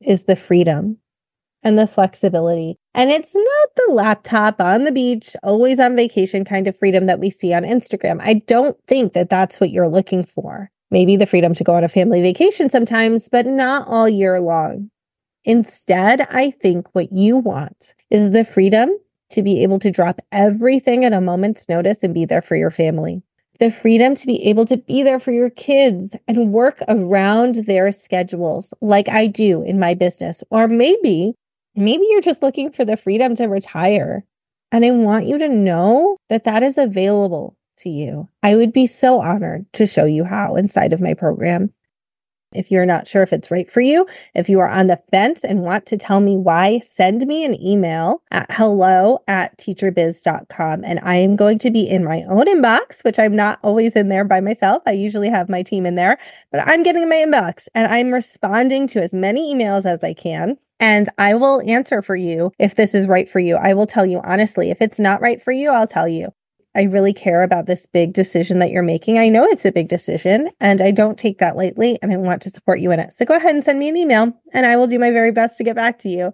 is 0.00 0.24
the 0.24 0.36
freedom 0.36 0.98
and 1.62 1.78
the 1.78 1.86
flexibility. 1.86 2.76
And 2.94 3.10
it's 3.10 3.34
not 3.34 3.68
the 3.76 3.92
laptop 3.92 4.60
on 4.60 4.84
the 4.84 4.92
beach, 4.92 5.36
always 5.42 5.78
on 5.78 5.96
vacation 5.96 6.44
kind 6.44 6.66
of 6.66 6.76
freedom 6.76 7.06
that 7.06 7.18
we 7.18 7.30
see 7.30 7.52
on 7.52 7.62
Instagram. 7.62 8.20
I 8.20 8.34
don't 8.34 8.76
think 8.86 9.12
that 9.12 9.30
that's 9.30 9.60
what 9.60 9.70
you're 9.70 9.88
looking 9.88 10.24
for. 10.24 10.70
Maybe 10.90 11.16
the 11.16 11.26
freedom 11.26 11.54
to 11.54 11.64
go 11.64 11.74
on 11.74 11.84
a 11.84 11.88
family 11.88 12.20
vacation 12.22 12.70
sometimes, 12.70 13.28
but 13.28 13.46
not 13.46 13.86
all 13.88 14.08
year 14.08 14.40
long. 14.40 14.90
Instead, 15.44 16.22
I 16.30 16.50
think 16.50 16.86
what 16.94 17.12
you 17.12 17.36
want 17.36 17.94
is 18.10 18.32
the 18.32 18.44
freedom 18.44 18.90
to 19.30 19.42
be 19.42 19.62
able 19.62 19.78
to 19.80 19.90
drop 19.90 20.20
everything 20.32 21.04
at 21.04 21.12
a 21.12 21.20
moment's 21.20 21.68
notice 21.68 21.98
and 22.02 22.14
be 22.14 22.24
there 22.24 22.42
for 22.42 22.56
your 22.56 22.70
family 22.70 23.22
the 23.58 23.70
freedom 23.70 24.14
to 24.14 24.26
be 24.26 24.44
able 24.44 24.64
to 24.66 24.76
be 24.76 25.02
there 25.02 25.18
for 25.18 25.32
your 25.32 25.50
kids 25.50 26.14
and 26.26 26.52
work 26.52 26.80
around 26.88 27.56
their 27.66 27.90
schedules 27.90 28.72
like 28.80 29.08
I 29.08 29.26
do 29.26 29.62
in 29.62 29.78
my 29.78 29.94
business. 29.94 30.44
Or 30.50 30.68
maybe, 30.68 31.34
maybe 31.74 32.06
you're 32.08 32.20
just 32.20 32.42
looking 32.42 32.70
for 32.70 32.84
the 32.84 32.96
freedom 32.96 33.34
to 33.36 33.46
retire. 33.46 34.24
And 34.70 34.84
I 34.84 34.90
want 34.92 35.26
you 35.26 35.38
to 35.38 35.48
know 35.48 36.18
that 36.28 36.44
that 36.44 36.62
is 36.62 36.78
available 36.78 37.56
to 37.78 37.90
you. 37.90 38.28
I 38.42 38.54
would 38.54 38.72
be 38.72 38.86
so 38.86 39.20
honored 39.20 39.66
to 39.74 39.86
show 39.86 40.04
you 40.04 40.24
how 40.24 40.56
inside 40.56 40.92
of 40.92 41.00
my 41.00 41.14
program. 41.14 41.72
If 42.54 42.70
you're 42.70 42.86
not 42.86 43.06
sure 43.06 43.22
if 43.22 43.34
it's 43.34 43.50
right 43.50 43.70
for 43.70 43.82
you, 43.82 44.06
if 44.34 44.48
you 44.48 44.58
are 44.60 44.68
on 44.68 44.86
the 44.86 45.00
fence 45.10 45.40
and 45.44 45.60
want 45.60 45.84
to 45.86 45.98
tell 45.98 46.20
me 46.20 46.36
why, 46.36 46.80
send 46.80 47.26
me 47.26 47.44
an 47.44 47.60
email 47.62 48.22
at 48.30 48.50
hello 48.50 49.18
at 49.28 49.58
teacherbiz.com. 49.58 50.82
And 50.82 50.98
I 51.02 51.16
am 51.16 51.36
going 51.36 51.58
to 51.58 51.70
be 51.70 51.86
in 51.86 52.04
my 52.04 52.22
own 52.22 52.46
inbox, 52.46 53.04
which 53.04 53.18
I'm 53.18 53.36
not 53.36 53.58
always 53.62 53.96
in 53.96 54.08
there 54.08 54.24
by 54.24 54.40
myself. 54.40 54.82
I 54.86 54.92
usually 54.92 55.28
have 55.28 55.50
my 55.50 55.62
team 55.62 55.84
in 55.84 55.96
there, 55.96 56.16
but 56.50 56.66
I'm 56.66 56.82
getting 56.82 57.02
in 57.02 57.10
my 57.10 57.16
inbox 57.16 57.68
and 57.74 57.92
I'm 57.92 58.14
responding 58.14 58.86
to 58.88 59.02
as 59.02 59.12
many 59.12 59.54
emails 59.54 59.84
as 59.84 60.02
I 60.02 60.14
can. 60.14 60.56
And 60.80 61.10
I 61.18 61.34
will 61.34 61.60
answer 61.68 62.00
for 62.00 62.16
you 62.16 62.52
if 62.58 62.76
this 62.76 62.94
is 62.94 63.08
right 63.08 63.28
for 63.28 63.40
you. 63.40 63.56
I 63.56 63.74
will 63.74 63.86
tell 63.86 64.06
you 64.06 64.20
honestly. 64.24 64.70
If 64.70 64.80
it's 64.80 64.98
not 64.98 65.20
right 65.20 65.42
for 65.42 65.52
you, 65.52 65.70
I'll 65.70 65.88
tell 65.88 66.08
you. 66.08 66.32
I 66.76 66.82
really 66.82 67.12
care 67.12 67.42
about 67.42 67.66
this 67.66 67.86
big 67.92 68.12
decision 68.12 68.58
that 68.58 68.70
you're 68.70 68.82
making. 68.82 69.18
I 69.18 69.28
know 69.28 69.44
it's 69.44 69.64
a 69.64 69.72
big 69.72 69.88
decision 69.88 70.50
and 70.60 70.80
I 70.80 70.90
don't 70.90 71.18
take 71.18 71.38
that 71.38 71.56
lightly 71.56 71.98
and 72.02 72.12
I 72.12 72.16
want 72.16 72.42
to 72.42 72.50
support 72.50 72.80
you 72.80 72.92
in 72.92 73.00
it. 73.00 73.14
So 73.14 73.24
go 73.24 73.34
ahead 73.34 73.54
and 73.54 73.64
send 73.64 73.78
me 73.78 73.88
an 73.88 73.96
email 73.96 74.32
and 74.52 74.66
I 74.66 74.76
will 74.76 74.86
do 74.86 74.98
my 74.98 75.10
very 75.10 75.32
best 75.32 75.56
to 75.58 75.64
get 75.64 75.76
back 75.76 75.98
to 76.00 76.08
you. 76.08 76.32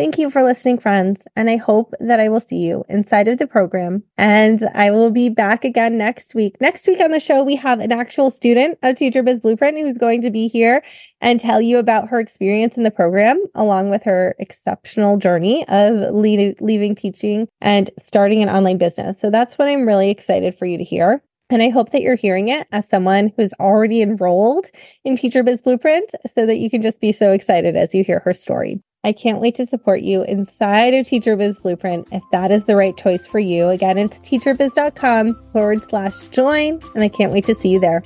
Thank 0.00 0.16
you 0.16 0.30
for 0.30 0.42
listening, 0.42 0.78
friends. 0.78 1.20
And 1.36 1.50
I 1.50 1.58
hope 1.58 1.92
that 2.00 2.20
I 2.20 2.30
will 2.30 2.40
see 2.40 2.56
you 2.56 2.86
inside 2.88 3.28
of 3.28 3.36
the 3.36 3.46
program. 3.46 4.02
And 4.16 4.66
I 4.72 4.90
will 4.90 5.10
be 5.10 5.28
back 5.28 5.62
again 5.62 5.98
next 5.98 6.34
week. 6.34 6.56
Next 6.58 6.86
week 6.86 7.02
on 7.02 7.10
the 7.10 7.20
show, 7.20 7.44
we 7.44 7.54
have 7.56 7.80
an 7.80 7.92
actual 7.92 8.30
student 8.30 8.78
of 8.82 8.96
Teacher 8.96 9.22
Biz 9.22 9.40
Blueprint 9.40 9.76
who's 9.76 9.98
going 9.98 10.22
to 10.22 10.30
be 10.30 10.48
here 10.48 10.82
and 11.20 11.38
tell 11.38 11.60
you 11.60 11.76
about 11.76 12.08
her 12.08 12.18
experience 12.18 12.78
in 12.78 12.82
the 12.82 12.90
program, 12.90 13.44
along 13.54 13.90
with 13.90 14.02
her 14.04 14.34
exceptional 14.38 15.18
journey 15.18 15.68
of 15.68 16.14
leaving 16.14 16.94
teaching 16.94 17.46
and 17.60 17.90
starting 18.02 18.42
an 18.42 18.48
online 18.48 18.78
business. 18.78 19.20
So 19.20 19.28
that's 19.28 19.58
what 19.58 19.68
I'm 19.68 19.86
really 19.86 20.08
excited 20.08 20.56
for 20.58 20.64
you 20.64 20.78
to 20.78 20.84
hear. 20.84 21.22
And 21.50 21.62
I 21.62 21.68
hope 21.68 21.92
that 21.92 22.00
you're 22.00 22.16
hearing 22.16 22.48
it 22.48 22.66
as 22.72 22.88
someone 22.88 23.34
who's 23.36 23.52
already 23.60 24.00
enrolled 24.00 24.64
in 25.04 25.18
Teacher 25.18 25.42
Biz 25.42 25.60
Blueprint 25.60 26.12
so 26.34 26.46
that 26.46 26.56
you 26.56 26.70
can 26.70 26.80
just 26.80 27.00
be 27.00 27.12
so 27.12 27.32
excited 27.32 27.76
as 27.76 27.94
you 27.94 28.02
hear 28.02 28.20
her 28.20 28.32
story. 28.32 28.80
I 29.02 29.12
can't 29.12 29.40
wait 29.40 29.54
to 29.54 29.66
support 29.66 30.02
you 30.02 30.24
inside 30.24 30.92
of 30.92 31.06
Teacher 31.06 31.34
Biz 31.34 31.60
Blueprint 31.60 32.08
if 32.12 32.22
that 32.32 32.50
is 32.50 32.66
the 32.66 32.76
right 32.76 32.94
choice 32.96 33.26
for 33.26 33.38
you. 33.38 33.70
Again, 33.70 33.96
it's 33.96 34.18
teacherbiz.com 34.18 35.42
forward 35.52 35.82
slash 35.88 36.14
join, 36.28 36.80
and 36.94 37.02
I 37.02 37.08
can't 37.08 37.32
wait 37.32 37.46
to 37.46 37.54
see 37.54 37.70
you 37.70 37.80
there. 37.80 38.02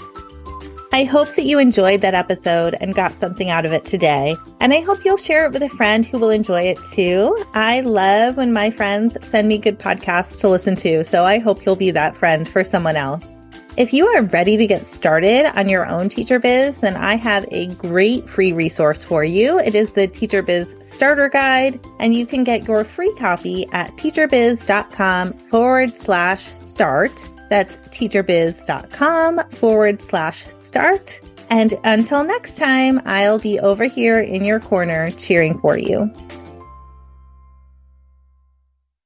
I 0.92 1.02
hope 1.02 1.34
that 1.34 1.42
you 1.42 1.58
enjoyed 1.58 2.02
that 2.02 2.14
episode 2.14 2.76
and 2.80 2.94
got 2.94 3.10
something 3.10 3.50
out 3.50 3.66
of 3.66 3.72
it 3.72 3.84
today. 3.84 4.36
And 4.60 4.72
I 4.72 4.82
hope 4.82 5.04
you'll 5.04 5.16
share 5.16 5.44
it 5.46 5.52
with 5.52 5.64
a 5.64 5.68
friend 5.70 6.06
who 6.06 6.20
will 6.20 6.30
enjoy 6.30 6.62
it 6.62 6.78
too. 6.92 7.36
I 7.54 7.80
love 7.80 8.36
when 8.36 8.52
my 8.52 8.70
friends 8.70 9.18
send 9.26 9.48
me 9.48 9.58
good 9.58 9.80
podcasts 9.80 10.38
to 10.42 10.48
listen 10.48 10.76
to, 10.76 11.02
so 11.02 11.24
I 11.24 11.40
hope 11.40 11.66
you'll 11.66 11.74
be 11.74 11.90
that 11.90 12.16
friend 12.16 12.48
for 12.48 12.62
someone 12.62 12.94
else. 12.94 13.43
If 13.76 13.92
you 13.92 14.06
are 14.06 14.22
ready 14.22 14.56
to 14.56 14.68
get 14.68 14.86
started 14.86 15.46
on 15.58 15.68
your 15.68 15.84
own 15.84 16.08
teacher 16.08 16.38
biz, 16.38 16.78
then 16.78 16.96
I 16.96 17.16
have 17.16 17.44
a 17.50 17.66
great 17.74 18.30
free 18.30 18.52
resource 18.52 19.02
for 19.02 19.24
you. 19.24 19.58
It 19.58 19.74
is 19.74 19.92
the 19.92 20.06
Teacher 20.06 20.42
Biz 20.42 20.76
Starter 20.80 21.28
Guide, 21.28 21.80
and 21.98 22.14
you 22.14 22.24
can 22.24 22.44
get 22.44 22.68
your 22.68 22.84
free 22.84 23.12
copy 23.18 23.66
at 23.72 23.90
teacherbiz.com 23.96 25.32
forward 25.50 25.96
slash 25.96 26.44
start. 26.54 27.28
That's 27.50 27.78
teacherbiz.com 27.88 29.50
forward 29.50 30.00
slash 30.00 30.46
start. 30.46 31.20
And 31.50 31.74
until 31.82 32.22
next 32.22 32.56
time, 32.56 33.02
I'll 33.04 33.40
be 33.40 33.58
over 33.58 33.86
here 33.86 34.20
in 34.20 34.44
your 34.44 34.60
corner 34.60 35.10
cheering 35.12 35.58
for 35.58 35.76
you. 35.76 36.12